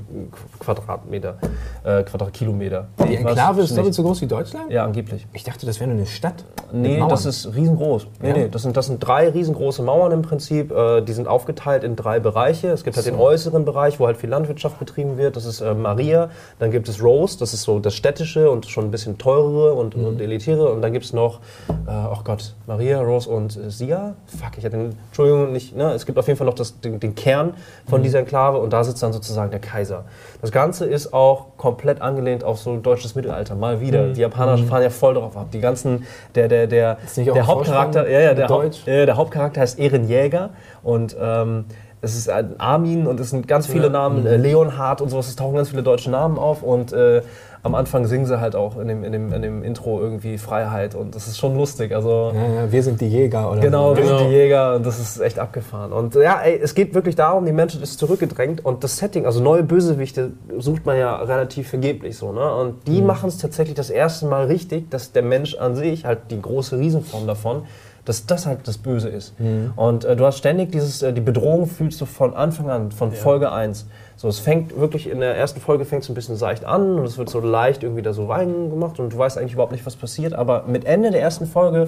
Quadratmeter, 0.59 1.37
äh, 1.83 1.90
Quadratkilometer. 2.03 2.87
Die 3.07 3.15
Enklave 3.17 3.61
ist 3.61 3.77
doppelt 3.77 3.93
so 3.93 4.03
groß 4.03 4.21
wie 4.21 4.27
Deutschland? 4.27 4.71
Ja, 4.71 4.83
angeblich. 4.85 5.27
Ich 5.33 5.43
dachte, 5.43 5.65
das 5.65 5.79
wäre 5.79 5.89
nur 5.89 5.97
eine 5.97 6.05
Stadt. 6.07 6.43
Nee, 6.71 7.03
das 7.09 7.25
ist 7.25 7.53
riesengroß. 7.53 8.07
Nee, 8.21 8.27
Ja? 8.29 8.33
nee, 8.35 8.47
das 8.49 8.61
sind, 8.61 8.77
das 8.77 8.85
sind 8.87 8.99
drei 8.99 9.29
riesengroße 9.29 9.83
Mauern 9.83 10.11
im 10.11 10.21
Prinzip. 10.21 10.71
Äh, 10.71 11.01
die 11.01 11.13
sind 11.13 11.27
aufgeteilt 11.27 11.83
in 11.83 11.95
drei 11.95 12.19
Bereiche. 12.19 12.69
Es 12.69 12.83
gibt 12.83 12.95
halt 12.95 13.05
den 13.05 13.15
äußeren 13.15 13.65
Bereich, 13.65 13.99
wo 13.99 14.07
halt 14.07 14.17
viel 14.17 14.29
Landwirtschaft 14.29 14.79
betrieben 14.79 15.17
wird. 15.17 15.35
Das 15.35 15.45
ist 15.45 15.61
äh, 15.61 15.73
Maria. 15.73 16.29
Dann 16.59 16.71
gibt 16.71 16.87
es 16.87 17.03
Rose, 17.03 17.37
das 17.39 17.53
ist 17.53 17.63
so 17.63 17.79
das 17.79 17.93
städtische 17.95 18.49
und 18.49 18.65
schon 18.67 18.85
ein 18.85 18.91
bisschen 18.91 19.17
teurere 19.17 19.73
und, 19.73 19.97
Mhm. 19.97 20.05
und 20.05 20.21
elitäre. 20.21 20.71
Und 20.71 20.81
dann 20.81 20.93
gibt 20.93 21.05
es 21.05 21.13
noch, 21.13 21.39
äh, 21.69 21.91
oh 21.91 22.19
Gott, 22.23 22.53
Maria, 22.67 23.01
Rose 23.01 23.29
und 23.29 23.57
äh, 23.57 23.69
Sia. 23.69 24.15
Fuck, 24.27 24.57
ich 24.57 24.63
hatte 24.65 24.77
den, 24.77 24.95
Entschuldigung, 25.07 25.51
nicht, 25.51 25.75
ne? 25.75 25.91
Es 25.93 26.05
gibt 26.05 26.17
auf 26.17 26.27
jeden 26.27 26.37
Fall 26.37 26.47
noch 26.47 26.53
das, 26.55 26.79
den, 26.79 26.99
den 26.99 27.15
Kern 27.15 27.53
von 27.89 27.99
Mhm. 27.99 28.03
dieser 28.03 28.19
Enklave 28.19 28.59
und 28.59 28.71
da 28.71 28.83
sitzt 28.83 29.03
dann 29.03 29.11
sozusagen 29.11 29.51
der 29.51 29.59
Kaiser. 29.59 30.05
Das 30.41 30.51
Ganze 30.51 30.85
ist 30.85 31.13
auch 31.13 31.57
komplett 31.57 31.80
angelehnt 32.01 32.43
auf 32.43 32.59
so 32.59 32.77
deutsches 32.77 33.15
Mittelalter. 33.15 33.55
Mal 33.55 33.81
wieder. 33.81 34.09
Die 34.09 34.21
Japaner 34.21 34.57
fahren 34.57 34.83
ja 34.83 34.89
voll 34.89 35.15
drauf 35.15 35.35
ab. 35.35 35.47
Die 35.51 35.59
ganzen, 35.59 36.05
der, 36.35 36.47
der, 36.47 36.67
der, 36.67 36.97
Mhm. 37.15 37.33
Der 37.33 37.47
Hauptcharakter, 37.47 38.09
ja, 38.09 38.19
ja, 38.19 38.33
der, 38.33 38.47
Deutsch? 38.47 38.79
Haupt, 38.79 38.87
äh, 38.87 39.05
der 39.05 39.17
Hauptcharakter 39.17 39.61
heißt 39.61 39.79
Ehrenjäger 39.79 40.51
und 40.83 41.15
ähm, 41.19 41.65
es 42.01 42.15
ist 42.15 42.29
Armin 42.57 43.05
und 43.05 43.19
es 43.19 43.29
sind 43.29 43.47
ganz 43.47 43.67
viele 43.67 43.89
Namen, 43.89 44.25
äh, 44.25 44.37
Leonhard 44.37 45.01
und 45.01 45.09
sowas, 45.09 45.27
es 45.27 45.35
tauchen 45.35 45.55
ganz 45.55 45.69
viele 45.69 45.83
deutsche 45.83 46.09
Namen 46.09 46.39
auf 46.39 46.63
und 46.63 46.93
äh, 46.93 47.21
am 47.63 47.75
Anfang 47.75 48.05
singen 48.07 48.25
sie 48.25 48.39
halt 48.41 48.55
auch 48.55 48.77
in 48.79 48.87
dem, 48.87 49.03
in, 49.03 49.11
dem, 49.11 49.31
in 49.33 49.41
dem 49.41 49.63
Intro 49.63 49.99
irgendwie 49.99 50.37
Freiheit 50.39 50.95
und 50.95 51.13
das 51.15 51.27
ist 51.27 51.37
schon 51.37 51.55
lustig. 51.55 51.93
Also 51.93 52.31
Ja, 52.33 52.63
ja, 52.63 52.71
wir 52.71 52.81
sind 52.83 52.99
die 53.01 53.07
Jäger 53.07 53.51
oder 53.51 53.61
Genau, 53.61 53.95
wir 53.95 54.03
Genau. 54.03 54.17
sind 54.17 54.29
die 54.29 54.33
Jäger 54.33 54.75
und 54.75 54.85
das 54.85 54.99
ist 54.99 55.19
echt 55.19 55.37
abgefahren. 55.37 55.93
Und 55.93 56.15
ja, 56.15 56.39
ey, 56.41 56.59
es 56.61 56.73
geht 56.73 56.93
wirklich 56.95 57.15
darum, 57.15 57.45
die 57.45 57.51
Menschheit 57.51 57.81
ist 57.83 57.99
zurückgedrängt 57.99 58.65
und 58.65 58.83
das 58.83 58.97
Setting, 58.97 59.25
also 59.25 59.41
neue 59.41 59.63
Bösewichte 59.63 60.31
sucht 60.57 60.85
man 60.85 60.97
ja 60.97 61.15
relativ 61.17 61.69
vergeblich 61.69 62.17
so, 62.17 62.31
ne? 62.31 62.53
Und 62.55 62.87
die 62.87 63.01
machen 63.01 63.29
es 63.29 63.37
tatsächlich 63.37 63.75
das 63.75 63.89
erste 63.89 64.25
Mal 64.25 64.45
richtig, 64.45 64.89
dass 64.89 65.11
der 65.11 65.21
Mensch 65.23 65.55
an 65.55 65.75
sich, 65.75 66.05
halt 66.05 66.19
die 66.31 66.41
große 66.41 66.77
Riesenform 66.79 67.27
davon, 67.27 67.63
dass 68.05 68.25
das 68.25 68.47
halt 68.47 68.67
das 68.67 68.79
Böse 68.79 69.09
ist. 69.09 69.35
Und 69.75 70.05
äh, 70.05 70.15
du 70.15 70.25
hast 70.25 70.39
ständig 70.39 70.71
dieses, 70.71 71.03
äh, 71.03 71.13
die 71.13 71.21
Bedrohung 71.21 71.67
fühlst 71.67 72.01
du 72.01 72.05
von 72.07 72.33
Anfang 72.33 72.67
an, 72.71 72.91
von 72.91 73.11
Folge 73.11 73.51
1. 73.51 73.85
So, 74.21 74.27
es 74.27 74.37
fängt 74.37 74.77
wirklich, 74.77 75.09
in 75.09 75.19
der 75.19 75.35
ersten 75.35 75.59
Folge 75.59 75.83
fängt 75.83 76.03
es 76.03 76.09
ein 76.09 76.13
bisschen 76.13 76.35
seicht 76.35 76.63
an 76.63 76.99
und 76.99 77.05
es 77.05 77.17
wird 77.17 77.27
so 77.27 77.39
leicht 77.39 77.81
irgendwie 77.81 78.03
da 78.03 78.13
so 78.13 78.27
reingemacht 78.27 78.99
und 78.99 79.11
du 79.11 79.17
weißt 79.17 79.35
eigentlich 79.39 79.53
überhaupt 79.53 79.71
nicht, 79.71 79.83
was 79.87 79.95
passiert, 79.95 80.33
aber 80.33 80.65
mit 80.67 80.85
Ende 80.85 81.09
der 81.09 81.21
ersten 81.21 81.47
Folge 81.47 81.87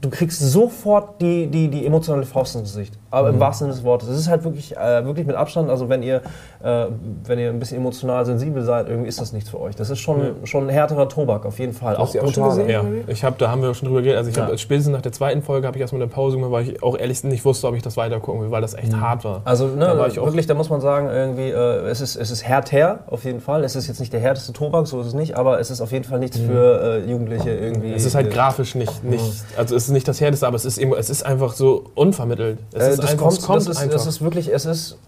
du 0.00 0.10
kriegst 0.10 0.40
sofort 0.40 1.20
die, 1.22 1.46
die, 1.46 1.68
die 1.68 1.86
emotionale 1.86 2.26
Faust 2.26 2.56
ins 2.56 2.72
Gesicht. 2.72 2.98
Aber 3.12 3.30
im 3.30 3.40
wahrsten 3.40 3.66
Sinne 3.66 3.74
des 3.76 3.84
Wortes. 3.84 4.08
Es 4.08 4.18
ist 4.20 4.28
halt 4.28 4.44
wirklich, 4.44 4.76
äh, 4.76 5.04
wirklich 5.04 5.26
mit 5.26 5.34
Abstand, 5.34 5.68
also 5.68 5.88
wenn 5.88 6.02
ihr, 6.02 6.22
äh, 6.62 6.86
wenn 7.24 7.38
ihr 7.40 7.50
ein 7.50 7.58
bisschen 7.58 7.78
emotional 7.78 8.24
sensibel 8.24 8.62
seid, 8.62 8.88
irgendwie 8.88 9.08
ist 9.08 9.20
das 9.20 9.32
nichts 9.32 9.50
für 9.50 9.60
euch. 9.60 9.74
Das 9.74 9.90
ist 9.90 9.98
schon, 9.98 10.36
schon 10.44 10.64
ein 10.66 10.70
härterer 10.70 11.08
Tobak, 11.08 11.44
auf 11.44 11.58
jeden 11.58 11.72
Fall. 11.72 11.98
Hast 11.98 12.14
die 12.14 12.20
auch 12.20 12.32
schon 12.32 12.44
gesehen? 12.48 12.68
Ja, 12.70 12.84
ich 13.08 13.24
habe, 13.24 13.34
da 13.38 13.50
haben 13.50 13.62
wir 13.62 13.74
schon 13.74 13.88
drüber 13.88 14.00
geredet. 14.02 14.18
Also 14.18 14.30
ich 14.30 14.36
Ja. 14.36 14.44
habe 14.46 14.56
spätestens 14.58 14.92
nach 14.94 15.02
der 15.02 15.10
zweiten 15.12 15.42
Folge 15.42 15.66
habe 15.66 15.76
ich 15.76 15.80
erstmal 15.80 16.00
eine 16.02 16.10
Pause 16.10 16.36
gemacht, 16.36 16.52
weil 16.52 16.68
ich 16.68 16.82
auch 16.84 16.96
ehrlich 16.96 17.24
nicht 17.24 17.44
wusste, 17.44 17.66
ob 17.66 17.74
ich 17.74 17.82
das 17.82 17.96
weiter 17.96 18.20
gucken 18.20 18.42
will, 18.42 18.50
weil 18.52 18.62
das 18.62 18.74
echt 18.74 18.94
hart 18.94 19.24
war. 19.24 19.42
Also 19.44 19.66
ne, 19.66 19.86
Da 19.86 19.98
war 19.98 20.06
ich 20.06 20.18
auch- 20.20 20.26
wirklich, 20.26 20.46
da 20.46 20.54
muss 20.54 20.70
man 20.70 20.80
sagen, 20.80 21.08
irgendwie, 21.10 21.50
äh, 21.50 21.88
es 21.88 22.00
ist, 22.00 22.14
es 22.14 22.30
ist 22.30 22.46
härter, 22.46 23.00
auf 23.08 23.24
jeden 23.24 23.40
Fall. 23.40 23.64
Es 23.64 23.74
ist 23.74 23.88
jetzt 23.88 23.98
nicht 23.98 24.12
der 24.12 24.20
härteste 24.20 24.52
Tobak, 24.52 24.86
so 24.86 25.00
ist 25.00 25.08
es 25.08 25.14
nicht, 25.14 25.36
aber 25.36 25.58
es 25.58 25.70
ist 25.72 25.80
auf 25.80 25.90
jeden 25.90 26.04
Fall 26.04 26.20
nichts 26.20 26.38
für 26.38 27.02
äh, 27.04 27.10
Jugendliche 27.10 27.50
irgendwie. 27.50 27.92
Es 27.92 28.04
ist 28.04 28.14
halt 28.14 28.28
äh, 28.28 28.30
grafisch 28.30 28.76
nicht, 28.76 29.02
nicht 29.02 29.42
also 29.56 29.74
es 29.74 29.84
ist 29.84 29.90
nicht 29.90 30.06
das 30.06 30.20
Härteste, 30.20 30.46
aber 30.46 30.54
es 30.56 30.64
ist, 30.64 30.78
eben, 30.78 30.94
es 30.94 31.10
ist 31.10 31.24
einfach 31.26 31.54
so 31.54 31.86
unvermittelt. 31.96 32.58
Es 32.72 32.86
Äh, 32.86 32.90
ist 32.92 32.99
das, 33.00 33.12
einfach, 33.12 33.24
kommt, 33.24 33.38
es 33.38 33.44
kommt 33.44 33.62
ist, 33.62 33.76
einfach. 33.76 33.92
das 33.92 34.06
ist 34.06 34.22
wirklich, 34.22 34.52
es 34.52 34.64
ist, 34.64 34.98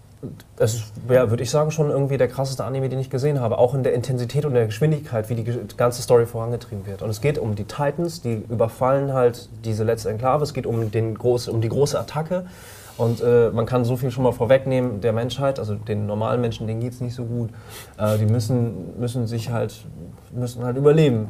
es 0.57 0.75
ist, 0.75 0.83
ja, 1.09 1.29
würde 1.29 1.43
ich 1.43 1.49
sagen, 1.49 1.71
schon 1.71 1.89
irgendwie 1.89 2.17
der 2.17 2.27
krasseste 2.27 2.63
Anime, 2.63 2.89
den 2.89 2.99
ich 2.99 3.09
gesehen 3.09 3.39
habe. 3.39 3.57
Auch 3.57 3.73
in 3.73 3.83
der 3.83 3.93
Intensität 3.93 4.45
und 4.45 4.53
der 4.53 4.65
Geschwindigkeit, 4.65 5.29
wie 5.29 5.35
die 5.35 5.59
ganze 5.75 6.01
Story 6.01 6.25
vorangetrieben 6.25 6.85
wird. 6.85 7.01
Und 7.01 7.09
es 7.09 7.21
geht 7.21 7.37
um 7.37 7.55
die 7.55 7.65
Titans, 7.65 8.21
die 8.21 8.43
überfallen 8.49 9.13
halt 9.13 9.49
diese 9.65 9.83
letzte 9.83 10.09
Enklave. 10.09 10.43
Es 10.43 10.53
geht 10.53 10.65
um, 10.65 10.91
den 10.91 11.17
groß, 11.17 11.49
um 11.49 11.61
die 11.61 11.69
große 11.69 11.99
Attacke. 11.99 12.45
Und 12.97 13.21
äh, 13.21 13.49
man 13.49 13.65
kann 13.65 13.85
so 13.85 13.97
viel 13.97 14.11
schon 14.11 14.23
mal 14.23 14.31
vorwegnehmen, 14.31 15.01
der 15.01 15.13
Menschheit, 15.13 15.59
also 15.59 15.75
den 15.75 16.05
normalen 16.05 16.41
Menschen, 16.41 16.67
denen 16.67 16.79
geht 16.79 16.93
es 16.93 17.01
nicht 17.01 17.15
so 17.15 17.25
gut. 17.25 17.49
Äh, 17.97 18.17
die 18.17 18.25
müssen, 18.25 18.99
müssen 18.99 19.25
sich 19.27 19.49
halt, 19.49 19.73
müssen 20.31 20.63
halt 20.63 20.77
überleben. 20.77 21.29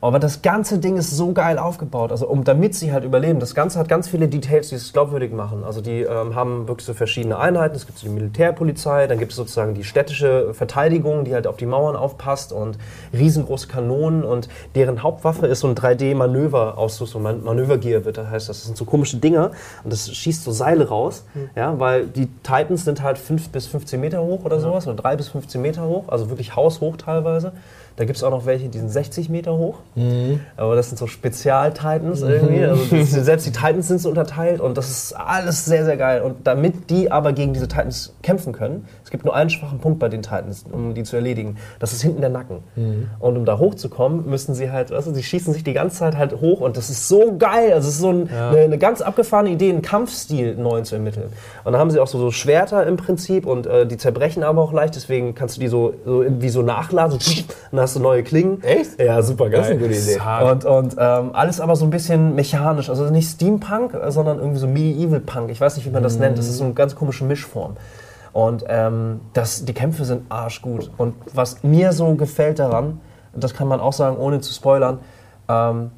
Aber 0.00 0.18
das 0.18 0.42
ganze 0.42 0.78
Ding 0.78 0.96
ist 0.96 1.10
so 1.10 1.32
geil 1.32 1.58
aufgebaut, 1.58 2.10
also 2.10 2.28
um, 2.28 2.44
damit 2.44 2.74
sie 2.74 2.92
halt 2.92 3.04
überleben. 3.04 3.40
Das 3.40 3.54
Ganze 3.54 3.78
hat 3.78 3.88
ganz 3.88 4.08
viele 4.08 4.28
Details, 4.28 4.68
die 4.68 4.76
es 4.76 4.92
glaubwürdig 4.92 5.32
machen. 5.32 5.64
Also 5.64 5.80
die 5.80 6.02
ähm, 6.02 6.34
haben 6.34 6.68
wirklich 6.68 6.86
so 6.86 6.94
verschiedene 6.94 7.38
Einheiten. 7.38 7.76
Es 7.76 7.86
gibt 7.86 7.98
so 7.98 8.06
die 8.06 8.12
Militärpolizei, 8.12 9.06
dann 9.06 9.18
gibt 9.18 9.32
es 9.32 9.36
sozusagen 9.36 9.74
die 9.74 9.84
städtische 9.84 10.54
Verteidigung, 10.54 11.24
die 11.24 11.34
halt 11.34 11.46
auf 11.46 11.56
die 11.56 11.66
Mauern 11.66 11.96
aufpasst 11.96 12.52
und 12.52 12.78
riesengroße 13.12 13.68
Kanonen 13.68 14.24
und 14.24 14.48
deren 14.74 15.02
Hauptwaffe 15.02 15.46
ist 15.46 15.60
so 15.60 15.68
ein 15.68 15.74
3D-Manöver-Ausrüstung, 15.74 17.22
Man 17.22 17.44
Manövergear 17.44 18.04
wird 18.04 18.18
das 18.18 18.28
heißt. 18.28 18.48
Das 18.48 18.64
sind 18.64 18.76
so 18.76 18.84
komische 18.84 19.18
Dinger 19.18 19.50
und 19.82 19.92
das 19.92 20.10
schießt 20.10 20.44
so 20.44 20.52
Seile 20.52 20.88
raus, 20.88 21.03
ja, 21.54 21.78
weil 21.78 22.06
die 22.06 22.26
Titans 22.42 22.84
sind 22.84 23.02
halt 23.02 23.18
5 23.18 23.50
bis 23.50 23.66
15 23.66 24.00
Meter 24.00 24.22
hoch 24.22 24.44
oder 24.44 24.60
sowas 24.60 24.86
oder 24.86 24.96
3 24.96 25.16
bis 25.16 25.28
15 25.28 25.60
Meter 25.60 25.84
hoch, 25.84 26.08
also 26.08 26.28
wirklich 26.30 26.56
haushoch 26.56 26.96
teilweise. 26.96 27.52
Da 27.96 28.04
gibt 28.04 28.16
es 28.16 28.24
auch 28.24 28.30
noch 28.30 28.44
welche, 28.44 28.68
die 28.68 28.78
sind 28.78 28.88
60 28.88 29.28
Meter 29.28 29.56
hoch. 29.56 29.76
Aber 30.56 30.74
das 30.74 30.88
sind 30.88 30.98
so 30.98 31.06
Spezial-Titans 31.06 32.22
irgendwie. 32.22 32.64
Also 32.64 32.84
das, 32.90 33.10
selbst 33.12 33.46
die 33.46 33.52
Titans 33.52 33.86
sind 33.88 34.00
so 34.00 34.08
unterteilt 34.08 34.60
und 34.60 34.76
das 34.76 34.90
ist 34.90 35.12
alles 35.12 35.64
sehr, 35.64 35.84
sehr 35.84 35.96
geil. 35.96 36.22
Und 36.22 36.44
damit 36.44 36.90
die 36.90 37.12
aber 37.12 37.32
gegen 37.32 37.52
diese 37.52 37.68
Titans 37.68 38.14
kämpfen 38.22 38.52
können, 38.52 38.86
es 39.04 39.10
gibt 39.10 39.24
nur 39.24 39.34
einen 39.36 39.48
schwachen 39.50 39.78
Punkt 39.78 40.00
bei 40.00 40.08
den 40.08 40.22
Titans, 40.22 40.64
um 40.72 40.94
die 40.94 41.04
zu 41.04 41.14
erledigen. 41.16 41.56
Das 41.78 41.92
ist 41.92 42.02
hinten 42.02 42.20
der 42.20 42.30
Nacken. 42.30 42.58
Und 43.20 43.36
um 43.36 43.44
da 43.44 43.58
hochzukommen, 43.58 44.28
müssen 44.28 44.54
sie 44.54 44.72
halt, 44.72 44.90
weißt 44.90 45.06
du, 45.06 45.14
sie 45.14 45.22
schießen 45.22 45.52
sich 45.52 45.62
die 45.62 45.72
ganze 45.72 45.98
Zeit 45.98 46.16
halt 46.16 46.40
hoch 46.40 46.60
und 46.60 46.76
das 46.76 46.90
ist 46.90 47.06
so 47.08 47.36
geil. 47.38 47.72
Also 47.72 47.88
es 47.88 47.94
ist 47.94 48.00
so 48.00 48.10
ein, 48.10 48.28
eine, 48.28 48.58
eine 48.60 48.78
ganz 48.78 49.02
abgefahrene 49.02 49.50
Idee, 49.50 49.70
einen 49.70 49.82
Kampfstil 49.82 50.56
neu 50.56 50.80
zu 50.82 50.96
ermitteln. 50.96 51.26
Und 51.62 51.72
dann 51.72 51.80
haben 51.80 51.90
sie 51.90 52.00
auch 52.00 52.08
so, 52.08 52.18
so 52.18 52.32
Schwerter 52.32 52.86
im 52.86 52.96
Prinzip 52.96 53.46
und 53.46 53.66
äh, 53.66 53.86
die 53.86 53.98
zerbrechen 53.98 54.42
aber 54.42 54.62
auch 54.62 54.72
leicht, 54.72 54.96
deswegen 54.96 55.34
kannst 55.36 55.56
du 55.56 55.60
die 55.60 55.68
so, 55.68 55.94
so 56.04 56.24
wie 56.26 56.48
so 56.48 56.62
nachladen. 56.62 57.18
Und 57.72 57.78
hast 57.84 57.96
du 57.96 58.00
neue 58.00 58.22
Klingen. 58.22 58.62
Echt? 58.62 59.00
Ja, 59.00 59.22
super 59.22 59.48
geil. 59.48 59.60
Das 59.60 59.68
ist 59.68 59.72
eine 59.72 59.80
gute 59.80 59.94
Idee. 59.94 60.18
Und, 60.50 60.64
und 60.64 60.96
ähm, 60.98 61.30
alles 61.32 61.60
aber 61.60 61.76
so 61.76 61.84
ein 61.84 61.90
bisschen 61.90 62.34
mechanisch. 62.34 62.90
Also 62.90 63.04
nicht 63.10 63.30
Steampunk, 63.30 63.94
äh, 63.94 64.10
sondern 64.10 64.38
irgendwie 64.38 64.58
so 64.58 64.66
Medieval 64.66 65.20
Punk. 65.20 65.50
Ich 65.50 65.60
weiß 65.60 65.76
nicht, 65.76 65.86
wie 65.86 65.90
man 65.90 66.02
das 66.02 66.18
nennt. 66.18 66.36
Das 66.38 66.48
ist 66.48 66.58
so 66.58 66.64
eine 66.64 66.74
ganz 66.74 66.94
komische 66.94 67.24
Mischform. 67.24 67.76
Und 68.32 68.64
ähm, 68.68 69.20
das, 69.32 69.64
die 69.64 69.74
Kämpfe 69.74 70.04
sind 70.04 70.22
arschgut. 70.28 70.90
Und 70.96 71.14
was 71.32 71.62
mir 71.62 71.92
so 71.92 72.14
gefällt 72.14 72.58
daran, 72.58 73.00
das 73.32 73.54
kann 73.54 73.68
man 73.68 73.80
auch 73.80 73.92
sagen, 73.92 74.16
ohne 74.16 74.40
zu 74.40 74.52
spoilern, 74.52 74.98
ähm, 75.48 75.90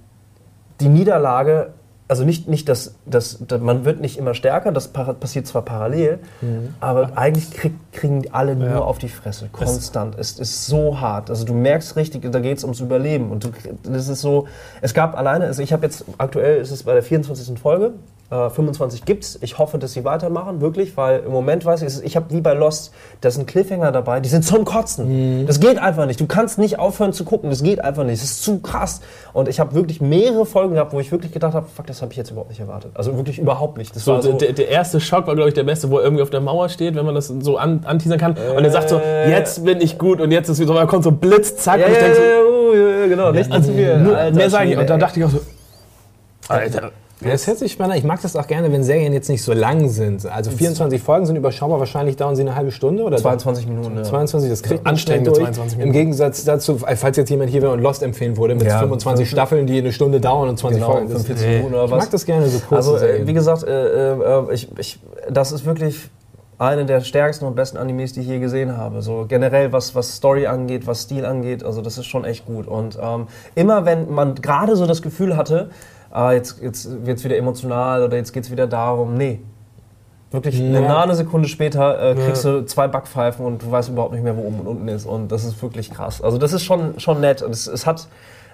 die 0.80 0.88
Niederlage, 0.88 1.72
also 2.08 2.24
nicht, 2.24 2.48
nicht 2.48 2.68
das, 2.68 2.94
das, 3.04 3.38
das, 3.46 3.60
man 3.60 3.84
wird 3.84 4.00
nicht 4.00 4.16
immer 4.16 4.34
stärker, 4.34 4.70
das 4.70 4.88
passiert 4.88 5.46
zwar 5.46 5.62
parallel, 5.62 6.20
aber 6.78 7.16
eigentlich 7.16 7.50
krieg, 7.50 7.72
kriegen 7.92 8.22
die 8.22 8.32
alle 8.32 8.54
nur 8.54 8.86
auf 8.86 8.98
die 8.98 9.08
Fresse, 9.08 9.48
konstant. 9.50 10.16
Es 10.18 10.38
ist 10.38 10.66
so 10.66 11.00
hart. 11.00 11.30
Also 11.30 11.44
du 11.44 11.52
merkst 11.52 11.96
richtig, 11.96 12.30
da 12.30 12.38
geht 12.38 12.58
es 12.58 12.64
ums 12.64 12.80
Überleben. 12.80 13.30
Und 13.30 13.44
du, 13.44 13.50
das 13.82 14.08
ist 14.08 14.20
so, 14.20 14.46
es 14.82 14.94
gab 14.94 15.16
alleine, 15.16 15.46
also 15.46 15.62
ich 15.62 15.72
habe 15.72 15.84
jetzt, 15.84 16.04
aktuell 16.18 16.60
ist 16.60 16.70
es 16.70 16.84
bei 16.84 16.94
der 16.94 17.02
24. 17.02 17.58
Folge, 17.58 17.94
äh, 18.30 18.50
25 18.50 19.04
gibt's. 19.04 19.38
Ich 19.40 19.58
hoffe, 19.58 19.78
dass 19.78 19.92
sie 19.92 20.04
weitermachen, 20.04 20.60
wirklich, 20.60 20.96
weil 20.96 21.20
im 21.20 21.30
Moment 21.32 21.64
weiß 21.64 21.82
ich, 21.82 22.04
ich 22.04 22.16
habe 22.16 22.26
wie 22.34 22.40
bei 22.40 22.54
Lost, 22.54 22.92
da 23.20 23.30
sind 23.30 23.46
Cliffhanger 23.46 23.92
dabei, 23.92 24.20
die 24.20 24.28
sind 24.28 24.44
zum 24.44 24.64
Kotzen. 24.64 25.46
Das 25.46 25.60
geht 25.60 25.78
einfach 25.78 26.06
nicht. 26.06 26.18
Du 26.20 26.26
kannst 26.26 26.58
nicht 26.58 26.78
aufhören 26.78 27.12
zu 27.12 27.24
gucken, 27.24 27.50
das 27.50 27.62
geht 27.62 27.82
einfach 27.84 28.04
nicht. 28.04 28.14
Es 28.18 28.24
ist 28.24 28.42
zu 28.42 28.58
krass. 28.58 29.00
Und 29.32 29.48
ich 29.48 29.60
habe 29.60 29.74
wirklich 29.74 30.00
mehrere 30.00 30.44
Folgen 30.46 30.74
gehabt, 30.74 30.92
wo 30.92 31.00
ich 31.00 31.12
wirklich 31.12 31.30
gedacht 31.32 31.54
habe, 31.54 31.66
fuck, 31.74 31.86
das 31.86 32.02
habe 32.02 32.10
ich 32.12 32.16
jetzt 32.18 32.30
überhaupt 32.30 32.50
nicht 32.50 32.60
erwartet. 32.60 32.90
Also 32.94 33.16
wirklich 33.16 33.38
überhaupt 33.38 33.78
nicht. 33.78 33.94
Das 33.94 34.04
So, 34.04 34.14
war 34.14 34.22
so, 34.22 34.32
der, 34.32 34.52
der 34.52 34.68
erste 34.68 34.98
Schock 35.00 35.26
war, 35.26 35.34
glaube 35.34 35.48
ich, 35.50 35.54
der 35.54 35.64
beste, 35.64 35.90
wo 35.90 35.98
er 35.98 36.04
irgendwie 36.04 36.22
auf 36.22 36.30
der 36.30 36.40
Mauer 36.40 36.68
steht, 36.68 36.94
wenn 36.96 37.04
man 37.06 37.14
das 37.14 37.28
so 37.28 37.56
an, 37.58 37.82
anteasern 37.84 38.18
kann. 38.18 38.32
und 38.56 38.64
er 38.64 38.70
sagt 38.70 38.88
so, 38.88 38.98
Äh. 38.98 39.30
jetzt 39.30 39.64
bin 39.64 39.80
ich 39.80 39.98
gut 39.98 40.20
und 40.20 40.32
jetzt 40.32 40.48
ist 40.48 40.58
wieder, 40.58 40.74
da 40.74 40.86
kommt 40.86 41.04
so 41.04 41.12
Blitz, 41.12 41.56
zack. 41.56 41.78
ja, 41.80 41.86
und 41.86 41.92
ich 41.92 41.98
ja, 41.98 42.04
denk 42.04 42.16
so, 42.16 42.22
uh, 42.22 43.08
genau, 43.08 43.30
nicht 43.30 43.52
zu 43.52 43.72
viel. 43.72 43.90
Alter 44.14 44.36
mehr 44.36 44.50
sage 44.50 44.70
ich. 44.72 44.78
Und 44.78 44.90
da 44.90 44.94
ey. 44.94 45.00
dachte 45.00 45.20
ich 45.20 45.26
auch 45.26 45.30
so, 45.30 45.40
Alter. 46.48 46.90
Ja, 47.22 47.30
das 47.30 47.46
hört 47.46 47.58
sich 47.58 47.72
spannend 47.72 47.94
an. 47.94 47.98
Ich 47.98 48.04
mag 48.04 48.20
das 48.20 48.36
auch 48.36 48.46
gerne, 48.46 48.70
wenn 48.72 48.84
Serien 48.84 49.14
jetzt 49.14 49.30
nicht 49.30 49.42
so 49.42 49.54
lang 49.54 49.88
sind. 49.88 50.26
Also 50.26 50.50
24 50.50 51.00
Folgen 51.00 51.24
sind 51.24 51.36
überschaubar, 51.36 51.78
wahrscheinlich 51.78 52.16
dauern 52.16 52.36
sie 52.36 52.42
eine 52.42 52.54
halbe 52.54 52.70
Stunde 52.70 53.02
oder 53.04 53.16
22 53.16 53.66
Minuten, 53.66 53.96
ja. 53.96 54.02
22, 54.02 54.50
das 54.50 54.62
kriegt 54.62 54.84
man 54.84 54.90
Anstrengende 54.92 55.30
schnell 55.30 55.46
durch. 55.46 55.54
22 55.56 55.72
Im 55.72 55.78
Minuten. 55.78 55.98
Gegensatz 55.98 56.44
dazu, 56.44 56.76
falls 56.78 57.16
jetzt 57.16 57.30
jemand 57.30 57.50
hier 57.50 57.62
wäre 57.62 57.72
und 57.72 57.80
Lost 57.80 58.02
empfehlen 58.02 58.36
würde, 58.36 58.54
mit 58.54 58.66
Ja. 58.66 58.80
25 58.80 59.30
Staffeln, 59.30 59.66
die 59.66 59.78
eine 59.78 59.92
Stunde 59.92 60.20
dauern 60.20 60.50
und 60.50 60.58
20 60.58 60.78
Genau, 60.80 60.92
Folgen. 60.92 61.08
Das, 61.08 61.22
45 61.24 61.48
Minuten 61.56 61.74
oder 61.74 61.84
ich 61.86 61.90
was. 61.90 61.98
mag 62.04 62.10
das 62.10 62.26
gerne 62.26 62.48
so 62.48 62.58
kurz. 62.58 62.86
Also, 62.86 63.04
äh, 63.04 63.26
wie 63.26 63.32
gesagt, 63.32 63.62
äh, 63.62 64.12
äh, 64.12 64.52
ich, 64.52 64.68
ich, 64.78 65.00
das 65.30 65.52
ist 65.52 65.64
wirklich 65.64 66.10
eine 66.58 66.84
der 66.84 67.00
stärksten 67.00 67.46
und 67.46 67.54
besten 67.54 67.78
Animes, 67.78 68.12
die 68.12 68.20
ich 68.20 68.26
je 68.26 68.38
gesehen 68.40 68.76
habe. 68.76 69.00
So 69.00 69.24
generell, 69.26 69.72
was, 69.72 69.94
was 69.94 70.16
Story 70.16 70.46
angeht, 70.46 70.86
was 70.86 71.02
Stil 71.02 71.24
angeht, 71.24 71.64
also 71.64 71.80
das 71.80 71.96
ist 71.96 72.06
schon 72.06 72.24
echt 72.26 72.44
gut. 72.46 72.66
Und 72.66 72.98
ähm, 73.02 73.26
immer 73.54 73.86
wenn 73.86 74.10
man 74.12 74.34
gerade 74.36 74.76
so 74.76 74.86
das 74.86 75.00
Gefühl 75.00 75.36
hatte, 75.36 75.70
ah, 76.16 76.32
jetzt, 76.32 76.62
jetzt 76.62 77.06
wird 77.06 77.18
es 77.18 77.24
wieder 77.24 77.36
emotional 77.36 78.02
oder 78.02 78.16
jetzt 78.16 78.32
geht 78.32 78.44
es 78.44 78.50
wieder 78.50 78.66
darum, 78.66 79.14
nee. 79.14 79.40
Wirklich 80.30 80.60
eine 80.60 80.80
nahe 80.80 81.04
eine 81.04 81.14
Sekunde 81.14 81.48
später 81.48 82.10
äh, 82.10 82.14
kriegst 82.14 82.44
du 82.44 82.64
zwei 82.66 82.88
Backpfeifen 82.88 83.46
und 83.46 83.62
du 83.62 83.70
weißt 83.70 83.90
überhaupt 83.90 84.12
nicht 84.12 84.24
mehr, 84.24 84.36
wo 84.36 84.42
oben 84.42 84.60
und 84.60 84.66
unten 84.66 84.88
ist. 84.88 85.06
Und 85.06 85.30
das 85.30 85.44
ist 85.44 85.62
wirklich 85.62 85.90
krass. 85.90 86.20
Also 86.20 86.36
das 86.36 86.52
ist 86.52 86.64
schon, 86.64 86.98
schon 86.98 87.20
nett. 87.20 87.42
Und 87.42 87.52
es, 87.52 87.68
es, 87.68 87.86
hat, 87.86 88.08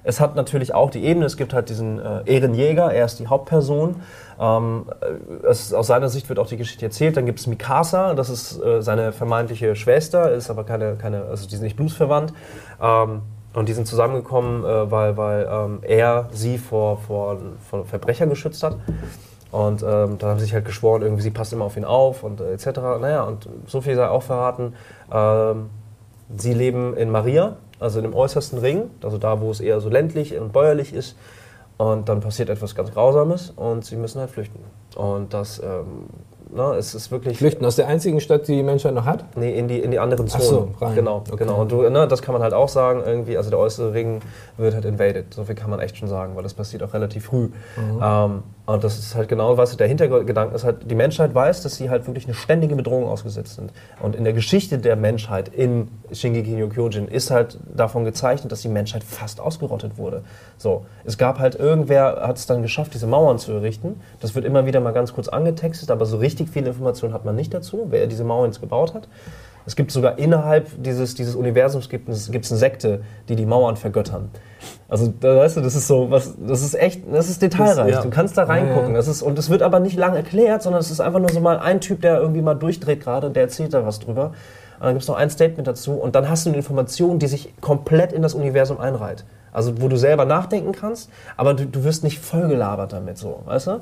es 0.04 0.20
hat 0.20 0.36
natürlich 0.36 0.74
auch 0.74 0.90
die 0.90 1.02
Ebene. 1.02 1.24
Es 1.24 1.38
gibt 1.38 1.54
halt 1.54 1.70
diesen 1.70 1.98
äh, 1.98 2.22
Ehrenjäger, 2.26 2.92
er 2.92 3.06
ist 3.06 3.18
die 3.20 3.26
Hauptperson. 3.26 3.96
Ähm, 4.38 4.84
äh, 5.00 5.46
es, 5.46 5.72
aus 5.72 5.86
seiner 5.86 6.10
Sicht 6.10 6.28
wird 6.28 6.38
auch 6.38 6.46
die 6.46 6.58
Geschichte 6.58 6.84
erzählt. 6.84 7.16
Dann 7.16 7.24
gibt 7.24 7.40
es 7.40 7.46
Mikasa, 7.46 8.14
das 8.14 8.28
ist 8.28 8.62
äh, 8.62 8.82
seine 8.82 9.12
vermeintliche 9.12 9.74
Schwester, 9.74 10.30
ist 10.30 10.50
aber 10.50 10.64
keine, 10.64 10.96
keine 10.96 11.22
also 11.24 11.48
die 11.48 11.54
sind 11.54 11.64
nicht 11.64 11.76
blutsverwandt. 11.76 12.34
Ähm, 12.82 13.22
und 13.54 13.68
die 13.68 13.72
sind 13.72 13.86
zusammengekommen, 13.86 14.64
äh, 14.64 14.90
weil, 14.90 15.16
weil 15.16 15.48
ähm, 15.50 15.78
er 15.82 16.28
sie 16.32 16.58
vor, 16.58 16.98
vor, 16.98 17.38
vor 17.68 17.84
Verbrechern 17.84 18.30
geschützt 18.30 18.62
hat. 18.62 18.76
Und 19.50 19.82
ähm, 19.82 20.16
dann 20.18 20.30
haben 20.30 20.38
sie 20.38 20.46
sich 20.46 20.54
halt 20.54 20.64
geschworen, 20.64 21.02
irgendwie 21.02 21.22
sie 21.22 21.30
passt 21.30 21.52
immer 21.52 21.66
auf 21.66 21.76
ihn 21.76 21.84
auf 21.84 22.22
und 22.22 22.40
äh, 22.40 22.54
etc. 22.54 22.78
Naja, 23.00 23.24
und 23.24 23.48
so 23.66 23.82
viel 23.82 23.94
sei 23.94 24.08
auch 24.08 24.22
verraten. 24.22 24.74
Ähm, 25.12 25.68
sie 26.34 26.54
leben 26.54 26.96
in 26.96 27.10
Maria, 27.10 27.56
also 27.78 27.98
in 27.98 28.04
dem 28.04 28.14
äußersten 28.14 28.58
Ring, 28.58 28.90
also 29.02 29.18
da, 29.18 29.42
wo 29.42 29.50
es 29.50 29.60
eher 29.60 29.80
so 29.80 29.90
ländlich 29.90 30.38
und 30.38 30.52
bäuerlich 30.52 30.94
ist. 30.94 31.16
Und 31.76 32.08
dann 32.08 32.20
passiert 32.20 32.48
etwas 32.48 32.74
ganz 32.74 32.92
Grausames 32.92 33.50
und 33.50 33.84
sie 33.84 33.96
müssen 33.96 34.20
halt 34.20 34.30
flüchten. 34.30 34.60
Und 34.96 35.34
das, 35.34 35.58
ähm, 35.58 36.06
na, 36.54 36.76
es 36.76 36.94
ist 36.94 37.10
wirklich. 37.10 37.38
Flüchten 37.38 37.64
aus 37.64 37.76
der 37.76 37.88
einzigen 37.88 38.20
Stadt, 38.20 38.46
die 38.48 38.56
die 38.56 38.62
Menschheit 38.62 38.94
noch 38.94 39.04
hat? 39.06 39.24
Nee, 39.36 39.56
in 39.58 39.68
die, 39.68 39.78
in 39.80 39.90
die 39.90 39.98
anderen 39.98 40.26
Ach 40.32 40.38
Zonen. 40.40 40.74
so, 40.78 40.84
rein. 40.84 40.94
Genau, 40.94 41.16
Okay. 41.28 41.36
genau. 41.38 41.60
Und 41.60 41.72
du, 41.72 41.88
ne, 41.88 42.06
das 42.06 42.22
kann 42.22 42.32
man 42.34 42.42
halt 42.42 42.52
auch 42.54 42.68
sagen, 42.68 43.02
irgendwie, 43.04 43.36
also 43.36 43.50
der 43.50 43.58
äußere 43.58 43.94
Ring 43.94 44.20
wird 44.58 44.74
halt 44.74 44.84
invaded. 44.84 45.32
So 45.34 45.44
viel 45.44 45.54
kann 45.54 45.70
man 45.70 45.80
echt 45.80 45.96
schon 45.96 46.08
sagen, 46.08 46.36
weil 46.36 46.42
das 46.42 46.54
passiert 46.54 46.82
auch 46.82 46.92
relativ 46.94 47.26
früh. 47.26 47.48
Ähm, 48.00 48.42
und 48.64 48.84
das 48.84 48.98
ist 48.98 49.14
halt 49.16 49.28
genau, 49.28 49.56
was 49.56 49.76
der 49.76 49.88
Hintergedanke 49.88 50.54
ist 50.54 50.62
halt, 50.64 50.88
die 50.90 50.94
Menschheit 50.94 51.34
weiß, 51.34 51.62
dass 51.62 51.76
sie 51.76 51.90
halt 51.90 52.06
wirklich 52.06 52.26
eine 52.26 52.34
ständige 52.34 52.76
Bedrohung 52.76 53.08
ausgesetzt 53.08 53.56
sind. 53.56 53.72
Und 54.00 54.14
in 54.14 54.22
der 54.24 54.32
Geschichte 54.32 54.78
der 54.78 54.94
Menschheit 54.94 55.48
in 55.48 55.88
Shingeki 56.12 56.50
no 56.52 56.68
Kyojin 56.68 57.08
ist 57.08 57.30
halt 57.30 57.58
davon 57.74 58.04
gezeichnet, 58.04 58.52
dass 58.52 58.62
die 58.62 58.68
Menschheit 58.68 59.02
fast 59.02 59.40
ausgerottet 59.40 59.98
wurde. 59.98 60.22
So, 60.58 60.86
es 61.04 61.18
gab 61.18 61.38
halt 61.40 61.56
irgendwer, 61.56 62.20
hat 62.26 62.36
es 62.36 62.46
dann 62.46 62.62
geschafft, 62.62 62.94
diese 62.94 63.06
Mauern 63.08 63.38
zu 63.38 63.50
errichten. 63.52 64.00
Das 64.20 64.34
wird 64.36 64.44
immer 64.44 64.64
wieder 64.64 64.80
mal 64.80 64.92
ganz 64.92 65.12
kurz 65.12 65.28
angetextet, 65.28 65.90
aber 65.90 66.06
so 66.06 66.18
richtig 66.18 66.41
viel 66.46 66.66
Information 66.66 67.12
hat 67.12 67.24
man 67.24 67.34
nicht 67.36 67.52
dazu, 67.54 67.86
wer 67.90 68.06
diese 68.06 68.24
Mauern 68.24 68.46
jetzt 68.50 68.60
gebaut 68.60 68.94
hat. 68.94 69.08
Es 69.64 69.76
gibt 69.76 69.92
sogar 69.92 70.18
innerhalb 70.18 70.66
dieses, 70.82 71.14
dieses 71.14 71.36
Universums 71.36 71.88
gibt 71.88 72.08
es 72.08 72.32
gibt's 72.32 72.50
eine 72.50 72.58
Sekte, 72.58 73.02
die 73.28 73.36
die 73.36 73.46
Mauern 73.46 73.76
vergöttern. 73.76 74.30
Also, 74.88 75.12
da 75.20 75.36
weißt 75.36 75.56
du, 75.56 75.60
das 75.60 75.76
ist 75.76 75.86
so, 75.86 76.10
was, 76.10 76.34
das 76.44 76.62
ist 76.62 76.74
echt, 76.74 77.02
das 77.12 77.28
ist 77.30 77.42
detailreich. 77.42 77.86
Das- 77.86 77.96
ja. 77.96 78.02
Du 78.02 78.10
kannst 78.10 78.36
da 78.36 78.42
reingucken. 78.44 78.94
Das 78.94 79.06
ist, 79.06 79.22
und 79.22 79.38
es 79.38 79.50
wird 79.50 79.62
aber 79.62 79.78
nicht 79.78 79.96
lang 79.96 80.16
erklärt, 80.16 80.62
sondern 80.62 80.80
es 80.80 80.90
ist 80.90 81.00
einfach 81.00 81.20
nur 81.20 81.30
so 81.30 81.38
mal 81.40 81.58
ein 81.60 81.80
Typ, 81.80 82.00
der 82.02 82.18
irgendwie 82.20 82.42
mal 82.42 82.54
durchdreht 82.54 83.00
gerade, 83.02 83.30
der 83.30 83.42
erzählt 83.44 83.72
da 83.72 83.86
was 83.86 84.00
drüber. 84.00 84.26
Und 84.80 84.86
dann 84.86 84.94
gibt 84.94 85.02
es 85.02 85.08
noch 85.08 85.14
ein 85.16 85.30
Statement 85.30 85.68
dazu 85.68 85.92
und 85.92 86.16
dann 86.16 86.28
hast 86.28 86.44
du 86.44 86.50
eine 86.50 86.56
Information, 86.56 87.20
die 87.20 87.28
sich 87.28 87.54
komplett 87.60 88.12
in 88.12 88.22
das 88.22 88.34
Universum 88.34 88.80
einreiht. 88.80 89.24
Also 89.52 89.82
wo 89.82 89.88
du 89.88 89.96
selber 89.96 90.24
nachdenken 90.24 90.72
kannst, 90.72 91.10
aber 91.36 91.52
du, 91.52 91.66
du 91.66 91.84
wirst 91.84 92.04
nicht 92.04 92.18
vollgelabert 92.18 92.94
damit 92.94 93.18
so, 93.18 93.40
weißt 93.44 93.66
du? 93.66 93.80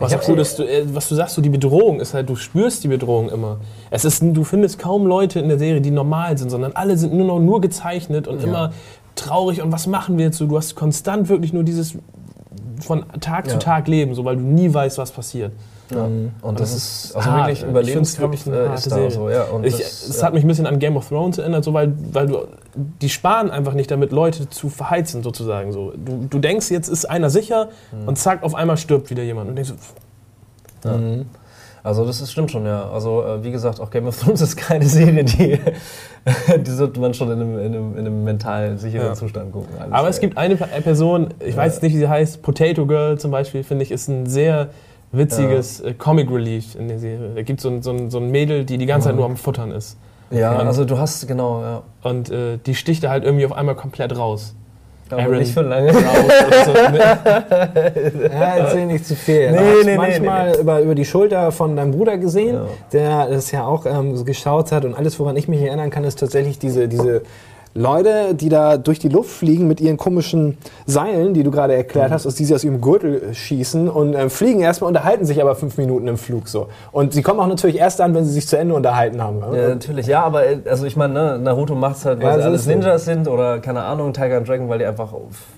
Was 0.00 0.14
auch 0.14 0.20
gut 0.22 0.38
ist, 0.40 0.58
du, 0.58 0.64
äh, 0.64 0.84
was 0.92 1.08
du 1.08 1.14
sagst, 1.14 1.36
so 1.36 1.42
die 1.42 1.48
Bedrohung 1.48 2.00
ist 2.00 2.12
halt, 2.12 2.28
du 2.28 2.34
spürst 2.34 2.82
die 2.82 2.88
Bedrohung 2.88 3.28
immer. 3.30 3.58
Es 3.90 4.04
ist, 4.04 4.20
du 4.22 4.42
findest 4.42 4.78
kaum 4.80 5.06
Leute 5.06 5.38
in 5.38 5.48
der 5.48 5.58
Serie, 5.58 5.80
die 5.80 5.92
normal 5.92 6.36
sind, 6.38 6.50
sondern 6.50 6.72
alle 6.72 6.96
sind 6.96 7.14
nur 7.14 7.26
noch 7.26 7.38
nur 7.38 7.60
gezeichnet 7.60 8.26
und 8.26 8.42
immer 8.42 8.72
traurig 9.14 9.62
und 9.62 9.70
was 9.72 9.86
machen 9.86 10.18
wir 10.18 10.26
jetzt 10.26 10.38
so? 10.38 10.46
Du 10.46 10.56
hast 10.56 10.74
konstant 10.74 11.28
wirklich 11.28 11.52
nur 11.52 11.62
dieses 11.62 11.96
von 12.80 13.04
Tag 13.20 13.46
Ja. 13.46 13.52
zu 13.54 13.58
Tag 13.60 13.86
Leben, 13.88 14.14
so 14.14 14.24
weil 14.24 14.36
du 14.36 14.42
nie 14.42 14.72
weißt, 14.72 14.98
was 14.98 15.12
passiert. 15.12 15.52
Und 15.90 16.60
das 16.60 16.74
ist 16.74 17.16
also 17.16 17.30
hart, 17.30 17.48
wirklich 17.48 18.46
äh, 18.46 18.50
harte 18.68 18.74
ist 18.74 18.90
da 18.90 19.10
so, 19.10 19.30
ja. 19.30 19.46
Ich, 19.62 19.76
das, 19.78 20.08
es 20.08 20.20
ja. 20.20 20.26
hat 20.26 20.34
mich 20.34 20.44
ein 20.44 20.48
bisschen 20.48 20.66
an 20.66 20.78
Game 20.78 20.96
of 20.96 21.08
Thrones 21.08 21.38
erinnert, 21.38 21.64
so 21.64 21.72
weil, 21.72 21.92
weil 22.12 22.26
du, 22.26 22.46
die 22.74 23.08
sparen 23.08 23.50
einfach 23.50 23.72
nicht 23.72 23.90
damit, 23.90 24.12
Leute 24.12 24.48
zu 24.50 24.68
verheizen 24.68 25.22
sozusagen. 25.22 25.72
So. 25.72 25.92
Du, 25.96 26.26
du 26.28 26.38
denkst, 26.38 26.70
jetzt 26.70 26.88
ist 26.88 27.06
einer 27.06 27.30
sicher 27.30 27.68
Mhm. 27.92 28.08
und 28.08 28.18
zack, 28.18 28.42
auf 28.42 28.54
einmal 28.54 28.76
stirbt 28.76 29.10
wieder 29.10 29.22
jemand. 29.22 29.48
Und 29.50 29.56
denkst, 29.56 29.72
so, 30.82 30.90
Also 31.82 32.04
das 32.04 32.20
ist, 32.20 32.32
stimmt 32.32 32.50
schon, 32.50 32.66
ja. 32.66 32.90
Also 32.90 33.24
äh, 33.24 33.42
wie 33.44 33.50
gesagt, 33.50 33.80
auch 33.80 33.90
Game 33.90 34.06
of 34.06 34.18
Thrones 34.20 34.40
ist 34.42 34.56
keine 34.56 34.84
Serie, 34.84 35.24
die, 35.24 35.58
die 36.60 36.70
sollte 36.70 37.00
man 37.00 37.14
schon 37.14 37.30
in 37.30 37.40
einem, 37.40 37.58
in 37.58 37.64
einem, 37.66 37.92
in 37.92 37.98
einem 38.06 38.24
mental 38.24 38.76
sicheren 38.78 39.06
Ja. 39.08 39.14
Zustand 39.14 39.52
gucken. 39.52 39.70
Alles, 39.78 39.92
Aber 39.92 40.08
es 40.08 40.16
ey. 40.18 40.20
gibt 40.26 40.36
eine 40.36 40.56
Person, 40.56 41.28
ich 41.40 41.56
weiß 41.56 41.80
nicht, 41.82 41.94
wie 41.94 41.98
sie 41.98 42.08
heißt, 42.08 42.42
Potato 42.42 42.84
Girl 42.86 43.18
zum 43.18 43.30
Beispiel, 43.30 43.62
finde 43.64 43.84
ich, 43.84 43.90
ist 43.90 44.08
ein 44.08 44.26
sehr 44.26 44.68
witziges 45.12 45.80
äh, 45.80 45.94
Comic 45.94 46.30
Relief 46.30 46.74
in 46.74 46.88
der 46.88 46.98
Serie. 46.98 47.30
Da 47.34 47.42
gibt 47.42 47.60
so 47.60 47.70
es 47.70 47.84
so 47.84 47.90
ein, 47.92 48.10
so 48.10 48.18
ein 48.18 48.30
Mädel, 48.30 48.64
die 48.64 48.78
die 48.78 48.86
ganze 48.86 49.08
Zeit 49.08 49.16
nur 49.16 49.24
am 49.24 49.36
Futtern 49.36 49.70
ist. 49.72 49.96
Ja, 50.30 50.52
Man- 50.52 50.66
also 50.66 50.84
du 50.84 50.98
hast, 50.98 51.26
genau, 51.26 51.62
ja. 51.62 51.82
Und 52.02 52.30
äh, 52.30 52.58
die 52.64 52.74
sticht 52.74 53.02
da 53.04 53.10
halt 53.10 53.24
irgendwie 53.24 53.46
auf 53.46 53.52
einmal 53.52 53.74
komplett 53.74 54.16
raus. 54.16 54.54
Aber 55.10 55.22
Aaron 55.22 55.38
nicht 55.38 55.54
für 55.54 55.62
lange. 55.62 55.90
So. 55.94 56.00
Ja, 58.30 58.56
erzähl 58.56 58.86
nicht 58.86 59.06
zu 59.06 59.14
viel. 59.16 59.50
Nee, 59.52 59.58
nee, 59.58 59.84
nee, 59.92 59.96
manchmal 59.96 60.54
Über, 60.60 60.80
über 60.80 60.94
die 60.94 61.06
Schulter 61.06 61.50
von 61.52 61.76
deinem 61.76 61.92
Bruder 61.92 62.18
gesehen, 62.18 62.56
Ja. 62.56 62.66
der 62.92 63.28
das 63.30 63.50
ja 63.50 63.64
auch 63.64 63.86
ähm, 63.86 64.22
geschaut 64.26 64.70
hat. 64.72 64.84
Und 64.84 64.94
alles, 64.94 65.18
woran 65.18 65.36
ich 65.36 65.48
mich 65.48 65.62
erinnern 65.62 65.88
kann, 65.90 66.04
ist 66.04 66.18
tatsächlich 66.18 66.58
diese, 66.58 66.88
diese 66.88 67.22
Leute, 67.74 68.34
die 68.34 68.48
da 68.48 68.76
durch 68.76 68.98
die 68.98 69.08
Luft 69.08 69.30
fliegen 69.30 69.68
mit 69.68 69.80
ihren 69.80 69.96
komischen 69.96 70.58
Seilen, 70.86 71.34
die 71.34 71.42
du 71.42 71.50
gerade 71.50 71.74
erklärt 71.74 72.10
hast, 72.10 72.26
aus 72.26 72.34
die 72.34 72.44
sie 72.44 72.54
aus 72.54 72.64
ihrem 72.64 72.80
Gürtel 72.80 73.34
schießen 73.34 73.88
und 73.88 74.14
äh, 74.14 74.28
fliegen 74.30 74.60
erstmal, 74.60 74.88
unterhalten 74.88 75.24
sich 75.24 75.40
aber 75.40 75.54
fünf 75.54 75.76
Minuten 75.78 76.08
im 76.08 76.16
Flug 76.18 76.48
so. 76.48 76.68
Und 76.92 77.12
sie 77.12 77.22
kommen 77.22 77.38
auch 77.40 77.46
natürlich 77.46 77.76
erst 77.78 78.00
an, 78.00 78.14
wenn 78.14 78.24
sie 78.24 78.32
sich 78.32 78.48
zu 78.48 78.58
Ende 78.58 78.74
unterhalten 78.74 79.22
haben. 79.22 79.40
Ja, 79.54 79.68
natürlich, 79.68 80.06
ja, 80.06 80.22
aber 80.24 80.46
äh, 80.46 80.58
also 80.68 80.86
ich 80.86 80.96
meine, 80.96 81.14
ne, 81.14 81.38
Naruto 81.38 81.74
macht 81.74 81.96
es 81.98 82.04
halt, 82.04 82.20
weil 82.20 82.28
Ja, 82.30 82.34
sie 82.36 82.42
so 82.42 82.48
alles. 82.48 82.66
Ninjas 82.66 83.04
sind 83.04 83.28
oder 83.28 83.60
keine 83.60 83.82
Ahnung, 83.82 84.12
Tiger 84.12 84.38
and 84.38 84.48
Dragon, 84.48 84.68
weil 84.68 84.78
die 84.78 84.86
einfach 84.86 85.12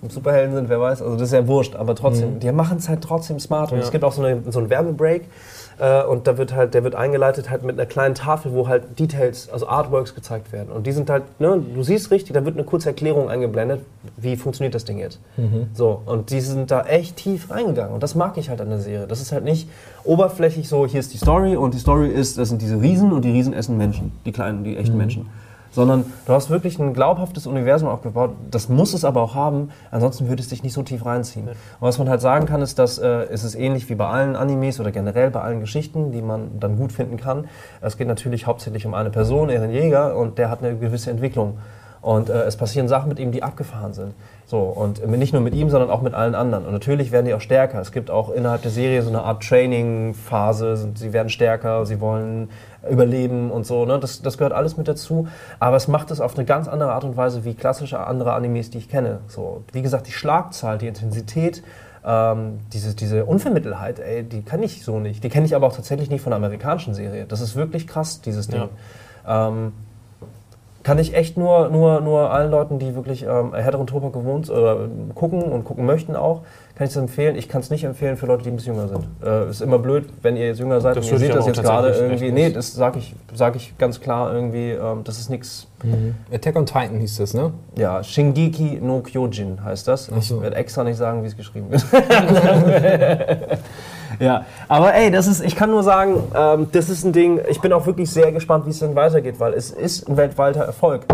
Superhelden 0.09 0.55
sind, 0.55 0.69
wer 0.69 0.81
weiß. 0.81 1.03
Also 1.03 1.15
das 1.15 1.25
ist 1.29 1.33
ja 1.33 1.47
wurscht, 1.47 1.75
aber 1.77 1.95
trotzdem, 1.95 2.39
die 2.41 2.51
machen 2.53 2.79
es 2.79 2.89
halt 2.89 3.03
trotzdem 3.03 3.39
smart. 3.41 3.73
Und 3.73 3.79
Ja. 3.79 3.85
es 3.85 3.91
gibt 3.91 4.05
auch 4.05 4.13
so, 4.13 4.23
eine, 4.23 4.43
so 4.51 4.59
einen 4.59 4.69
Werbebreak 4.71 5.23
äh, 5.81 6.05
und 6.05 6.27
da 6.27 6.37
wird 6.37 6.55
halt, 6.55 6.75
der 6.75 6.85
wird 6.85 6.95
eingeleitet 6.95 7.49
halt 7.49 7.63
mit 7.63 7.79
einer 7.79 7.87
kleinen 7.87 8.15
Tafel, 8.15 8.53
wo 8.53 8.69
halt 8.69 8.99
Details, 8.99 9.49
also 9.51 9.67
Artworks 9.67 10.15
gezeigt 10.15 10.53
werden. 10.53 10.71
Und 10.71 10.87
die 10.87 10.93
sind 10.93 11.09
halt, 11.09 11.23
ne, 11.41 11.63
du 11.75 11.83
siehst 11.83 12.11
richtig, 12.11 12.35
da 12.35 12.45
wird 12.45 12.57
eine 12.57 12.65
kurze 12.65 12.91
Erklärung 12.91 13.31
eingeblendet, 13.31 13.81
wie 14.19 14.37
funktioniert 14.37 14.75
das 14.75 14.85
Ding 14.85 14.99
jetzt. 14.99 15.21
So, 15.73 16.03
und 16.05 16.31
die 16.31 16.41
sind 16.41 16.71
da 16.71 16.83
echt 16.83 17.17
tief 17.17 17.51
reingegangen. 17.51 17.95
Und 17.95 18.03
das 18.03 18.15
mag 18.15 18.37
ich 18.37 18.51
halt 18.51 18.61
an 18.61 18.69
der 18.69 18.81
Serie. 18.81 19.07
Das 19.07 19.23
ist 19.23 19.33
halt 19.33 19.45
nicht 19.45 19.69
oberflächlich 20.05 20.69
so, 20.69 20.87
hier 20.87 21.01
ist 21.01 21.15
die 21.15 21.19
Story 21.19 21.57
und 21.57 21.73
die 21.73 21.79
Story 21.79 22.09
ist, 22.09 22.37
das 22.37 22.51
sind 22.51 22.61
diese 22.61 22.81
Riesen 22.81 23.11
und 23.13 23.25
die 23.25 23.31
Riesen 23.31 23.55
essen 23.55 23.79
Menschen, 23.79 24.13
die 24.27 24.33
kleinen, 24.33 24.65
die 24.65 24.77
echten 24.77 24.99
Menschen. 24.99 25.29
Sondern 25.73 26.05
du 26.27 26.33
hast 26.33 26.51
wirklich 26.51 26.79
ein 26.79 26.95
glaubhaftes 26.95 27.47
Universum 27.47 27.89
aufgebaut. 27.89 28.33
Das 28.51 28.69
muss 28.69 28.93
es 28.93 29.05
aber 29.05 29.23
auch 29.23 29.35
haben, 29.35 29.71
ansonsten 29.91 30.29
würde 30.29 30.43
es 30.43 30.49
dich 30.49 30.63
nicht 30.63 30.73
so 30.73 30.83
tief 30.83 31.07
reinziehen. 31.07 31.47
Und 31.49 31.57
was 31.81 31.99
man 31.99 32.09
halt 32.09 32.21
sagen 32.21 32.47
kann, 32.47 32.61
ist, 32.61 32.79
dass 32.79 32.99
äh, 32.99 33.07
es 33.07 33.45
ist 33.45 33.55
ähnlich 33.55 33.89
wie 33.89 33.95
bei 33.95 34.07
allen 34.07 34.35
Animes 34.35 34.81
oder 34.81 34.91
generell 34.91 35.31
bei 35.31 35.41
allen 35.41 35.61
Geschichten, 35.61 36.11
die 36.11 36.23
man 36.23 36.59
dann 36.59 36.77
gut 36.77 36.93
finden 36.93 37.17
kann. 37.17 37.47
Es 37.81 37.97
geht 37.97 38.09
natürlich 38.09 38.47
hauptsächlich 38.47 38.85
um 38.85 38.95
eine 38.95 39.11
Person, 39.11 39.49
Eren 39.49 39.71
Jäger, 39.71 40.17
und 40.17 40.39
der 40.39 40.51
hat 40.51 40.63
eine 40.63 40.77
gewisse 40.77 41.11
Entwicklung. 41.11 41.59
Und 42.03 42.31
äh, 42.31 42.43
es 42.45 42.57
passieren 42.57 42.89
Sachen 42.89 43.09
mit 43.09 43.19
ihm, 43.19 43.31
die 43.31 43.43
abgefahren 43.43 43.93
sind. 43.93 44.15
So, 44.47 44.61
und 44.61 45.07
nicht 45.07 45.33
nur 45.33 45.43
mit 45.43 45.55
ihm, 45.55 45.69
sondern 45.69 45.91
auch 45.91 46.01
mit 46.01 46.15
allen 46.15 46.35
anderen. 46.35 46.65
Und 46.65 46.73
natürlich 46.73 47.13
werden 47.13 47.27
die 47.27 47.35
auch 47.35 47.41
stärker. 47.41 47.81
Es 47.81 47.93
gibt 47.93 48.11
auch 48.11 48.31
innerhalb 48.31 48.63
der 48.63 48.71
Serie 48.71 49.03
so 49.03 49.11
eine 49.11 49.23
Art 49.23 49.43
Training-Phase. 49.43 50.93
Sie 50.95 51.13
werden 51.13 51.29
stärker, 51.29 51.85
sie 51.85 52.01
wollen 52.01 52.49
überleben 52.89 53.51
und 53.51 53.67
so. 53.67 53.85
Ne? 53.85 53.99
Das, 53.99 54.23
das 54.23 54.39
gehört 54.39 54.53
alles 54.53 54.77
mit 54.77 54.89
dazu. 54.89 55.29
Aber 55.59 55.77
es 55.77 55.89
macht 55.89 56.11
es 56.11 56.21
auf 56.21 56.37
eine 56.37 56.45
ganz 56.45 56.69
andere 56.69 56.93
Art 56.93 57.05
und 57.05 57.17
Weise 57.17 57.45
wie 57.45 57.55
klassische 57.55 58.01
andere 58.07 58.33
Animes, 58.33 58.71
die 58.71 58.79
ich 58.79 58.89
kenne. 58.89 59.21
So, 59.29 59.65
wie 59.73 59.83
gesagt, 59.83 60.07
die 60.07 60.13
Schlagzahl, 60.13 60.79
die 60.79 60.87
Intensität, 60.87 61.63
ähm, 62.05 62.61
diese, 62.73 62.95
diese 62.95 63.25
Unvermittelheit, 63.27 63.99
ey, 63.99 64.23
die 64.23 64.43
kann 64.43 64.63
ich 64.63 64.85
so 64.85 64.99
nicht. 64.99 65.23
Die 65.23 65.29
kenne 65.29 65.47
ich 65.47 65.55
aber 65.55 65.67
auch 65.67 65.75
tatsächlich 65.75 66.11
nicht 66.11 66.23
von 66.23 66.33
einer 66.33 66.45
amerikanischen 66.45 66.95
Serie. 66.95 67.27
Das 67.27 67.41
ist 67.41 67.57
wirklich 67.57 67.87
krass, 67.87 68.21
dieses 68.21 68.49
Ding. 68.49 68.69
Ähm, 69.27 69.73
kann 70.83 70.99
ich 70.99 71.15
echt 71.15 71.37
nur, 71.37 71.69
nur, 71.69 72.01
nur 72.01 72.31
allen 72.31 72.51
Leuten, 72.51 72.79
die 72.79 72.95
wirklich 72.95 73.25
ähm, 73.25 73.53
härteren 73.55 73.87
Tobak 73.87 74.15
gewohnt 74.15 74.49
oder 74.49 74.89
gucken 75.15 75.43
und 75.43 75.65
gucken 75.65 75.85
möchten 75.85 76.17
auch, 76.17 76.43
kann 76.81 76.87
ich 76.87 76.95
es 76.95 76.97
empfehlen. 76.97 77.37
Ich 77.37 77.47
kann 77.47 77.61
es 77.61 77.69
nicht 77.69 77.85
empfehlen 77.85 78.17
für 78.17 78.25
Leute, 78.25 78.45
die 78.45 78.49
ein 78.49 78.57
bisschen 78.57 78.75
jünger 78.75 78.89
sind. 78.89 79.05
Äh, 79.23 79.51
ist 79.51 79.61
immer 79.61 79.79
blöd, 79.79 80.09
wenn 80.23 80.35
ihr 80.35 80.47
jetzt 80.47 80.61
jünger 80.61 80.81
seid 80.81 80.97
Das 80.97 81.05
und 81.05 81.13
ihr 81.13 81.19
seht 81.19 81.35
das 81.35 81.47
jetzt 81.47 81.63
gerade 81.63 81.91
irgendwie. 81.91 82.33
Nee, 82.33 82.49
das 82.49 82.73
sage 82.73 83.01
ich, 83.01 83.15
sag 83.35 83.55
ich 83.55 83.77
ganz 83.77 84.01
klar 84.01 84.33
irgendwie, 84.33 84.71
ähm, 84.71 85.05
das 85.05 85.19
ist 85.19 85.29
nichts. 85.29 85.67
Attack 86.33 86.57
on 86.57 86.65
Titan 86.65 86.99
hieß 86.99 87.19
das, 87.19 87.35
ne? 87.35 87.53
Ja, 87.77 88.03
Shingeki 88.03 88.79
no 88.81 89.01
Kyojin 89.01 89.63
heißt 89.63 89.89
das. 89.89 90.07
So. 90.07 90.17
Ich 90.17 90.41
werde 90.41 90.57
extra 90.57 90.83
nicht 90.83 90.97
sagen, 90.97 91.23
wie 91.23 91.27
es 91.27 91.37
geschrieben 91.37 91.71
wird. 91.71 91.85
ja, 94.19 94.47
aber 94.67 94.95
ey, 94.95 95.11
das 95.11 95.27
ist, 95.27 95.45
ich 95.45 95.57
kann 95.57 95.71
nur 95.71 95.83
sagen, 95.83 96.15
ähm, 96.35 96.69
das 96.73 96.89
ist 96.89 97.05
ein 97.05 97.13
Ding, 97.13 97.43
ich 97.51 97.61
bin 97.61 97.75
auch 97.75 97.85
wirklich 97.85 98.11
sehr 98.11 98.33
gespannt, 98.33 98.65
wie 98.65 98.71
es 98.71 98.79
dann 98.79 98.95
weitergeht, 98.95 99.39
weil 99.39 99.53
es 99.53 99.71
ist 99.71 100.09
ein 100.09 100.17
weltweiter 100.17 100.63
Erfolg. 100.63 101.05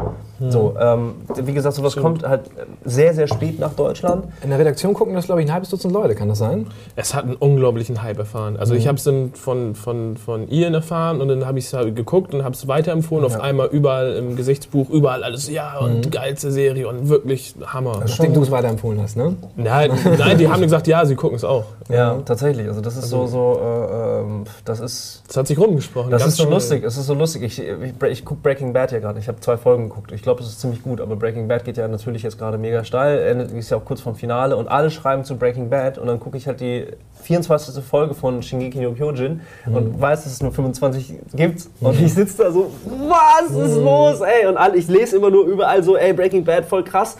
So, 0.50 0.74
ähm, 0.78 1.14
wie 1.42 1.52
gesagt, 1.54 1.74
sowas 1.76 1.96
kommt 1.96 2.26
halt 2.26 2.42
sehr, 2.84 3.14
sehr 3.14 3.26
spät 3.26 3.58
nach 3.58 3.72
Deutschland. 3.72 4.24
In 4.42 4.50
der 4.50 4.58
Redaktion 4.58 4.92
gucken 4.94 5.14
das, 5.14 5.26
glaube 5.26 5.40
ich, 5.42 5.48
ein 5.48 5.52
halbes 5.52 5.70
Dutzend 5.70 5.92
Leute, 5.94 6.14
kann 6.14 6.28
das 6.28 6.38
sein? 6.38 6.66
Es 6.94 7.14
hat 7.14 7.24
einen 7.24 7.36
unglaublichen 7.36 8.02
Hype 8.02 8.18
erfahren. 8.18 8.56
Also 8.56 8.74
Mhm. 8.74 8.80
ich 8.80 8.86
habe 8.88 8.98
es 8.98 9.04
dann 9.04 9.32
von, 9.34 9.74
von, 9.74 10.16
von 10.16 10.48
Ian 10.50 10.74
erfahren 10.74 11.20
und 11.20 11.28
dann 11.28 11.46
habe 11.46 11.58
ich 11.58 11.66
es 11.66 11.72
halt 11.72 11.96
geguckt 11.96 12.34
und 12.34 12.44
habe 12.44 12.54
es 12.54 12.68
weiterempfohlen. 12.68 13.24
Auf 13.24 13.40
einmal 13.40 13.68
überall 13.68 14.14
im 14.16 14.36
Gesichtsbuch, 14.36 14.90
überall 14.90 15.24
alles, 15.24 15.48
ja, 15.50 15.78
und 15.78 16.06
Mhm. 16.06 16.10
geilste 16.10 16.50
Serie 16.50 16.86
und 16.88 17.08
wirklich 17.08 17.54
Hammer. 17.66 18.00
Nachdem 18.06 18.34
du 18.34 18.42
es 18.42 18.50
weiterempfohlen 18.50 19.00
hast, 19.00 19.16
ne? 19.16 19.36
Nein, 19.56 19.90
nein, 20.18 20.36
die 20.38 20.48
haben 20.48 20.60
gesagt, 20.62 20.86
ja, 20.86 21.04
sie 21.06 21.14
gucken 21.14 21.36
es 21.36 21.44
auch. 21.44 21.64
Ja, 21.88 22.14
tatsächlich. 22.24 22.68
Also 22.68 22.80
das 22.80 22.96
ist 22.96 23.08
so, 23.08 23.26
so, 23.26 23.58
äh, 23.62 24.20
ähm, 24.20 24.44
das 24.64 24.80
ist 24.80 25.22
Das 25.28 25.36
hat 25.38 25.46
sich 25.46 25.58
rumgesprochen. 25.58 26.10
Das 26.10 26.20
ganz 26.22 26.32
ist 26.32 26.36
so 26.38 26.42
schnell. 26.44 26.54
lustig, 26.54 26.84
es 26.84 26.96
ist 26.96 27.06
so 27.06 27.14
lustig. 27.14 27.42
Ich, 27.42 27.58
ich, 27.60 28.02
ich 28.10 28.24
gucke 28.24 28.40
Breaking 28.42 28.72
Bad 28.72 28.92
ja 28.92 28.98
gerade. 28.98 29.18
Ich 29.18 29.28
habe 29.28 29.40
zwei 29.40 29.56
Folgen 29.56 29.88
geguckt. 29.88 30.12
Ich 30.12 30.22
glaube, 30.26 30.42
es 30.42 30.48
ist 30.48 30.60
ziemlich 30.60 30.82
gut, 30.82 31.00
aber 31.00 31.14
Breaking 31.14 31.46
Bad 31.46 31.64
geht 31.64 31.76
ja 31.76 31.86
natürlich 31.86 32.24
jetzt 32.24 32.36
gerade 32.36 32.58
mega 32.58 32.82
steil. 32.82 33.20
Endet 33.20 33.52
ist 33.52 33.70
ja 33.70 33.76
auch 33.76 33.84
kurz 33.84 34.00
vom 34.00 34.16
Finale 34.16 34.56
und 34.56 34.66
alle 34.66 34.90
schreiben 34.90 35.22
zu 35.22 35.36
Breaking 35.36 35.70
Bad 35.70 35.98
und 35.98 36.08
dann 36.08 36.18
gucke 36.18 36.36
ich 36.36 36.48
halt 36.48 36.58
die 36.60 36.88
24. 37.22 37.84
Folge 37.84 38.12
von 38.12 38.42
Shingeki 38.42 38.80
no 38.80 38.90
Kyojin 38.90 39.40
und 39.66 40.00
weiß, 40.00 40.24
dass 40.24 40.32
es 40.32 40.42
nur 40.42 40.50
25 40.50 41.14
gibt. 41.32 41.68
Und 41.80 42.00
ich 42.00 42.12
sitze 42.12 42.42
da 42.42 42.50
so, 42.50 42.72
was 42.84 43.52
ist 43.52 43.76
los, 43.76 44.20
ey? 44.20 44.48
Und 44.48 44.58
ich 44.74 44.88
lese 44.88 45.16
immer 45.16 45.30
nur 45.30 45.46
überall 45.46 45.80
so, 45.84 45.96
ey, 45.96 46.12
Breaking 46.12 46.44
Bad, 46.44 46.64
voll 46.64 46.82
krass. 46.82 47.16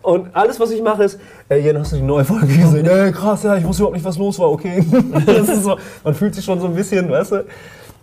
Und 0.00 0.34
alles, 0.34 0.58
was 0.58 0.70
ich 0.70 0.80
mache, 0.80 1.04
ist, 1.04 1.20
ey, 1.50 1.60
Jan, 1.60 1.78
hast 1.78 1.92
du 1.92 1.96
die 1.96 2.02
neue 2.02 2.24
Folge 2.24 2.46
gesehen? 2.46 2.86
Ey, 2.86 3.12
krass, 3.12 3.42
ja, 3.42 3.56
ich 3.56 3.64
wusste 3.64 3.82
überhaupt 3.82 3.96
nicht, 3.96 4.06
was 4.06 4.16
los 4.16 4.38
war, 4.38 4.50
okay. 4.50 4.82
Das 5.26 5.46
ist 5.50 5.62
so, 5.62 5.76
man 6.02 6.14
fühlt 6.14 6.34
sich 6.34 6.44
schon 6.44 6.58
so 6.58 6.68
ein 6.68 6.74
bisschen, 6.74 7.10
weißt 7.10 7.32
du, 7.32 7.44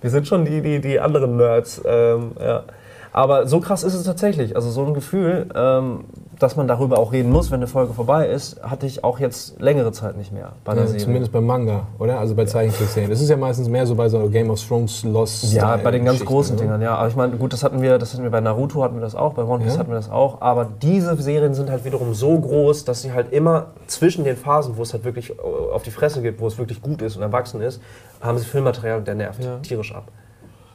wir 0.01 0.09
sind 0.11 0.27
schon 0.27 0.45
die, 0.45 0.61
die, 0.61 0.79
die 0.79 0.99
anderen 0.99 1.37
Nerds. 1.37 1.81
Ähm, 1.83 2.33
ja. 2.39 2.63
Aber 3.13 3.45
so 3.47 3.59
krass 3.59 3.83
ist 3.83 3.93
es 3.93 4.03
tatsächlich. 4.03 4.55
Also 4.55 4.71
so 4.71 4.83
ein 4.85 4.93
Gefühl, 4.95 5.47
ähm, 5.55 6.05
dass 6.39 6.55
man 6.55 6.67
darüber 6.67 6.97
auch 6.97 7.11
reden 7.11 7.31
muss, 7.31 7.51
wenn 7.51 7.57
eine 7.59 7.67
Folge 7.67 7.93
vorbei 7.93 8.27
ist, 8.27 8.61
hatte 8.63 8.87
ich 8.87 9.03
auch 9.03 9.19
jetzt 9.19 9.61
längere 9.61 9.91
Zeit 9.91 10.17
nicht 10.17 10.31
mehr 10.33 10.53
bei 10.65 10.73
der 10.73 10.83
Ja, 10.83 10.87
Serie. 10.87 11.03
zumindest 11.05 11.31
beim 11.31 11.45
Manga, 11.45 11.85
oder? 11.99 12.19
Also 12.19 12.33
bei 12.33 12.45
Zeichentrickserien. 12.45 13.11
Das 13.11 13.21
ist 13.21 13.29
ja 13.29 13.37
meistens 13.37 13.69
mehr 13.69 13.85
so 13.85 13.93
bei 13.93 14.09
so 14.09 14.27
Game 14.29 14.49
of 14.49 14.59
Thrones 14.67 15.03
Lost. 15.03 15.53
Ja, 15.53 15.77
bei 15.77 15.91
den 15.91 16.05
ganz 16.05 16.25
großen? 16.25 16.57
Dingern, 16.57 16.81
ja. 16.81 16.95
Aber 16.95 17.07
ich 17.07 17.15
meine, 17.15 17.37
gut, 17.37 17.53
das 17.53 17.63
hatten 17.63 17.81
wir, 17.83 17.99
das 17.99 18.13
hatten 18.13 18.23
wir 18.23 18.31
bei 18.31 18.41
Naruto 18.41 18.83
hatten 18.83 18.95
wir 18.95 19.01
das 19.01 19.13
auch, 19.15 19.33
bei 19.35 19.43
One 19.43 19.63
Piece 19.63 19.73
Ja. 19.75 19.79
hatten 19.81 19.91
wir 19.91 19.95
das 19.97 20.09
auch. 20.09 20.41
Aber 20.41 20.65
diese 20.81 21.15
Serien 21.21 21.53
sind 21.53 21.69
halt 21.69 21.85
wiederum 21.85 22.15
so 22.15 22.37
groß, 22.39 22.83
dass 22.83 23.03
sie 23.03 23.13
halt 23.13 23.31
immer 23.31 23.67
zwischen 23.85 24.23
den 24.23 24.35
Phasen, 24.35 24.75
wo 24.75 24.81
es 24.81 24.91
halt 24.91 25.03
wirklich 25.05 25.39
auf 25.39 25.83
die 25.83 25.91
Fresse 25.91 26.23
geht, 26.23 26.39
wo 26.41 26.47
es 26.47 26.57
wirklich 26.57 26.81
gut 26.81 27.03
ist 27.03 27.15
und 27.15 27.21
erwachsen 27.21 27.61
ist, 27.61 27.79
haben 28.21 28.39
sie 28.39 28.45
Filmmaterial, 28.45 29.01
der 29.03 29.13
nervt 29.15 29.43
Ja. 29.43 29.57
tierisch 29.59 29.93
ab. 29.93 30.05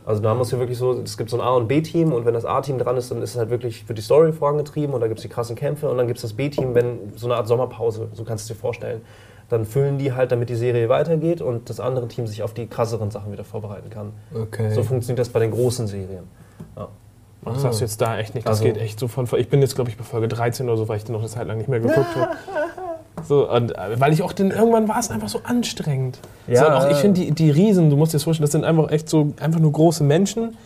Also 0.09 0.23
da 0.23 0.33
musst 0.35 0.53
du 0.53 0.59
wirklich 0.59 0.79
so, 0.79 0.93
es 1.03 1.19
gibt 1.19 1.29
so 1.29 1.37
ein 1.37 1.43
A- 1.43 1.55
und 1.55 1.69
B-Team 1.69 2.15
und 2.15 2.25
wenn 2.25 2.33
das 2.33 2.47
A-Team 2.47 2.79
dran 2.79 2.97
ist, 2.97 3.11
dann 3.11 3.21
ist 3.21 3.33
es 3.33 3.37
halt 3.37 3.51
wirklich, 3.51 3.87
wird 3.89 3.99
die 3.99 4.03
Story 4.03 4.33
vorangetrieben 4.33 4.95
und 4.95 5.03
da 5.03 5.07
gibt 5.07 5.19
es 5.19 5.23
die 5.23 5.29
krassen 5.29 5.55
Kämpfe 5.55 5.91
und 5.91 5.99
dann 5.99 6.07
gibt 6.07 6.17
es 6.17 6.23
das 6.23 6.33
B-Team, 6.33 6.75
wenn 6.75 7.13
so 7.15 7.27
eine 7.27 7.37
Art 7.37 7.47
Sommerpause, 7.47 8.09
so 8.15 8.25
kannst 8.25 8.49
du 8.49 8.55
dir 8.55 8.59
vorstellen. 8.59 9.03
Dann 9.51 9.67
füllen 9.67 9.99
die 9.99 10.15
halt, 10.15 10.33
damit 10.33 10.49
die 10.49 10.55
Serie 10.55 10.89
weitergeht 10.89 11.43
und 11.43 11.69
das 11.69 11.79
andere 11.79 12.09
Team 12.09 12.27
sich 12.27 12.43
auf 12.43 12.55
die 12.55 12.67
krasseren 12.69 13.11
Sachen 13.11 13.33
wieder 13.33 13.45
vorbereiten 13.45 13.91
kann. 13.91 14.13
Okay. 14.35 14.71
So 14.73 14.83
funktioniert 14.83 15.19
das 15.19 15.29
bei 15.29 15.41
den 15.41 15.51
großen 15.51 15.87
Serien. 15.87 16.25
Ja. 16.75 16.89
Das 17.45 17.61
sagst 17.61 17.81
du 17.81 17.85
jetzt 17.85 18.01
da 18.01 18.19
echt 18.19 18.35
nicht. 18.35 18.47
Das 18.47 18.61
Also- 18.61 18.65
geht 18.65 18.79
echt 18.79 18.99
so 18.99 19.09
von. 19.09 19.29
Ich 19.37 19.49
bin 19.51 19.61
jetzt, 19.61 19.75
glaube 19.75 19.91
ich, 19.91 19.99
bei 19.99 20.05
Folge 20.05 20.29
13 20.29 20.67
oder 20.69 20.79
so, 20.79 20.89
weil 20.89 20.97
ich 20.97 21.05
den 21.05 21.13
noch 21.13 21.21
eine 21.21 21.29
Zeit 21.29 21.47
lang 21.47 21.59
nicht 21.59 21.69
mehr 21.69 21.81
geguckt 21.81 22.07
habe. 22.17 22.31
So, 23.25 23.51
und, 23.51 23.77
äh, 23.77 24.01
weil 24.01 24.13
ich 24.13 24.23
auch 24.23 24.33
den, 24.33 24.51
irgendwann 24.51 24.89
war 24.89 24.99
es 24.99 25.11
einfach 25.11 25.29
so 25.29 25.41
anstrengend. 25.45 26.19
Ja. 26.47 26.61
so, 26.61 26.87
auch, 26.87 26.91
ich 26.91 26.99
finde 26.99 27.21
die, 27.21 27.31
die 27.33 27.51
Riesen, 27.51 27.91
du 27.91 27.97
musst 27.97 28.13
dir 28.13 28.17
das 28.17 28.25
vorstellen, 28.25 28.45
das 28.45 28.53
sind 28.53 28.65
einfach 28.65 28.91
echt 28.91 29.09
so, 29.09 29.33
einfach 29.41 29.61
nur 29.61 29.73
große 29.73 30.05
Menschen, 30.05 30.57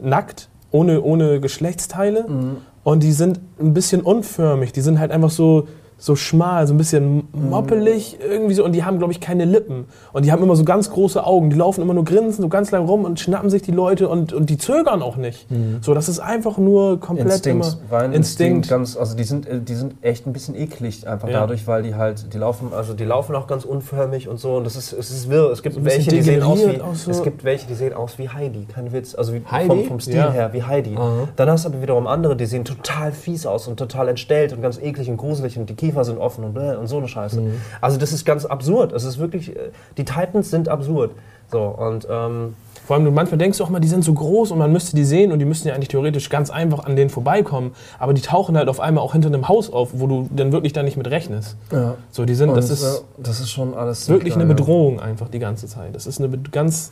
nackt, 0.00 0.48
ohne, 0.70 1.02
ohne 1.02 1.40
Geschlechtsteile. 1.40 2.28
Mhm. 2.28 2.56
Und 2.84 3.02
die 3.02 3.12
sind 3.12 3.40
ein 3.60 3.74
bisschen 3.74 4.00
unförmig, 4.02 4.72
die 4.72 4.80
sind 4.80 4.98
halt 4.98 5.12
einfach 5.12 5.30
so, 5.30 5.68
so 6.02 6.16
schmal, 6.16 6.66
so 6.66 6.74
ein 6.74 6.78
bisschen 6.78 7.28
moppelig 7.32 8.18
irgendwie 8.20 8.54
so. 8.54 8.64
Und 8.64 8.72
die 8.72 8.82
haben, 8.82 8.98
glaube 8.98 9.12
ich, 9.12 9.20
keine 9.20 9.44
Lippen. 9.44 9.84
Und 10.12 10.24
die 10.24 10.32
haben 10.32 10.42
immer 10.42 10.56
so 10.56 10.64
ganz 10.64 10.90
große 10.90 11.24
Augen. 11.24 11.48
Die 11.50 11.56
laufen 11.56 11.80
immer 11.80 11.94
nur 11.94 12.04
grinsen 12.04 12.42
so 12.42 12.48
ganz 12.48 12.72
lang 12.72 12.86
rum 12.86 13.04
und 13.04 13.20
schnappen 13.20 13.50
sich 13.50 13.62
die 13.62 13.70
Leute 13.70 14.08
und, 14.08 14.32
und 14.32 14.50
die 14.50 14.58
zögern 14.58 15.00
auch 15.00 15.14
nicht. 15.16 15.46
So, 15.80 15.94
das 15.94 16.08
ist 16.08 16.18
einfach 16.18 16.58
nur 16.58 16.98
komplett 16.98 17.26
Instinkt, 17.46 17.66
immer 17.88 17.96
rein 17.96 18.12
Instinkt. 18.12 18.68
ganz, 18.68 18.96
also 18.96 19.14
die 19.16 19.22
sind, 19.22 19.46
äh, 19.46 19.60
die 19.60 19.74
sind 19.76 19.94
echt 20.02 20.26
ein 20.26 20.32
bisschen 20.32 20.56
eklig, 20.56 21.06
einfach 21.06 21.28
Ja. 21.28 21.40
dadurch, 21.40 21.68
weil 21.68 21.84
die 21.84 21.94
halt, 21.94 22.34
die 22.34 22.38
laufen, 22.38 22.72
also 22.76 22.94
die 22.94 23.04
laufen 23.04 23.36
auch 23.36 23.46
ganz 23.46 23.64
unförmig 23.64 24.28
und 24.28 24.40
so 24.40 24.56
und 24.56 24.64
das 24.64 24.74
ist, 24.74 24.92
es 24.92 25.10
ist 25.12 25.30
wirr. 25.30 25.52
Es 25.52 25.62
gibt 25.62 25.76
bisschen 25.76 25.98
welche, 25.98 26.10
die 26.10 26.22
sehen 26.22 26.42
aus 26.42 26.58
wie, 26.66 26.80
so. 26.96 27.10
es 27.12 27.22
gibt 27.22 27.44
welche, 27.44 27.68
die 27.68 27.74
sehen 27.74 27.92
aus 27.94 28.18
wie 28.18 28.28
Heidi, 28.28 28.66
kein 28.66 28.92
Witz, 28.92 29.14
also 29.14 29.32
wie 29.34 29.42
Heidi? 29.48 29.68
Vom, 29.68 29.84
vom 29.84 30.00
Stil 30.00 30.16
Ja. 30.16 30.32
her 30.32 30.52
wie 30.52 30.64
Heidi. 30.64 30.96
Dann 31.36 31.48
hast 31.48 31.64
du 31.64 31.68
aber 31.68 31.80
wiederum 31.80 32.08
andere, 32.08 32.34
die 32.34 32.46
sehen 32.46 32.64
total 32.64 33.12
fies 33.12 33.46
aus 33.46 33.68
und 33.68 33.76
total 33.78 34.08
entstellt 34.08 34.52
und 34.52 34.62
ganz 34.62 34.78
eklig 34.80 35.08
und 35.08 35.16
gruselig 35.16 35.56
und 35.58 35.70
die 35.70 35.74
Kiefer 35.74 35.91
sind 36.04 36.18
offen 36.18 36.44
und, 36.44 36.54
bläh 36.54 36.76
und 36.76 36.86
so 36.86 36.98
eine 36.98 37.08
Scheiße. 37.08 37.40
Mhm. 37.40 37.60
Also 37.80 37.98
das 37.98 38.12
ist 38.12 38.24
ganz 38.24 38.44
absurd. 38.44 38.92
Es 38.92 39.04
ist 39.04 39.18
wirklich, 39.18 39.54
äh, 39.54 39.70
die 39.96 40.04
Titans 40.04 40.50
sind 40.50 40.68
absurd. 40.68 41.12
So 41.50 41.60
und 41.62 42.06
ähm, 42.10 42.54
Vor 42.86 42.96
allem, 42.96 43.04
du 43.04 43.10
manchmal 43.10 43.36
denkst 43.38 43.58
du 43.58 43.64
auch 43.64 43.68
mal, 43.68 43.78
die 43.78 43.88
sind 43.88 44.02
so 44.04 44.14
groß 44.14 44.50
und 44.52 44.58
man 44.58 44.72
müsste 44.72 44.96
die 44.96 45.04
sehen 45.04 45.32
und 45.32 45.38
die 45.38 45.44
müssten 45.44 45.68
ja 45.68 45.74
eigentlich 45.74 45.88
theoretisch 45.88 46.30
ganz 46.30 46.50
einfach 46.50 46.84
an 46.84 46.96
denen 46.96 47.10
vorbeikommen. 47.10 47.72
Aber 47.98 48.14
die 48.14 48.22
tauchen 48.22 48.56
halt 48.56 48.68
auf 48.68 48.80
einmal 48.80 49.04
auch 49.04 49.12
hinter 49.12 49.28
einem 49.28 49.48
Haus 49.48 49.70
auf, 49.70 49.90
wo 49.92 50.06
du 50.06 50.28
dann 50.34 50.50
wirklich 50.52 50.72
da 50.72 50.82
nicht 50.82 50.96
mit 50.96 51.08
rechnest. 51.10 51.56
ja. 51.70 51.94
So, 52.10 52.24
die 52.24 52.34
sind, 52.34 52.48
Und, 52.48 52.56
das 52.56 52.70
ist 52.70 52.82
äh, 52.82 53.00
das 53.18 53.40
ist 53.40 53.50
schon 53.50 53.74
alles 53.74 54.08
wirklich 54.08 54.34
eine 54.34 54.44
geil, 54.44 54.50
ja. 54.50 54.56
Bedrohung 54.56 55.00
einfach 55.00 55.28
die 55.28 55.38
ganze 55.38 55.66
Zeit. 55.66 55.94
Das 55.94 56.06
ist 56.06 56.20
eine 56.20 56.36
ganz 56.38 56.90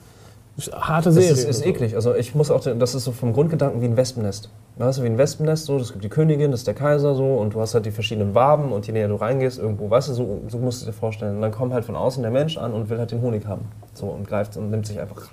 harte 0.68 1.12
Serie. 1.12 1.30
Das 1.30 1.40
ist, 1.40 1.48
ist 1.48 1.66
eklig. 1.66 1.94
Also 1.94 2.14
ich 2.14 2.34
muss 2.34 2.50
auch, 2.50 2.60
das 2.60 2.94
ist 2.94 3.04
so 3.04 3.12
vom 3.12 3.32
Grundgedanken 3.32 3.80
wie 3.80 3.86
ein 3.86 3.96
Wespennest. 3.96 4.50
Weißt 4.76 4.98
du, 4.98 5.02
wie 5.02 5.06
ein 5.06 5.18
Wespennest, 5.18 5.66
so, 5.66 5.76
es 5.76 5.92
gibt 5.92 6.04
die 6.04 6.08
Königin, 6.08 6.50
das 6.50 6.60
ist 6.60 6.66
der 6.66 6.74
Kaiser 6.74 7.14
so 7.14 7.34
und 7.34 7.54
du 7.54 7.60
hast 7.60 7.74
halt 7.74 7.86
die 7.86 7.90
verschiedenen 7.90 8.34
Waben 8.34 8.72
und 8.72 8.86
je 8.86 8.92
näher 8.92 9.08
du 9.08 9.16
reingehst, 9.16 9.58
irgendwo, 9.58 9.90
weißt 9.90 10.08
du, 10.08 10.14
so, 10.14 10.40
so 10.48 10.58
musst 10.58 10.82
du 10.82 10.86
dir 10.86 10.92
vorstellen. 10.92 11.36
Und 11.36 11.42
dann 11.42 11.52
kommt 11.52 11.72
halt 11.72 11.84
von 11.84 11.96
außen 11.96 12.22
der 12.22 12.32
Mensch 12.32 12.56
an 12.56 12.72
und 12.72 12.88
will 12.88 12.98
halt 12.98 13.10
den 13.10 13.20
Honig 13.20 13.46
haben. 13.46 13.66
So 13.94 14.06
und 14.06 14.26
greift 14.26 14.56
und 14.56 14.70
nimmt 14.70 14.86
sich 14.86 15.00
einfach. 15.00 15.28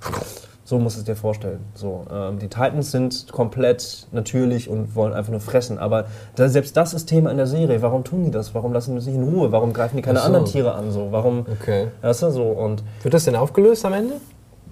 So 0.68 0.80
musst 0.80 0.98
du 0.98 1.00
es 1.00 1.06
dir 1.06 1.16
vorstellen. 1.16 1.62
So, 1.76 2.06
ähm, 2.12 2.40
die 2.40 2.50
Titans 2.50 2.92
sind 2.92 3.32
komplett 3.32 4.06
natürlich 4.12 4.70
und 4.70 4.98
wollen 4.98 5.14
einfach 5.14 5.32
nur 5.32 5.40
fressen. 5.40 5.80
Aber 5.80 6.08
da, 6.36 6.50
selbst 6.50 6.76
das 6.76 6.94
ist 6.94 7.06
Thema 7.06 7.32
in 7.32 7.38
der 7.38 7.48
Serie. 7.48 7.82
Warum 7.82 8.04
tun 8.04 8.26
die 8.26 8.32
das? 8.32 8.54
Warum 8.54 8.74
lassen 8.74 8.96
die 8.96 9.02
sich 9.02 9.16
in 9.16 9.24
Ruhe? 9.24 9.54
Warum 9.54 9.72
greifen 9.72 9.96
die 9.96 10.02
keine 10.02 10.20
so. 10.20 10.26
anderen 10.26 10.46
Tiere 10.46 10.74
an? 10.74 10.92
So, 10.92 11.08
warum? 11.12 11.46
Okay. 11.62 11.88
Weißt 12.02 12.24
du, 12.24 12.32
so 12.32 12.44
und 12.44 12.84
Wird 13.02 13.14
das 13.14 13.24
denn 13.24 13.38
aufgelöst 13.38 13.86
am 13.86 13.94
Ende? 13.94 14.16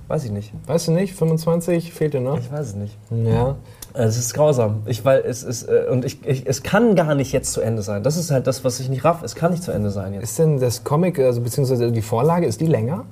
Weiß 0.08 0.26
ich 0.26 0.32
nicht. 0.32 0.54
Weißt 0.68 0.88
du 0.88 0.92
nicht? 0.92 1.16
25 1.16 1.94
fehlt 1.94 2.14
dir 2.14 2.22
noch? 2.22 2.40
Ich 2.40 2.52
weiß 2.52 2.68
es 2.68 2.76
nicht. 2.76 2.98
Ja. 3.12 3.56
Es 3.94 4.18
ist 4.18 4.34
grausam. 4.34 4.84
Ich, 4.86 5.06
weil 5.06 5.22
es 5.22 5.44
ist, 5.44 5.64
äh, 5.64 5.86
und 5.90 6.04
ich, 6.04 6.26
ich, 6.26 6.46
es 6.46 6.64
kann 6.64 6.96
gar 6.96 7.16
nicht 7.16 7.32
jetzt 7.32 7.54
zu 7.54 7.62
Ende 7.62 7.82
sein. 7.82 8.04
Das 8.04 8.18
ist 8.18 8.30
halt 8.30 8.46
das, 8.46 8.64
was 8.64 8.80
ich 8.80 8.90
nicht 8.90 9.06
raff. 9.06 9.24
Es 9.24 9.36
kann 9.36 9.52
nicht 9.52 9.64
zu 9.64 9.72
Ende 9.72 9.90
sein 9.90 10.14
jetzt. 10.14 10.24
Ist 10.24 10.40
denn 10.40 10.60
das 10.60 10.84
Comic, 10.84 11.18
also 11.20 11.42
beziehungsweise 11.42 11.92
die 11.92 12.02
Vorlage, 12.02 12.46
ist 12.46 12.60
die 12.60 12.68
länger? 12.68 13.06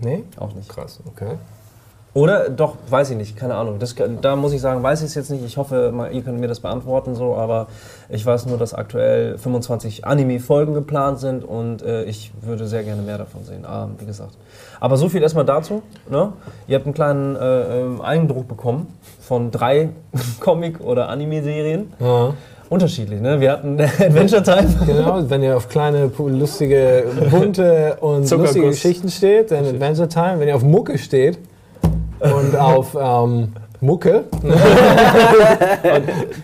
Nee? 0.00 0.24
Auch 0.38 0.54
nicht. 0.54 0.68
Krass, 0.68 1.00
okay. 1.06 1.36
Oder 2.14 2.48
doch, 2.48 2.76
weiß 2.88 3.10
ich 3.10 3.16
nicht, 3.16 3.36
keine 3.36 3.56
Ahnung. 3.56 3.80
Das, 3.80 3.96
da 4.22 4.36
muss 4.36 4.52
ich 4.52 4.60
sagen, 4.60 4.84
weiß 4.84 5.00
ich 5.00 5.06
es 5.06 5.14
jetzt 5.16 5.32
nicht. 5.32 5.44
Ich 5.44 5.56
hoffe, 5.56 5.90
mal, 5.92 6.12
ihr 6.14 6.22
könnt 6.22 6.38
mir 6.38 6.46
das 6.46 6.60
beantworten, 6.60 7.16
so, 7.16 7.34
aber 7.34 7.66
ich 8.08 8.24
weiß 8.24 8.46
nur, 8.46 8.56
dass 8.56 8.72
aktuell 8.72 9.36
25 9.36 10.06
Anime-Folgen 10.06 10.74
geplant 10.74 11.18
sind 11.18 11.44
und 11.44 11.82
äh, 11.82 12.04
ich 12.04 12.30
würde 12.40 12.68
sehr 12.68 12.84
gerne 12.84 13.02
mehr 13.02 13.18
davon 13.18 13.42
sehen. 13.42 13.64
Ah, 13.66 13.88
wie 13.98 14.06
gesagt. 14.06 14.30
Aber 14.78 14.96
so 14.96 15.08
viel 15.08 15.22
erstmal 15.22 15.44
dazu. 15.44 15.82
Ne? 16.08 16.32
Ihr 16.68 16.76
habt 16.76 16.86
einen 16.86 16.94
kleinen 16.94 17.34
äh, 17.34 17.80
ähm, 17.80 18.00
Eindruck 18.00 18.46
bekommen 18.46 18.96
von 19.20 19.50
drei 19.50 19.88
Comic- 20.40 20.80
oder 20.80 21.08
Anime-Serien. 21.08 21.92
Ja. 21.98 22.34
Unterschiedlich, 22.70 23.20
ne? 23.20 23.40
Wir 23.40 23.50
hatten 23.50 23.80
Adventure 23.80 24.42
Time. 24.42 24.68
Genau, 24.86 25.28
wenn 25.28 25.42
ihr 25.42 25.56
auf 25.56 25.68
kleine, 25.68 26.12
lustige, 26.16 27.06
bunte 27.30 27.96
und 28.00 28.30
lustige 28.30 28.66
Geschichten 28.68 29.08
steht, 29.10 29.50
dann 29.50 29.64
Adventure 29.66 30.08
Time. 30.08 30.38
Wenn 30.38 30.46
ihr 30.46 30.56
auf 30.56 30.62
Mucke 30.62 30.96
steht 30.96 31.38
und 32.24 32.56
auf 32.58 32.96
ähm, 33.00 33.52
Mucke, 33.80 34.24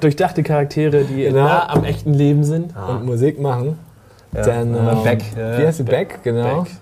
Durchdachte 0.00 0.42
Charaktere, 0.42 1.04
die 1.04 1.24
Genau. 1.24 1.44
nah 1.44 1.68
am 1.70 1.84
echten 1.84 2.14
Leben 2.14 2.44
sind. 2.44 2.74
und 2.76 3.04
Musik 3.06 3.40
machen, 3.40 3.78
Ja, 4.34 4.42
dann 4.42 4.74
äh, 4.74 4.78
ähm, 4.78 5.02
Beck. 5.04 5.24
Wie 5.36 5.66
heißt 5.66 5.78
sie? 5.78 5.82
Beck, 5.84 6.20
genau. 6.22 6.62
Beck. 6.62 6.72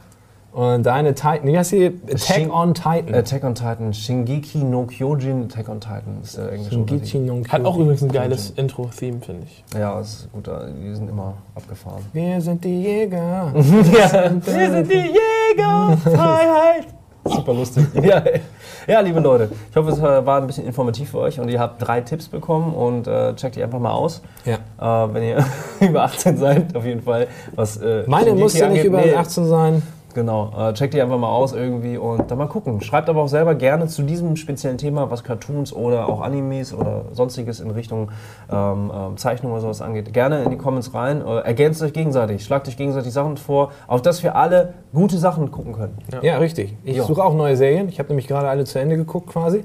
Und 0.50 0.84
deine 0.86 1.14
Titan, 1.14 1.40
wie 1.44 1.56
heißt 1.56 1.70
sie? 1.70 1.86
Attack 2.06 2.18
Shin- 2.20 2.50
on 2.50 2.74
Titan. 2.74 3.14
Attack 3.14 3.44
on 3.44 3.54
Titan, 3.54 3.92
Shingeki 3.94 4.58
no 4.64 4.86
Kyojin, 4.86 5.44
Attack 5.44 5.68
on 5.68 5.78
Titan 5.80 6.18
ist 6.22 6.36
der 6.36 6.50
englische 6.52 6.70
Shingeki 6.74 7.18
no 7.18 7.42
Hat 7.48 7.64
auch 7.64 7.74
Kyojin. 7.74 7.80
übrigens 7.82 8.02
ein 8.02 8.12
geiles 8.12 8.50
Intro-Theme, 8.56 9.20
finde 9.20 9.44
ich. 9.46 9.62
Ja, 9.78 9.96
das 9.98 10.08
ist 10.14 10.32
gut, 10.32 10.48
die 10.82 10.94
sind 10.94 11.08
immer 11.10 11.34
abgefahren. 11.54 12.02
Wir 12.12 12.40
sind 12.40 12.64
die 12.64 12.82
Jäger. 12.82 13.52
Wir 13.54 14.70
sind 14.70 14.90
die 14.90 15.12
Jäger, 15.54 15.96
Freiheit. 16.02 16.86
Super 17.28 17.54
lustig. 17.54 17.86
Ja, 18.02 18.22
ja, 18.86 19.00
liebe 19.00 19.20
Leute, 19.20 19.50
ich 19.70 19.76
hoffe, 19.76 19.90
es 19.90 20.00
war 20.00 20.40
ein 20.40 20.46
bisschen 20.46 20.66
informativ 20.66 21.10
für 21.10 21.18
euch 21.18 21.38
und 21.40 21.48
ihr 21.48 21.60
habt 21.60 21.86
drei 21.86 22.00
Tipps 22.00 22.28
bekommen 22.28 22.72
und 22.74 23.06
äh, 23.06 23.34
checkt 23.34 23.56
die 23.56 23.62
einfach 23.62 23.78
mal 23.78 23.92
aus. 23.92 24.22
Ja. 24.44 25.04
Äh, 25.04 25.14
wenn 25.14 25.22
ihr 25.22 25.44
über 25.80 26.04
18 26.04 26.38
seid, 26.38 26.74
auf 26.74 26.84
jeden 26.84 27.02
Fall. 27.02 27.26
Was, 27.54 27.76
äh, 27.76 28.04
Meine 28.06 28.32
muss 28.34 28.56
ja 28.56 28.68
nicht 28.68 28.84
über 28.84 29.00
nee, 29.00 29.14
18 29.14 29.44
sein. 29.46 29.82
Genau, 30.18 30.50
äh, 30.58 30.72
checkt 30.72 30.94
die 30.94 31.00
einfach 31.00 31.16
mal 31.16 31.28
aus 31.28 31.52
irgendwie 31.52 31.96
und 31.96 32.28
dann 32.28 32.38
mal 32.38 32.48
gucken. 32.48 32.80
Schreibt 32.80 33.08
aber 33.08 33.22
auch 33.22 33.28
selber 33.28 33.54
gerne 33.54 33.86
zu 33.86 34.02
diesem 34.02 34.34
speziellen 34.34 34.76
Thema, 34.76 35.12
was 35.12 35.22
Cartoons 35.22 35.72
oder 35.72 36.08
auch 36.08 36.22
Animes 36.22 36.74
oder 36.74 37.04
sonstiges 37.12 37.60
in 37.60 37.70
Richtung 37.70 38.10
ähm, 38.50 38.90
ähm, 38.92 39.16
Zeichnung 39.16 39.52
oder 39.52 39.60
sowas 39.60 39.80
angeht. 39.80 40.12
Gerne 40.12 40.42
in 40.42 40.50
die 40.50 40.56
Comments 40.56 40.92
rein. 40.92 41.24
Äh, 41.24 41.42
ergänzt 41.42 41.80
euch 41.84 41.92
gegenseitig, 41.92 42.42
schlagt 42.44 42.66
euch 42.66 42.76
gegenseitig 42.76 43.12
Sachen 43.12 43.36
vor, 43.36 43.70
auf 43.86 44.02
dass 44.02 44.24
wir 44.24 44.34
alle 44.34 44.74
gute 44.92 45.18
Sachen 45.18 45.52
gucken 45.52 45.74
können. 45.74 45.96
Ja, 46.20 46.38
richtig. 46.38 46.76
Ich 46.82 46.96
Ja. 46.96 47.04
suche 47.04 47.22
auch 47.22 47.34
neue 47.34 47.56
Serien. 47.56 47.88
Ich 47.88 48.00
habe 48.00 48.08
nämlich 48.08 48.26
gerade 48.26 48.48
alle 48.48 48.64
zu 48.64 48.80
Ende 48.80 48.96
geguckt 48.96 49.28
quasi. 49.28 49.62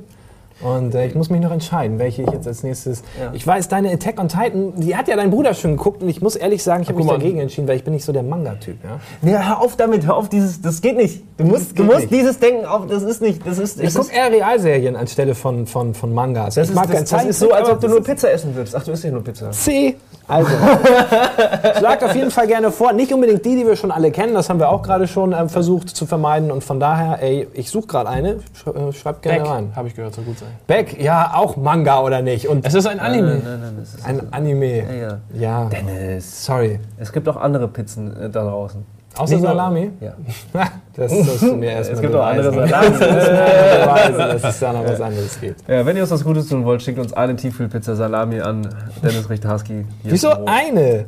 Und 0.64 0.96
äh, 0.96 1.06
ich 1.06 1.16
muss 1.16 1.30
mich 1.30 1.42
noch 1.42 1.52
entscheiden, 1.52 2.00
welche 2.00 2.24
ich 2.24 2.30
jetzt 2.30 2.48
als 2.48 2.64
nächstes. 2.64 3.04
Ja. 3.20 3.32
Ich 3.34 3.46
weiß, 3.46 3.68
deine 3.68 3.92
Attack 3.92 4.20
on 4.20 4.30
Titan, 4.30 4.74
die 4.78 4.96
hat 4.96 5.08
ja 5.08 5.16
dein 5.16 5.32
Bruder 5.32 5.54
schon 5.54 5.78
geguckt 5.78 6.02
und 6.02 6.10
ich 6.10 6.22
muss 6.22 6.36
ehrlich 6.36 6.64
sagen, 6.64 6.84
ich 6.84 6.90
habe 6.90 6.98
mich 6.98 7.08
mal. 7.08 7.18
dagegen 7.18 7.40
entschieden, 7.40 7.68
weil 7.68 7.76
ich 7.76 7.84
bin 7.84 7.94
nicht 7.94 8.06
so 8.06 8.12
der 8.14 8.24
Manga-Typ. 8.24 8.78
Ja? 8.84 9.00
Nee, 9.22 9.32
hör 9.34 9.62
auf 9.62 9.76
damit, 9.76 10.06
hör 10.06 10.16
auf 10.16 10.30
dieses, 10.30 10.62
das 10.62 10.82
geht 10.82 10.98
nicht. 10.98 11.24
Du 11.38 11.46
musst, 11.46 11.78
du 11.78 11.84
musst 11.84 12.00
nicht. 12.00 12.12
dieses 12.12 12.40
Denken 12.40 12.66
auf, 12.66 12.88
das 12.88 13.04
ist 13.04 13.22
nicht, 13.22 13.46
das 13.46 13.58
ist, 13.58 13.82
Ich 13.82 13.94
gucke 13.94 14.14
eher 14.14 14.32
Realserien 14.32 14.96
anstelle 14.96 15.36
von, 15.36 15.68
von, 15.68 15.94
von 15.94 16.14
Mangas. 16.14 16.56
das 16.56 16.66
ich 16.66 16.70
ist, 16.72 16.76
mag 16.76 16.92
das, 16.92 17.10
das 17.10 17.26
ist 17.26 17.40
so, 17.40 17.52
als 17.52 17.70
ob 17.70 17.80
du 17.80 17.88
nur 17.88 18.04
Pizza 18.04 18.32
essen 18.32 18.56
würdest. 18.56 18.76
Ach, 18.76 18.84
du 18.84 18.92
isst 18.92 19.04
ja 19.04 19.12
nur 19.12 19.24
Pizza. 19.24 19.52
C. 19.52 19.96
Also, 20.28 20.50
schlagt 21.78 22.04
auf 22.04 22.16
jeden 22.16 22.32
Fall 22.32 22.48
gerne 22.48 22.72
vor. 22.72 22.94
Nicht 22.94 23.14
unbedingt 23.14 23.44
die, 23.46 23.56
die 23.58 23.68
wir 23.68 23.76
schon 23.76 23.92
alle 23.92 24.12
kennen. 24.12 24.34
Das 24.34 24.50
haben 24.50 24.60
wir 24.60 24.70
auch 24.70 24.82
gerade 24.82 25.08
schon 25.08 25.34
ähm, 25.34 25.50
versucht 25.50 25.90
zu 25.90 26.06
vermeiden. 26.06 26.52
Und 26.52 26.64
von 26.64 26.80
daher, 26.80 27.22
ey, 27.22 27.48
ich 27.54 27.70
suche 27.70 27.88
gerade 27.88 28.10
eine. 28.10 28.40
Sch 28.54 28.68
äh, 28.68 28.94
schreibt 28.94 29.22
gerne 29.24 29.40
Beck, 29.40 29.50
rein. 29.50 29.72
habe 29.76 29.88
ich 29.88 29.96
gehört, 29.96 30.14
soll 30.14 30.24
gut 30.24 30.40
sein. 30.40 30.50
Beck, 30.68 31.02
ja, 31.02 31.34
auch 31.36 31.58
Manga 31.58 32.02
oder 32.02 32.22
nicht? 32.22 32.48
Und 32.48 32.66
Es 32.66 32.74
ist 32.74 32.88
ein 32.88 33.00
Anime. 33.00 33.42
Nein, 33.44 33.60
nein, 33.62 33.76
das 33.80 33.96
ist 33.96 34.06
ein 34.06 34.32
Anime. 34.32 34.78
ja, 34.78 34.94
ja. 34.94 35.20
Ja, 35.34 35.66
Dennis. 35.66 36.46
sorry. 36.46 36.80
Es 36.98 37.12
gibt 37.12 37.28
auch 37.28 37.38
andere 37.38 37.68
Pizzen 37.68 38.16
äh, 38.16 38.30
da 38.30 38.44
draußen. 38.44 38.86
Außer 39.16 39.34
Nicht 39.36 39.42
nur- 39.44 39.52
Salami? 39.52 39.92
Ja. 40.00 40.14
Das 40.96 41.12
musst 41.12 41.42
du 41.42 41.56
mir 41.56 41.72
erstmal 41.72 41.96
Es 41.96 42.02
gibt 42.02 42.14
auch 42.16 42.24
andere 42.26 42.52
beweisen. 42.52 42.70
Salami. 42.70 43.00
Das 43.00 43.10
musst 43.14 43.28
du 43.28 43.32
mir 43.34 43.86
beweisen, 43.86 44.18
dass 44.18 44.44
es 44.44 44.60
da 44.60 44.74
noch 44.74 44.86
was 44.86 45.02
anderes 45.02 45.42
gibt. 45.42 45.68
Ja, 45.68 45.86
wenn 45.86 45.96
ihr 45.96 46.04
uns 46.04 46.12
was 46.12 46.24
Gutes 46.24 46.48
tun 46.50 46.66
wollt, 46.66 46.84
schickt 46.84 47.00
uns 47.00 47.14
eine 47.14 47.36
Tiefkühlpizza 47.36 47.96
Salami 47.96 48.42
an 48.42 48.68
Dennis 49.04 49.28
Richtarski. 49.30 49.86
Wieso 50.04 50.30
ist 50.32 50.38
eine? 50.46 51.06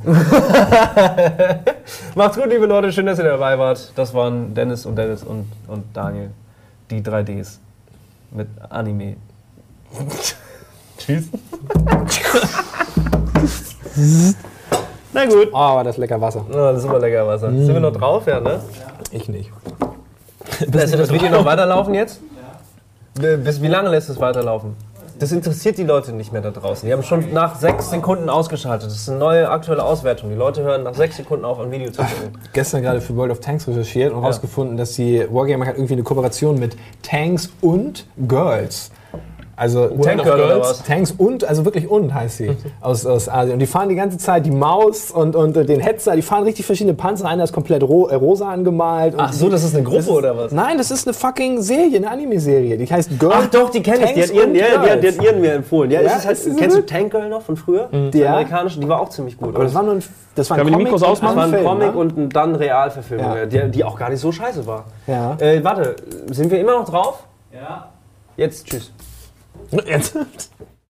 Macht's 2.15 2.35
gut, 2.37 2.49
liebe 2.49 2.65
Leute. 2.65 2.91
Schön, 2.91 3.05
dass 3.05 3.19
ihr 3.19 3.25
dabei 3.25 3.59
wart. 3.59 3.91
Das 3.95 4.13
waren 4.15 4.55
Dennis 4.55 4.85
und 4.87 4.95
Dennis 4.95 5.23
und, 5.23 5.45
und 5.67 5.83
Daniel. 5.93 6.31
Die 6.89 7.01
3Ds. 7.01 7.59
Mit 8.31 8.47
Anime. 8.69 9.17
Tschüss. 10.97 11.25
Na 15.15 15.25
gut. 15.25 15.47
Oh, 15.53 15.57
war 15.57 15.83
das 15.85 15.95
lecker 15.95 16.19
Wasser. 16.19 16.45
Oh, 16.49 16.53
das 16.53 16.77
ist 16.77 16.83
super 16.83 16.99
lecker 16.99 17.25
Wasser. 17.25 17.49
Sind 17.49 17.73
wir 17.73 17.79
noch 17.79 17.93
drauf? 17.93 18.27
Ja, 18.27 18.41
ne? 18.41 18.59
Ich 19.11 19.29
nicht. 19.29 19.49
Lässt 20.71 20.93
ihr 20.93 20.97
das 20.97 21.11
Video 21.11 21.29
noch 21.29 21.45
weiterlaufen 21.45 21.93
jetzt? 21.93 22.19
Bis 23.13 23.61
wie 23.61 23.67
lange 23.67 23.89
lässt 23.89 24.09
es 24.09 24.19
weiterlaufen? 24.19 24.75
Das 25.17 25.31
interessiert 25.31 25.77
die 25.77 25.83
Leute 25.83 26.11
nicht 26.11 26.33
mehr 26.33 26.41
da 26.41 26.51
draußen. 26.51 26.85
Die 26.85 26.91
haben 26.91 27.01
schon 27.01 27.31
nach 27.31 27.55
sechs 27.55 27.89
Sekunden 27.89 28.29
ausgeschaltet. 28.29 28.89
Das 28.89 28.97
ist 28.97 29.07
eine 29.07 29.17
neue 29.17 29.49
aktuelle 29.49 29.85
Auswertung. 29.85 30.29
Die 30.29 30.35
Leute 30.35 30.63
hören 30.63 30.83
nach 30.83 30.95
sechs 30.95 31.15
Sekunden 31.15 31.45
auf, 31.45 31.61
ein 31.61 31.71
Video 31.71 31.89
zu 31.91 32.01
gucken. 32.01 32.37
gestern 32.53 32.81
gerade 32.81 32.99
für 32.99 33.15
World 33.15 33.31
of 33.31 33.39
Tanks 33.39 33.65
recherchiert 33.69 34.11
und 34.11 34.19
herausgefunden, 34.19 34.75
dass 34.75 34.95
die 34.95 35.25
Wargamer 35.31 35.67
hat 35.67 35.75
irgendwie 35.75 35.93
eine 35.93 36.03
Kooperation 36.03 36.59
mit 36.59 36.75
Tanks 37.03 37.49
und 37.61 38.05
Girls. 38.27 38.91
Also 39.57 39.87
Tank 39.87 40.23
Girls? 40.23 40.59
was? 40.59 40.83
Tanks 40.83 41.11
und, 41.17 41.45
also 41.45 41.63
wirklich 41.63 41.89
und 41.89 42.13
heißt 42.13 42.37
sie, 42.37 42.57
aus, 42.81 43.05
aus 43.05 43.29
Asien. 43.29 43.53
Und 43.53 43.59
die 43.59 43.65
fahren 43.65 43.87
die 43.87 43.95
ganze 43.95 44.17
Zeit 44.17 44.45
die 44.45 44.51
Maus 44.51 45.11
und, 45.11 45.35
und 45.35 45.55
den 45.55 45.79
Hetzer, 45.79 46.15
die 46.15 46.21
fahren 46.21 46.43
richtig 46.43 46.65
verschiedene 46.65 46.93
Panzer. 46.93 47.25
Einer 47.27 47.45
ist 47.45 47.53
komplett 47.53 47.81
ro 47.83 48.07
äh, 48.07 48.15
rosa 48.15 48.49
angemalt. 48.49 49.13
Und 49.13 49.21
Ach 49.21 49.31
so, 49.31 49.47
das 49.49 49.63
ist 49.63 49.73
eine 49.73 49.83
Gruppe 49.85 49.99
ist, 49.99 50.09
oder 50.09 50.35
was? 50.37 50.51
Nein, 50.51 50.77
das 50.77 50.91
ist 50.91 51.07
eine 51.07 51.13
fucking 51.13 51.61
Serie, 51.61 51.95
eine 51.97 52.09
Anime-Serie. 52.11 52.77
Die 52.77 52.85
heißt 52.85 53.17
Girl 53.17 53.31
Ach 53.33 53.47
doch, 53.47 53.69
die 53.69 53.81
kenne 53.81 54.05
ich. 54.05 54.13
Die 54.13 54.21
hat, 54.23 54.27
Tanks 54.27 54.31
ihren, 54.31 54.49
und 54.49 54.55
ja, 54.55 54.65
die, 54.65 54.73
hat, 54.73 54.83
die 54.97 55.01
Girls. 55.01 55.17
hat 55.17 55.23
ihren 55.25 55.41
mir 55.41 55.53
empfohlen. 55.53 55.91
Ja, 55.91 56.01
Ja, 56.01 56.17
ist 56.17 56.25
halt, 56.27 56.37
ist 56.37 56.57
kennst 56.57 56.77
du? 56.77 56.85
Tank 56.85 57.11
Girl 57.11 57.29
noch 57.29 57.41
von 57.41 57.55
früher? 57.55 57.87
Die 58.11 58.17
Ja. 58.19 58.31
amerikanische, 58.33 58.79
die 58.81 58.89
war 58.89 58.99
auch 58.99 59.09
ziemlich 59.09 59.37
gut. 59.37 59.55
Aber 59.55 59.63
das 59.63 59.73
war 59.73 59.83
nur 59.83 59.93
ein, 59.93 60.03
das 60.35 60.49
war 60.49 60.57
ein 60.57 60.65
die 60.65 60.71
Comic 60.73 60.91
Mikros? 60.91 61.01
Das 61.01 61.23
war 61.23 61.37
ein 61.43 61.49
Film, 61.49 61.63
Comic 61.63 61.93
ne? 61.95 61.97
und 61.97 62.29
dann 62.35 62.55
Realverfilmung, 62.55 63.35
Ja. 63.37 63.45
die, 63.45 63.71
die 63.71 63.83
auch 63.85 63.97
gar 63.97 64.09
nicht 64.09 64.19
so 64.19 64.33
scheiße 64.33 64.67
war. 64.67 64.83
Ja. 65.07 65.37
Äh, 65.39 65.63
warte, 65.63 65.95
sind 66.31 66.51
wir 66.51 66.59
immer 66.59 66.73
noch 66.73 66.89
drauf? 66.89 67.23
Ja. 67.53 67.87
Jetzt, 68.35 68.67
tschüss. 68.67 68.91
Jetzt. 69.85 70.15